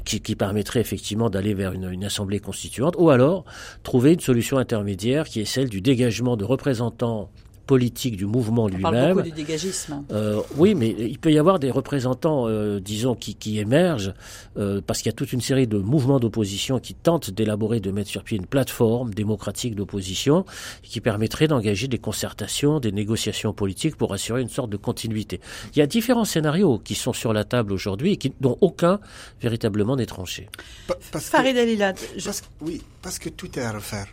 qui, 0.06 0.22
qui 0.22 0.36
permettrait 0.36 0.80
effectivement 0.80 1.30
d'aller 1.30 1.54
vers 1.54 1.74
une, 1.74 1.90
une 1.90 2.04
Assemblée 2.04 2.40
constituante, 2.40 2.96
ou 2.98 3.10
alors 3.10 3.46
trouver 3.84 4.14
une 4.14 4.20
solution 4.20 4.58
intermédiaire 4.58 5.26
qui 5.26 5.40
est 5.42 5.46
celle 5.46 5.70
du 5.70 5.82
dégagement 5.82 6.38
de 6.38 6.46
représentants 6.46 7.30
politiques 7.66 8.18
du 8.18 8.26
mouvement 8.26 8.66
On 8.66 8.70
parle 8.80 8.96
lui-même. 8.96 9.14
beaucoup 9.16 9.30
du 9.30 9.32
dégagisme. 9.32 10.04
Euh, 10.12 10.42
oui, 10.58 10.76
mais 10.76 10.90
il 10.90 11.18
peut 11.20 11.32
y 11.32 11.40
avoir 11.40 11.60
des 11.60 11.72
représentants, 11.72 12.48
euh, 12.48 12.80
disons, 12.80 13.16
qui, 13.16 13.36
qui 13.36 13.60
émergent, 13.60 14.14
euh, 14.58 14.82
parce 14.86 15.00
qu'il 15.02 15.08
y 15.08 15.14
a 15.14 15.16
toute 15.16 15.32
une 15.34 15.42
série 15.42 15.68
de 15.68 15.78
mouvements 15.78 16.20
d'opposition 16.20 16.80
qui 16.80 16.94
tentent 16.94 17.32
d'élaborer, 17.32 17.80
de 17.80 17.92
mettre 17.92 18.10
sur 18.10 18.24
pied 18.24 18.38
une 18.38 18.46
plateforme 18.46 19.14
démocratique 19.14 19.76
d'opposition 19.76 20.46
qui 20.84 21.00
permettrait 21.02 21.48
d'engager 21.48 21.88
des 21.88 22.00
concertations, 22.00 22.80
des 22.80 22.92
négociations 22.92 23.54
politiques 23.54 23.96
pour 23.96 24.14
assurer 24.14 24.42
une 24.42 24.50
sorte 24.50 24.70
de 24.70 24.78
continuité. 24.78 25.40
Il 25.76 25.80
y 25.80 25.82
a 25.82 25.88
différents 25.88 26.26
scénarios 26.26 26.80
qui 26.80 26.96
sont 26.96 27.14
sur 27.14 27.34
la 27.34 27.44
table 27.44 27.72
aujourd'hui 27.72 28.14
et 28.14 28.18
qui, 28.18 28.34
dont 28.42 28.58
aucun 28.62 29.00
véritablement 29.42 29.96
n'est 29.96 30.06
tranché. 30.06 30.50
Pa- 30.88 30.98
Parce 31.12 31.26
que, 31.26 31.32
Farid 31.32 31.56
je- 31.56 32.24
parce 32.26 32.42
que- 32.42 32.48
oui, 32.62 32.82
parce 33.02 33.20
que 33.20 33.30
tout 33.30 33.58
est 33.58 33.64
à 33.64 33.72
refaire. 33.72 34.08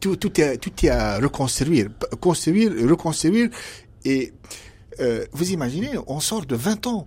Tout, 0.00 0.16
tout, 0.16 0.40
est, 0.40 0.56
tout 0.58 0.72
est 0.84 0.88
à 0.88 1.18
reconstruire. 1.18 1.88
Construire, 2.20 2.72
reconstruire. 2.88 3.50
Et 4.04 4.32
euh, 5.00 5.24
vous 5.32 5.50
imaginez, 5.52 5.90
on 6.06 6.20
sort 6.20 6.46
de 6.46 6.56
20 6.56 6.86
ans. 6.86 7.06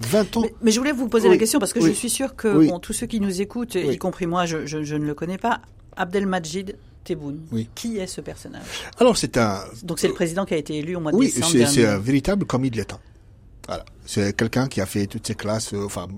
20 0.00 0.36
ans. 0.36 0.40
Mais, 0.42 0.54
mais 0.62 0.70
je 0.72 0.80
voulais 0.80 0.92
vous 0.92 1.08
poser 1.08 1.28
Oui, 1.28 1.34
la 1.34 1.38
question 1.38 1.60
parce 1.60 1.72
que 1.72 1.78
oui, 1.78 1.90
je 1.90 1.94
suis 1.94 2.10
sûre 2.10 2.34
que 2.34 2.48
oui. 2.56 2.68
bon, 2.68 2.80
tous 2.80 2.92
ceux 2.92 3.06
qui 3.06 3.20
nous 3.20 3.40
écoutent, 3.40 3.74
Oui. 3.76 3.94
y 3.94 3.98
compris 3.98 4.26
moi, 4.26 4.44
je, 4.46 4.66
je- 4.66 4.82
je 4.82 4.96
ne 4.96 5.04
le 5.06 5.14
connais 5.14 5.38
pas, 5.38 5.60
Abdelmajid 5.96 6.76
Tebboune. 7.04 7.40
Oui. 7.52 7.68
Qui 7.74 7.98
est 7.98 8.08
ce 8.08 8.20
personnage? 8.20 8.62
Alors 8.98 9.16
c'est 9.16 9.36
un, 9.36 9.60
Donc 9.84 10.00
c'est 10.00 10.08
le 10.08 10.14
président 10.14 10.44
qui 10.44 10.54
a 10.54 10.56
été 10.56 10.76
élu 10.78 10.96
au 10.96 11.00
mois 11.00 11.12
de 11.12 11.16
Oui, 11.16 11.26
décembre 11.26 11.52
c'est 11.52 11.66
c'est 11.66 11.86
un 11.86 11.98
véritable 11.98 12.44
commis 12.44 12.70
de 12.70 12.76
l'État. 12.76 12.98
Voilà. 13.68 13.84
C'est 14.04 14.36
quelqu'un 14.36 14.66
qui 14.66 14.80
a 14.80 14.86
fait 14.86 15.06
toutes 15.06 15.24
ses 15.26 15.36
classes, 15.36 15.72
euh, 15.74 15.84
enfin, 15.84 16.08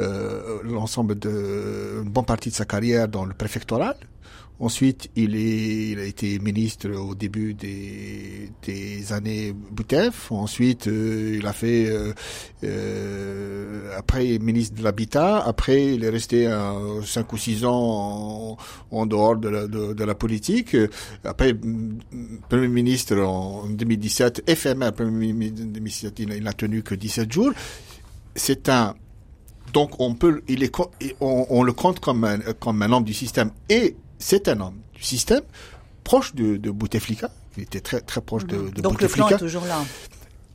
euh, 0.00 0.58
l'ensemble 0.64 1.16
de, 1.16 2.00
une 2.02 2.10
bonne 2.10 2.24
partie 2.24 2.50
de 2.50 2.54
sa 2.54 2.64
carrière 2.64 3.06
dans 3.06 3.24
le 3.24 3.34
préfectoral. 3.34 3.94
Ensuite, 4.62 5.10
il, 5.16 5.34
est, 5.34 5.88
il 5.90 5.98
a 5.98 6.04
été 6.04 6.38
ministre 6.38 6.88
au 6.92 7.16
début 7.16 7.52
des, 7.52 8.48
des 8.64 9.12
années 9.12 9.52
Boutef. 9.52 10.30
Ensuite, 10.30 10.86
euh, 10.86 11.38
il 11.40 11.44
a 11.48 11.52
fait, 11.52 11.86
euh, 11.90 12.12
euh, 12.62 13.90
après, 13.98 14.38
ministre 14.38 14.76
de 14.76 14.84
l'Habitat. 14.84 15.38
Après, 15.38 15.94
il 15.94 16.04
est 16.04 16.08
resté 16.10 16.46
euh, 16.46 17.02
cinq 17.02 17.32
ou 17.32 17.38
six 17.38 17.64
ans 17.64 18.56
en, 18.92 19.06
dehors 19.06 19.34
de 19.36 19.48
la, 19.48 19.66
de, 19.66 20.04
la 20.04 20.14
politique. 20.14 20.76
Après, 21.24 21.56
Premier 22.48 22.68
ministre 22.68 23.18
en 23.18 23.66
2017, 23.66 24.44
éphémère 24.46 24.92
Premier 24.92 25.32
ministre 25.32 25.62
en 25.64 25.72
2017, 25.72 26.18
il 26.20 26.40
n'a- 26.40 26.52
tenu 26.52 26.84
que 26.84 26.94
17 26.94 27.32
jours. 27.32 27.50
C'est 28.36 28.68
un 28.68 28.94
donc 29.72 29.98
on 30.00 30.14
peut, 30.14 30.42
il 30.48 30.62
est, 30.62 30.72
on, 31.20 31.46
on 31.48 31.62
le 31.62 31.72
compte 31.72 31.98
comme 31.98 32.24
un, 32.24 32.38
comme 32.60 32.82
un 32.82 32.92
homme 32.92 33.04
du 33.04 33.14
système 33.14 33.50
et 33.70 33.96
c'est 34.22 34.48
un 34.48 34.60
homme 34.60 34.76
du 34.94 35.02
système 35.02 35.42
proche 36.04 36.34
de, 36.34 36.56
de 36.56 36.70
Bouteflika. 36.70 37.30
Il 37.56 37.64
était 37.64 37.80
très 37.80 38.00
très 38.00 38.20
proche 38.20 38.46
de, 38.46 38.70
de 38.70 38.80
Donc 38.80 39.00
le 39.02 39.08
clan 39.08 39.26
Bouteflika. 39.26 39.34
est 39.36 39.38
toujours 39.38 39.64
là. 39.66 39.78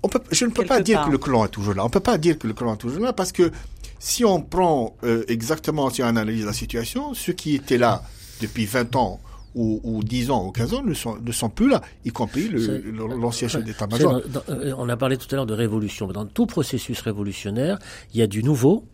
On 0.03 0.09
peut, 0.09 0.19
je 0.31 0.45
ne 0.45 0.51
peux 0.51 0.61
Quelque 0.63 0.67
pas 0.69 0.81
dire 0.81 0.97
part. 0.99 1.07
que 1.07 1.11
le 1.11 1.17
clan 1.17 1.45
est 1.45 1.49
toujours 1.49 1.73
là. 1.73 1.83
On 1.85 1.89
peut 1.89 1.99
pas 1.99 2.17
dire 2.17 2.37
que 2.37 2.47
le 2.47 2.53
clan 2.53 2.73
est 2.75 2.77
toujours 2.77 3.01
là 3.03 3.13
parce 3.13 3.31
que 3.31 3.51
si 3.99 4.23
on 4.25 4.41
prend 4.41 4.95
euh, 5.03 5.23
exactement, 5.27 5.89
si 5.89 6.01
on 6.03 6.05
analyse 6.05 6.45
la 6.45 6.53
situation, 6.53 7.13
ceux 7.13 7.33
qui 7.33 7.55
étaient 7.55 7.77
là 7.79 8.03
depuis 8.41 8.65
20 8.65 8.95
ans 8.95 9.19
ou, 9.55 9.79
ou 9.83 10.03
10 10.03 10.29
ans 10.29 10.45
ou 10.45 10.51
15 10.51 10.73
ans 10.75 10.83
ne 10.83 10.93
sont, 10.93 11.17
ne 11.19 11.31
sont 11.31 11.49
plus 11.49 11.67
là, 11.67 11.81
y 12.05 12.11
compris 12.11 12.47
l'ancien 12.49 13.47
chef 13.47 13.63
d'état-major. 13.63 14.21
euh, 14.49 14.73
on 14.77 14.87
a 14.87 14.97
parlé 14.97 15.17
tout 15.17 15.27
à 15.31 15.35
l'heure 15.35 15.47
de 15.47 15.55
révolution. 15.55 16.07
Dans 16.07 16.27
tout 16.27 16.45
processus 16.45 17.01
révolutionnaire, 17.01 17.79
il 18.13 18.19
y 18.19 18.21
a 18.21 18.27
du 18.27 18.43
nouveau. 18.43 18.85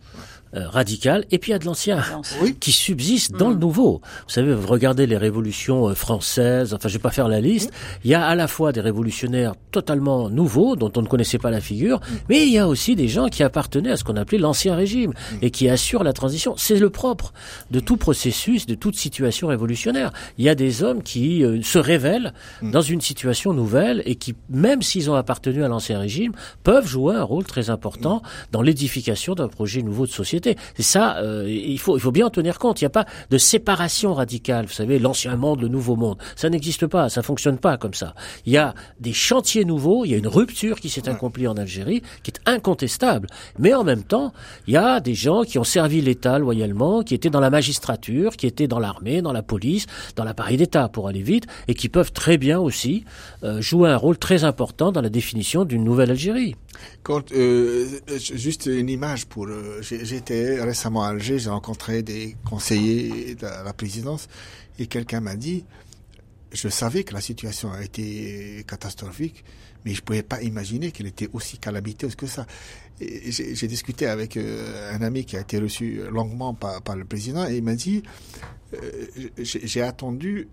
Radical, 0.54 1.24
et 1.30 1.38
puis 1.38 1.50
il 1.50 1.52
y 1.52 1.56
a 1.56 1.58
de 1.58 1.64
l'ancien 1.64 2.02
Oui. 2.40 2.56
qui 2.58 2.72
subsiste 2.72 3.32
dans 3.32 3.50
le 3.50 3.56
nouveau. 3.56 4.00
Vous 4.26 4.32
savez, 4.32 4.54
vous 4.54 4.66
regardez 4.66 5.06
les 5.06 5.16
révolutions 5.16 5.88
euh, 5.88 5.94
françaises, 5.94 6.74
enfin 6.74 6.88
je 6.88 6.94
vais 6.94 7.02
pas 7.02 7.10
faire 7.10 7.28
la 7.28 7.40
liste, 7.40 7.72
il 8.04 8.10
y 8.10 8.14
a 8.14 8.24
à 8.24 8.34
la 8.34 8.46
fois 8.48 8.72
des 8.72 8.80
révolutionnaires 8.80 9.54
totalement 9.72 10.30
nouveaux, 10.30 10.76
dont 10.76 10.92
on 10.96 11.02
ne 11.02 11.06
connaissait 11.08 11.38
pas 11.38 11.50
la 11.50 11.60
figure, 11.60 12.00
mais 12.28 12.46
il 12.46 12.52
y 12.52 12.58
a 12.58 12.68
aussi 12.68 12.94
des 12.94 13.08
gens 13.08 13.28
qui 13.28 13.42
appartenaient 13.42 13.90
à 13.90 13.96
ce 13.96 14.04
qu'on 14.04 14.16
appelait 14.16 14.38
l'ancien 14.38 14.74
régime, 14.76 15.12
et 15.42 15.50
qui 15.50 15.68
assurent 15.68 16.04
la 16.04 16.12
transition. 16.12 16.54
C'est 16.56 16.78
le 16.78 16.90
propre 16.90 17.32
de 17.70 17.80
tout 17.80 17.96
processus, 17.96 18.66
de 18.66 18.74
toute 18.74 18.96
situation 18.96 19.48
révolutionnaire. 19.48 20.12
Il 20.38 20.44
y 20.44 20.48
a 20.48 20.54
des 20.54 20.82
hommes 20.82 21.02
qui 21.02 21.44
euh, 21.44 21.60
se 21.62 21.78
révèlent 21.78 22.32
dans 22.62 22.80
une 22.80 23.00
situation 23.00 23.52
nouvelle, 23.52 24.02
et 24.06 24.14
qui, 24.14 24.34
même 24.48 24.82
s'ils 24.82 25.10
ont 25.10 25.14
appartenu 25.14 25.64
à 25.64 25.68
l'ancien 25.68 25.98
régime, 25.98 26.32
peuvent 26.62 26.86
jouer 26.86 27.16
un 27.16 27.22
rôle 27.24 27.44
très 27.44 27.70
important 27.70 28.22
dans 28.52 28.62
l'édification 28.62 29.34
d'un 29.34 29.48
projet 29.48 29.82
nouveau 29.82 30.06
de 30.06 30.12
société. 30.12 30.43
Et 30.46 30.82
ça, 30.82 31.16
euh, 31.18 31.44
il 31.48 31.78
faut 31.78 31.96
il 31.96 32.00
faut 32.00 32.12
bien 32.12 32.26
en 32.26 32.30
tenir 32.30 32.58
compte. 32.58 32.80
Il 32.80 32.84
n'y 32.84 32.88
a 32.88 32.90
pas 32.90 33.06
de 33.30 33.38
séparation 33.38 34.14
radicale. 34.14 34.66
Vous 34.66 34.72
savez, 34.72 34.98
l'ancien 34.98 35.36
monde, 35.36 35.60
le 35.62 35.68
nouveau 35.68 35.96
monde, 35.96 36.18
ça 36.36 36.48
n'existe 36.50 36.86
pas, 36.86 37.08
ça 37.08 37.22
fonctionne 37.22 37.58
pas 37.58 37.76
comme 37.76 37.94
ça. 37.94 38.14
Il 38.46 38.52
y 38.52 38.56
a 38.56 38.74
des 39.00 39.12
chantiers 39.12 39.64
nouveaux, 39.64 40.04
il 40.04 40.10
y 40.10 40.14
a 40.14 40.18
une 40.18 40.26
rupture 40.28 40.80
qui 40.80 40.88
s'est 40.88 41.08
accomplie 41.08 41.46
en 41.48 41.56
Algérie, 41.56 42.02
qui 42.22 42.30
est 42.30 42.40
incontestable. 42.50 43.28
Mais 43.58 43.74
en 43.74 43.84
même 43.84 44.02
temps, 44.02 44.32
il 44.66 44.74
y 44.74 44.76
a 44.76 45.00
des 45.00 45.14
gens 45.14 45.42
qui 45.42 45.58
ont 45.58 45.64
servi 45.64 46.00
l'État 46.00 46.38
loyalement, 46.38 47.02
qui 47.02 47.14
étaient 47.14 47.30
dans 47.30 47.40
la 47.40 47.50
magistrature, 47.50 48.36
qui 48.36 48.46
étaient 48.46 48.68
dans 48.68 48.78
l'armée, 48.80 49.22
dans 49.22 49.32
la 49.32 49.42
police, 49.42 49.86
dans 50.16 50.24
l'appareil 50.24 50.56
d'État 50.56 50.88
pour 50.88 51.08
aller 51.08 51.22
vite, 51.22 51.44
et 51.68 51.74
qui 51.74 51.88
peuvent 51.88 52.12
très 52.12 52.38
bien 52.38 52.58
aussi 52.58 53.04
euh, 53.42 53.60
jouer 53.60 53.90
un 53.90 53.96
rôle 53.96 54.18
très 54.18 54.44
important 54.44 54.92
dans 54.92 55.00
la 55.02 55.08
définition 55.08 55.64
d'une 55.64 55.84
nouvelle 55.84 56.10
Algérie. 56.10 56.56
Quand, 57.02 57.30
euh, 57.32 57.86
juste 58.18 58.66
une 58.66 58.88
image 58.88 59.26
pour. 59.26 59.46
euh, 59.46 59.78
j'ai- 59.80 60.04
J'étais 60.26 60.62
récemment 60.62 61.02
à 61.02 61.08
Alger, 61.08 61.38
j'ai 61.38 61.50
rencontré 61.50 62.02
des 62.02 62.34
conseillers 62.48 63.34
de 63.34 63.42
la 63.42 63.74
présidence 63.74 64.26
et 64.78 64.86
quelqu'un 64.86 65.20
m'a 65.20 65.36
dit 65.36 65.66
je 66.50 66.68
savais 66.68 67.04
que 67.04 67.12
la 67.12 67.20
situation 67.20 67.70
a 67.70 67.84
été 67.84 68.64
catastrophique, 68.66 69.44
mais 69.84 69.92
je 69.92 70.00
pouvais 70.00 70.22
pas 70.22 70.40
imaginer 70.40 70.92
qu'elle 70.92 71.08
était 71.08 71.28
aussi 71.34 71.58
calamiteuse 71.58 72.14
que 72.14 72.26
ça. 72.26 72.46
J'ai 73.00 73.66
discuté 73.68 74.06
avec 74.06 74.38
euh, 74.38 74.94
un 74.94 75.02
ami 75.02 75.26
qui 75.26 75.36
a 75.36 75.40
été 75.40 75.58
reçu 75.58 76.00
longuement 76.10 76.54
par, 76.54 76.96
le 76.96 77.04
président 77.04 77.46
et 77.46 77.58
il 77.58 77.62
m'a 77.62 77.74
dit 77.74 78.02
euh, 78.72 79.06
j'ai 79.36 79.82
attendu 79.82 80.48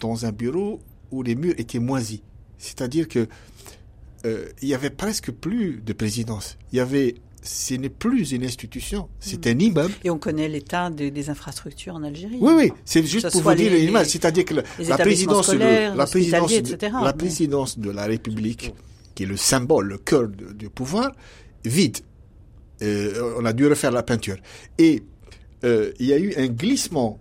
dans 0.00 0.26
un 0.26 0.32
bureau 0.32 0.80
où 1.12 1.22
les 1.22 1.36
murs 1.36 1.54
étaient 1.56 1.78
moisis. 1.78 2.22
C'est-à-dire 2.58 3.06
que 3.06 3.28
euh, 4.26 4.48
il 4.60 4.66
y 4.66 4.74
avait 4.74 4.90
presque 4.90 5.30
plus 5.30 5.82
de 5.82 5.92
présidence. 5.92 6.58
Il 6.72 6.78
y 6.78 6.80
avait, 6.80 7.14
ce 7.44 7.74
n'est 7.74 7.90
plus 7.90 8.32
une 8.32 8.42
institution, 8.42 9.08
c'est 9.20 9.46
un 9.46 9.58
immeuble. 9.58 9.92
Et 10.02 10.08
on 10.08 10.18
connaît 10.18 10.48
l'état 10.48 10.88
des, 10.88 11.10
des 11.10 11.28
infrastructures 11.28 11.94
en 11.94 12.02
Algérie. 12.02 12.38
Oui, 12.40 12.54
oui, 12.56 12.72
c'est 12.86 13.04
juste 13.04 13.30
pour 13.30 13.42
vous 13.42 13.54
dire 13.54 13.70
l'image. 13.70 14.06
C'est-à-dire 14.06 14.46
que 14.46 14.54
la, 14.54 14.62
présidence, 14.96 15.50
de, 15.50 15.96
la 15.96 16.06
présidence, 16.06 16.52
etc., 16.52 16.92
la 17.02 17.12
mais- 17.12 17.12
présidence 17.12 17.78
de 17.78 17.90
la 17.90 18.06
République, 18.06 18.72
qui 19.14 19.24
est 19.24 19.26
le 19.26 19.36
symbole, 19.36 19.88
le 19.88 19.98
cœur 19.98 20.26
du 20.28 20.70
pouvoir, 20.70 21.12
vide. 21.64 21.98
Euh, 22.82 23.36
on 23.38 23.44
a 23.44 23.52
dû 23.52 23.66
refaire 23.66 23.92
la 23.92 24.02
peinture. 24.02 24.36
Et 24.78 25.02
euh, 25.64 25.92
il 26.00 26.06
y 26.06 26.12
a 26.14 26.18
eu 26.18 26.34
un 26.36 26.46
glissement 26.46 27.20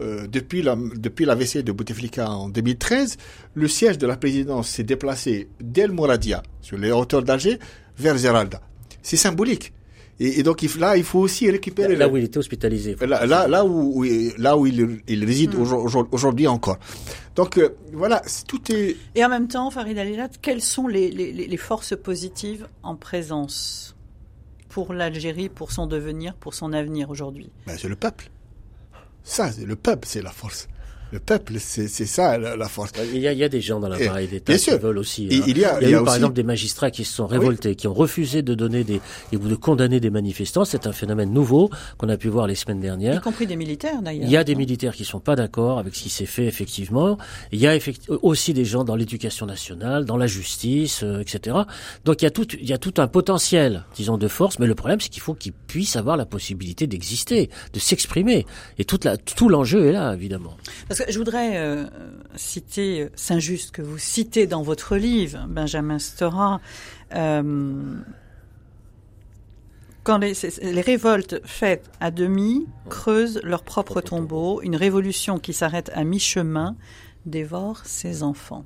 euh, 0.00 0.26
depuis 0.26 0.62
la 0.62 0.74
depuis 0.96 1.26
l'AVC 1.26 1.58
de 1.58 1.72
Bouteflika 1.72 2.30
en 2.30 2.48
2013. 2.48 3.18
Le 3.54 3.68
siège 3.68 3.98
de 3.98 4.06
la 4.06 4.16
présidence 4.16 4.70
s'est 4.70 4.84
déplacé 4.84 5.48
d'El 5.60 5.92
Mouradia, 5.92 6.42
sur 6.62 6.78
les 6.78 6.90
hauteurs 6.90 7.22
d'Alger, 7.22 7.58
vers 7.98 8.16
Zeralda. 8.16 8.62
C'est 9.02 9.16
symbolique. 9.16 9.72
Et, 10.22 10.40
et 10.40 10.42
donc 10.42 10.62
il, 10.62 10.78
là, 10.78 10.96
il 10.98 11.04
faut 11.04 11.20
aussi 11.20 11.50
récupérer 11.50 11.96
Là 11.96 12.06
le- 12.06 12.12
où 12.12 12.16
il 12.18 12.24
était 12.24 12.36
hospitalisé. 12.38 12.94
Là, 13.00 13.24
là, 13.24 13.48
là 13.48 13.64
où, 13.64 14.04
là 14.36 14.56
où 14.58 14.66
il, 14.66 15.00
il 15.08 15.24
réside 15.24 15.54
aujourd- 15.54 16.08
aujourd'hui 16.12 16.46
encore. 16.46 16.78
Donc 17.36 17.56
euh, 17.56 17.70
voilà, 17.94 18.20
tout 18.46 18.60
est. 18.70 18.96
Et 19.14 19.24
en 19.24 19.30
même 19.30 19.48
temps, 19.48 19.70
Farid 19.70 19.96
Alilat, 19.96 20.28
quelles 20.42 20.60
sont 20.60 20.86
les, 20.88 21.10
les- 21.10 21.32
les- 21.32 21.46
les 21.46 21.56
forces 21.56 21.96
positives 21.96 22.66
en 22.82 22.96
présence 22.96 23.96
pour 24.68 24.92
l'Algérie, 24.92 25.48
pour 25.48 25.72
son 25.72 25.86
devenir, 25.86 26.34
pour 26.34 26.52
son 26.54 26.72
avenir 26.74 27.08
aujourd'hui? 27.08 27.50
Ben, 27.66 27.76
c'est 27.78 27.88
le 27.88 27.96
peuple. 27.96 28.30
Ça, 29.24 29.50
c'est 29.52 29.64
le 29.64 29.76
peuple, 29.76 30.06
c'est 30.06 30.22
la 30.22 30.30
force. 30.30 30.68
Le 31.12 31.18
peuple, 31.18 31.54
c'est 31.58 31.88
c'est 31.88 32.06
ça 32.06 32.38
la, 32.38 32.56
la 32.56 32.68
force. 32.68 32.92
Il 33.12 33.18
y, 33.20 33.26
a, 33.26 33.32
il 33.32 33.38
y 33.38 33.44
a 33.44 33.48
des 33.48 33.60
gens 33.60 33.80
dans 33.80 33.88
l'appareil 33.88 34.28
d'État 34.28 34.52
qui 34.52 34.58
sûr. 34.58 34.78
veulent 34.78 34.98
aussi. 34.98 35.26
Et 35.30 35.38
hein. 35.38 35.44
il 35.46 35.58
y 35.58 35.64
a- 35.64 35.78
il 35.80 35.82
y 35.82 35.86
a 35.86 35.88
il 35.88 35.88
y 35.88 35.92
eu 35.92 35.94
a 35.96 35.98
par 35.98 36.08
aussi- 36.08 36.16
exemple 36.16 36.34
des 36.34 36.42
magistrats 36.44 36.90
qui 36.90 37.04
se 37.04 37.12
sont 37.14 37.26
révoltés, 37.26 37.74
qui 37.74 37.88
ont 37.88 37.94
refusé 37.94 38.42
de 38.42 38.54
donner 38.54 38.84
des 38.84 39.00
et 39.32 39.36
ou 39.36 39.40
de 39.48 39.54
condamner 39.56 39.98
des 40.00 40.10
manifestants. 40.10 40.64
C'est 40.64 40.86
un 40.86 40.92
phénomène 40.92 41.32
nouveau 41.32 41.70
qu'on 41.98 42.08
a 42.08 42.16
pu 42.16 42.28
voir 42.28 42.46
les 42.46 42.54
semaines 42.54 42.78
Y 42.78 42.82
dernières. 42.82 43.20
compris 43.22 43.46
des 43.46 43.56
militaires 43.56 44.02
d'ailleurs. 44.02 44.24
Il 44.24 44.30
y 44.30 44.36
a 44.36 44.44
des 44.44 44.54
militaires 44.54 44.94
qui 44.94 45.04
sont 45.04 45.20
pas 45.20 45.36
d'accord 45.36 45.78
avec 45.78 45.94
ce 45.94 46.02
qui 46.02 46.10
s'est 46.10 46.26
fait 46.26 46.46
effectivement. 46.46 47.18
Il 47.52 47.58
y 47.60 47.66
a 47.66 47.76
aussi 48.22 48.52
des 48.54 48.64
gens 48.64 48.84
dans 48.84 48.96
l'éducation 48.96 49.46
nationale, 49.46 50.04
dans 50.04 50.16
la 50.16 50.26
justice, 50.26 51.02
euh, 51.02 51.20
etc. 51.20 51.56
Donc 52.04 52.22
il 52.22 52.24
y 52.24 52.28
a 52.28 52.30
tout, 52.30 52.46
il 52.60 52.68
y 52.68 52.72
a 52.72 52.78
tout 52.78 52.94
un 52.98 53.08
potentiel, 53.08 53.84
disons, 53.96 54.16
de 54.18 54.28
force. 54.28 54.58
Mais 54.58 54.66
le 54.66 54.74
problème, 54.74 55.00
c'est 55.00 55.08
qu'il 55.08 55.22
faut 55.22 55.34
qu'ils 55.34 55.52
puissent 55.52 55.96
avoir 55.96 56.16
la 56.16 56.26
possibilité 56.26 56.86
d'exister, 56.86 57.50
de 57.72 57.78
s'exprimer. 57.78 58.46
Et 58.78 58.84
toute 58.84 59.04
la, 59.04 59.16
tout 59.16 59.48
l'enjeu 59.48 59.86
est 59.86 59.92
là, 59.92 60.14
évidemment. 60.14 60.56
Parce 60.88 60.99
je 61.08 61.18
voudrais 61.18 61.56
euh, 61.56 61.86
citer 62.36 63.08
Saint-Just 63.14 63.70
que 63.70 63.82
vous 63.82 63.98
citez 63.98 64.46
dans 64.46 64.62
votre 64.62 64.96
livre, 64.96 65.46
Benjamin 65.48 65.98
Stora. 65.98 66.60
Euh, 67.14 67.82
quand 70.02 70.18
les 70.18 70.80
révoltes 70.80 71.40
faites 71.44 71.90
à 72.00 72.10
demi 72.10 72.66
creusent 72.88 73.40
leur 73.42 73.62
propre 73.62 74.00
tombeau, 74.00 74.60
une 74.62 74.76
révolution 74.76 75.38
qui 75.38 75.52
s'arrête 75.52 75.90
à 75.94 76.04
mi-chemin 76.04 76.76
dévore 77.26 77.84
ses 77.84 78.22
enfants. 78.22 78.64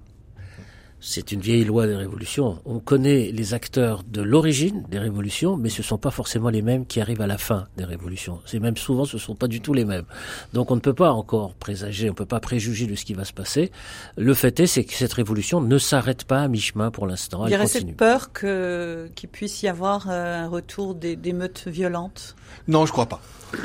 C'est 1.07 1.33
une 1.33 1.41
vieille 1.41 1.65
loi 1.65 1.87
des 1.87 1.95
révolutions. 1.95 2.61
On 2.65 2.79
connaît 2.79 3.31
les 3.31 3.53
acteurs 3.53 4.03
de 4.05 4.23
l'origine 4.23 4.85
des 4.89 4.99
révolutions, 4.99 5.59
mais 5.59 5.69
ce 5.69 5.83
sont 5.83 5.99
pas 5.99 6.11
forcément 6.11 6.49
les 6.49 6.63
mêmes 6.63 6.87
qui 6.87 6.99
arrivent 6.99 7.21
à 7.21 7.27
la 7.27 7.37
fin 7.37 7.67
des 7.77 7.85
révolutions. 7.85 8.41
C'est 8.47 8.59
même 8.59 8.79
souvent, 8.79 9.05
ce 9.05 9.19
sont 9.19 9.35
pas 9.35 9.47
du 9.47 9.61
tout 9.61 9.75
les 9.75 9.85
mêmes. 9.85 10.07
Donc 10.55 10.71
on 10.71 10.77
ne 10.77 10.81
peut 10.81 10.95
pas 10.95 11.13
encore 11.13 11.53
présager, 11.57 12.09
on 12.09 12.15
peut 12.15 12.25
pas 12.25 12.41
préjuger 12.41 12.87
de 12.87 12.95
ce 12.95 13.05
qui 13.05 13.13
va 13.13 13.27
se 13.27 13.35
passer. 13.35 13.71
Le 14.17 14.33
fait 14.33 14.59
est, 14.61 14.67
c'est 14.67 14.85
que 14.85 14.95
cette 14.95 15.13
révolution 15.13 15.61
ne 15.61 15.77
s'arrête 15.77 16.25
pas 16.25 16.41
à 16.41 16.49
mi-chemin 16.49 16.91
pour 16.91 17.07
l'instant. 17.07 17.47
Il 17.47 17.53
y 17.53 17.59
continue. 17.59 17.69
cette 17.69 17.97
peur 17.99 18.33
que, 18.33 19.11
qu'il 19.15 19.29
puisse 19.29 19.63
y 19.63 19.69
avoir 19.69 20.07
euh, 20.09 20.45
un 20.45 20.49
retour 20.49 20.95
des, 20.95 21.17
d'émeutes 21.17 21.69
violentes? 21.69 22.35
Non, 22.67 22.87
je 22.87 22.93
crois 22.93 23.07
pas. 23.07 23.21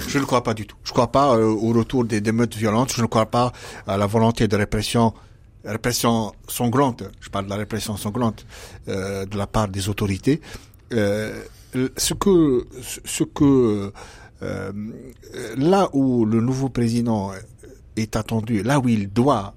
Je 0.09 0.19
ne 0.19 0.25
crois 0.25 0.43
pas 0.43 0.53
du 0.53 0.67
tout. 0.67 0.75
Je 0.83 0.91
crois 0.91 1.11
pas 1.11 1.37
euh, 1.37 1.45
au 1.45 1.71
retour 1.71 2.03
des 2.03 2.17
émeutes 2.17 2.57
violentes. 2.57 2.91
Je 2.93 3.01
ne 3.01 3.07
crois 3.07 3.27
pas 3.27 3.53
à 3.87 3.95
la 3.95 4.07
volonté 4.07 4.49
de 4.49 4.55
répression, 4.57 5.13
répression 5.65 6.33
sanglante. 6.47 7.03
Je 7.19 7.29
parle 7.29 7.45
de 7.45 7.49
la 7.49 7.57
répression 7.57 7.97
sanglante 7.97 8.45
euh, 8.87 9.25
de 9.25 9.37
la 9.37 9.47
part 9.47 9.67
des 9.67 9.89
autorités. 9.89 10.41
Euh, 10.93 11.43
ce 11.97 12.13
que, 12.13 12.67
ce 13.05 13.23
que 13.23 13.91
euh, 14.41 14.71
là 15.57 15.89
où 15.93 16.25
le 16.25 16.41
nouveau 16.41 16.69
président 16.69 17.31
est 17.95 18.15
attendu, 18.15 18.63
là 18.63 18.79
où 18.79 18.87
il 18.87 19.09
doit 19.09 19.53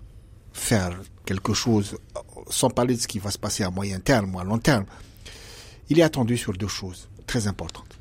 faire 0.53 1.01
quelque 1.25 1.55
chose, 1.55 1.97
sans 2.51 2.69
parler 2.69 2.97
de 2.97 3.01
ce 3.01 3.09
qui 3.09 3.19
va 3.19 3.31
se 3.31 3.39
passer 3.39 3.63
à 3.63 3.71
moyen 3.71 4.01
terme 4.01 4.35
ou 4.35 4.41
à 4.41 4.45
long 4.45 4.59
terme, 4.59 4.85
il 5.89 5.99
est 5.99 6.03
attendu 6.03 6.37
sur 6.37 6.53
deux 6.53 6.69
choses 6.69 7.09
très 7.27 7.47
importantes 7.47 7.91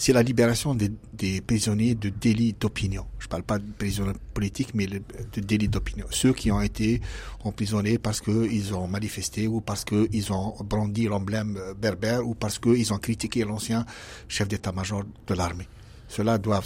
c'est 0.00 0.14
la 0.14 0.22
libération 0.22 0.74
des, 0.74 1.40
prisonniers 1.42 1.94
de 1.94 2.08
délits 2.08 2.54
d'opinion. 2.58 3.04
Je 3.18 3.28
parle 3.28 3.42
pas 3.42 3.58
de 3.58 3.70
prisonniers 3.78 4.14
politiques, 4.32 4.70
mais 4.72 4.86
de 4.86 5.40
délits 5.42 5.68
d'opinion. 5.68 6.06
Ceux 6.10 6.32
qui 6.32 6.50
ont 6.50 6.62
été 6.62 7.02
emprisonnés 7.44 7.98
parce 7.98 8.22
qu'ils 8.22 8.74
ont 8.74 8.88
manifesté 8.88 9.46
ou 9.46 9.60
parce 9.60 9.84
qu'ils 9.84 10.32
ont 10.32 10.54
brandi 10.64 11.04
l'emblème 11.04 11.60
berbère 11.78 12.26
ou 12.26 12.34
parce 12.34 12.58
qu'ils 12.58 12.94
ont 12.94 12.96
critiqué 12.96 13.44
l'ancien 13.44 13.84
chef 14.26 14.48
d'état-major 14.48 15.02
de 15.26 15.34
l'armée. 15.34 15.68
Cela 16.08 16.38
doit, 16.38 16.62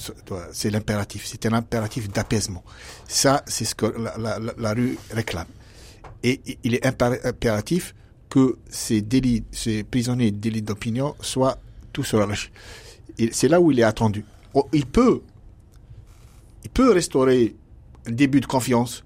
c'est 0.52 0.70
l'impératif. 0.70 1.26
C'est 1.26 1.44
un 1.46 1.54
impératif 1.54 2.08
d'apaisement. 2.08 2.62
Ça, 3.08 3.42
c'est 3.48 3.64
ce 3.64 3.74
que 3.74 3.86
la, 4.16 4.72
rue 4.74 4.96
réclame. 5.10 5.48
Et 6.22 6.40
il 6.62 6.76
est 6.76 6.86
impér- 6.86 7.18
impératif 7.26 7.96
que 8.30 8.58
ces 8.70 9.02
délits, 9.02 9.42
ces 9.50 9.82
prisonniers 9.82 10.30
de 10.30 10.38
délits 10.38 10.62
d'opinion 10.62 11.16
soient 11.20 11.58
tous 11.92 12.14
relâchés. 12.14 12.52
C'est 13.32 13.48
là 13.48 13.60
où 13.60 13.70
il 13.70 13.80
est 13.80 13.84
attendu. 13.84 14.24
Oh, 14.54 14.68
Il 14.72 14.86
peut, 14.86 15.22
il 16.64 16.70
peut 16.70 16.92
restaurer 16.92 17.54
un 18.06 18.12
début 18.12 18.40
de 18.40 18.46
confiance. 18.46 19.04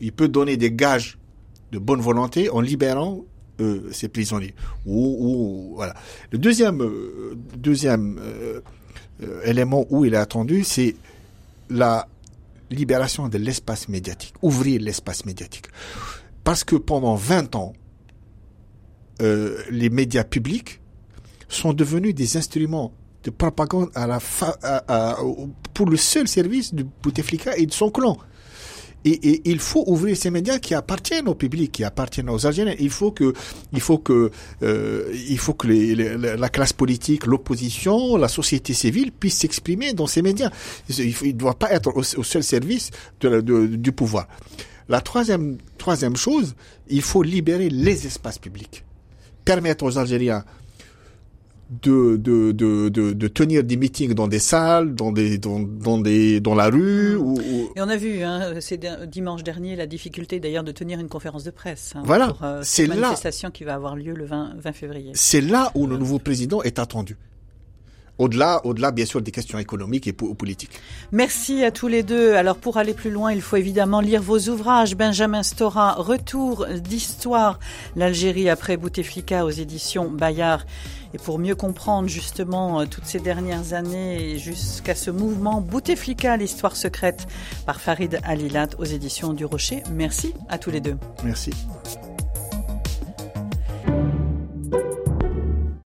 Il 0.00 0.12
peut 0.12 0.28
donner 0.28 0.56
des 0.56 0.72
gages 0.72 1.18
de 1.72 1.78
bonne 1.78 2.00
volonté 2.00 2.50
en 2.50 2.60
libérant 2.60 3.24
euh, 3.60 3.90
ces 3.92 4.08
prisonniers. 4.08 4.54
Ou, 4.86 5.72
voilà. 5.74 5.94
Le 6.30 6.38
deuxième, 6.38 6.82
euh, 6.82 7.36
deuxième 7.56 8.18
euh, 8.18 8.60
euh, 9.22 9.42
élément 9.44 9.86
où 9.90 10.04
il 10.04 10.14
est 10.14 10.18
attendu, 10.18 10.64
c'est 10.64 10.96
la 11.68 12.08
libération 12.70 13.28
de 13.28 13.38
l'espace 13.38 13.88
médiatique. 13.88 14.34
Ouvrir 14.42 14.80
l'espace 14.80 15.24
médiatique. 15.26 15.66
Parce 16.44 16.64
que 16.64 16.76
pendant 16.76 17.14
20 17.14 17.54
ans, 17.56 17.72
les 19.20 19.90
médias 19.90 20.24
publics 20.24 20.80
sont 21.46 21.74
devenus 21.74 22.14
des 22.14 22.38
instruments 22.38 22.90
de 23.24 23.30
propagande 23.30 23.90
pour 25.74 25.86
le 25.88 25.96
seul 25.96 26.28
service 26.28 26.74
de 26.74 26.84
Bouteflika 27.02 27.56
et 27.56 27.66
de 27.66 27.72
son 27.72 27.90
clan. 27.90 28.16
Et, 29.04 29.50
il 29.50 29.58
faut 29.60 29.84
ouvrir 29.86 30.16
ces 30.16 30.30
médias 30.30 30.58
qui 30.58 30.74
appartiennent 30.74 31.28
au 31.28 31.34
public, 31.34 31.72
qui 31.72 31.84
appartiennent 31.84 32.28
aux 32.28 32.46
Algériens. 32.46 32.74
Il 32.78 32.90
faut 32.90 33.12
que, 33.12 33.32
il 33.72 33.80
faut 33.80 33.98
que, 33.98 34.30
euh, 34.62 35.10
il 35.28 35.38
faut 35.38 35.54
que 35.54 35.66
la 35.66 36.48
classe 36.50 36.74
politique, 36.74 37.26
l'opposition, 37.26 38.16
la 38.16 38.28
société 38.28 38.74
civile 38.74 39.10
puissent 39.12 39.38
s'exprimer 39.38 39.94
dans 39.94 40.06
ces 40.06 40.20
médias. 40.20 40.50
Il 40.90 41.14
ne 41.22 41.32
doit 41.32 41.58
pas 41.58 41.72
être 41.72 41.92
au, 41.96 42.22
seul 42.22 42.42
service 42.42 42.90
du 43.22 43.92
pouvoir. 43.92 44.28
La 44.88 45.00
troisième 45.00 45.56
chose, 46.16 46.54
il 46.88 47.02
faut 47.02 47.22
libérer 47.22 47.70
les 47.70 48.06
espaces 48.06 48.38
publics, 48.38 48.84
permettre 49.44 49.84
aux 49.84 49.96
Algériens 49.96 50.44
de, 51.70 52.16
de, 52.16 52.50
de, 52.50 52.88
de, 52.88 53.28
tenir 53.28 53.62
des 53.62 53.76
meetings 53.76 54.12
dans 54.12 54.26
des 54.26 54.40
salles, 54.40 54.94
dans, 54.94 55.12
des, 55.12 55.38
dans, 55.38 55.60
dans, 55.60 55.98
des, 55.98 56.40
dans 56.40 56.56
la 56.56 56.68
rue. 56.68 57.14
Ou, 57.14 57.38
Et 57.76 57.80
on 57.80 57.88
a 57.88 57.96
vu, 57.96 58.22
hein, 58.22 58.54
c'est 58.60 58.84
dimanche 59.08 59.44
dernier, 59.44 59.76
la 59.76 59.86
difficulté 59.86 60.40
d'ailleurs 60.40 60.64
de 60.64 60.72
tenir 60.72 60.98
une 60.98 61.08
conférence 61.08 61.44
de 61.44 61.50
presse. 61.50 61.92
Hein, 61.94 62.02
voilà, 62.04 62.28
pour, 62.28 62.42
euh, 62.42 62.60
c'est 62.64 62.88
manifestation 62.88 63.50
qui 63.52 63.62
va 63.62 63.74
avoir 63.74 63.94
lieu 63.94 64.14
le 64.14 64.24
20, 64.24 64.54
20 64.58 64.72
février. 64.72 65.12
C'est 65.14 65.40
là 65.40 65.70
où 65.76 65.86
le 65.86 65.96
nouveau 65.96 66.18
président 66.18 66.60
est 66.62 66.80
attendu. 66.80 67.16
Au-delà, 68.20 68.60
au-delà, 68.64 68.90
bien 68.90 69.06
sûr, 69.06 69.22
des 69.22 69.30
questions 69.30 69.58
économiques 69.58 70.06
et 70.06 70.12
politiques. 70.12 70.78
Merci 71.10 71.64
à 71.64 71.70
tous 71.70 71.88
les 71.88 72.02
deux. 72.02 72.34
Alors, 72.34 72.56
pour 72.56 72.76
aller 72.76 72.92
plus 72.92 73.10
loin, 73.10 73.32
il 73.32 73.40
faut 73.40 73.56
évidemment 73.56 74.00
lire 74.00 74.20
vos 74.20 74.38
ouvrages. 74.50 74.94
Benjamin 74.94 75.42
Stora, 75.42 75.94
Retour 75.94 76.66
d'histoire, 76.66 77.58
l'Algérie 77.96 78.50
après 78.50 78.76
Bouteflika 78.76 79.46
aux 79.46 79.50
éditions 79.50 80.10
Bayard. 80.10 80.66
Et 81.14 81.18
pour 81.18 81.38
mieux 81.38 81.54
comprendre 81.54 82.08
justement 82.08 82.80
euh, 82.80 82.86
toutes 82.86 83.06
ces 83.06 83.20
dernières 83.20 83.72
années 83.72 84.38
jusqu'à 84.38 84.94
ce 84.94 85.10
mouvement 85.10 85.60
Bouteflika, 85.60 86.36
l'histoire 86.36 86.76
secrète 86.76 87.26
par 87.66 87.80
Farid 87.80 88.20
Alilat 88.24 88.68
aux 88.78 88.84
éditions 88.84 89.32
du 89.32 89.44
Rocher. 89.44 89.82
Merci 89.92 90.34
à 90.48 90.58
tous 90.58 90.70
les 90.70 90.80
deux. 90.80 90.96
Merci. 91.24 91.52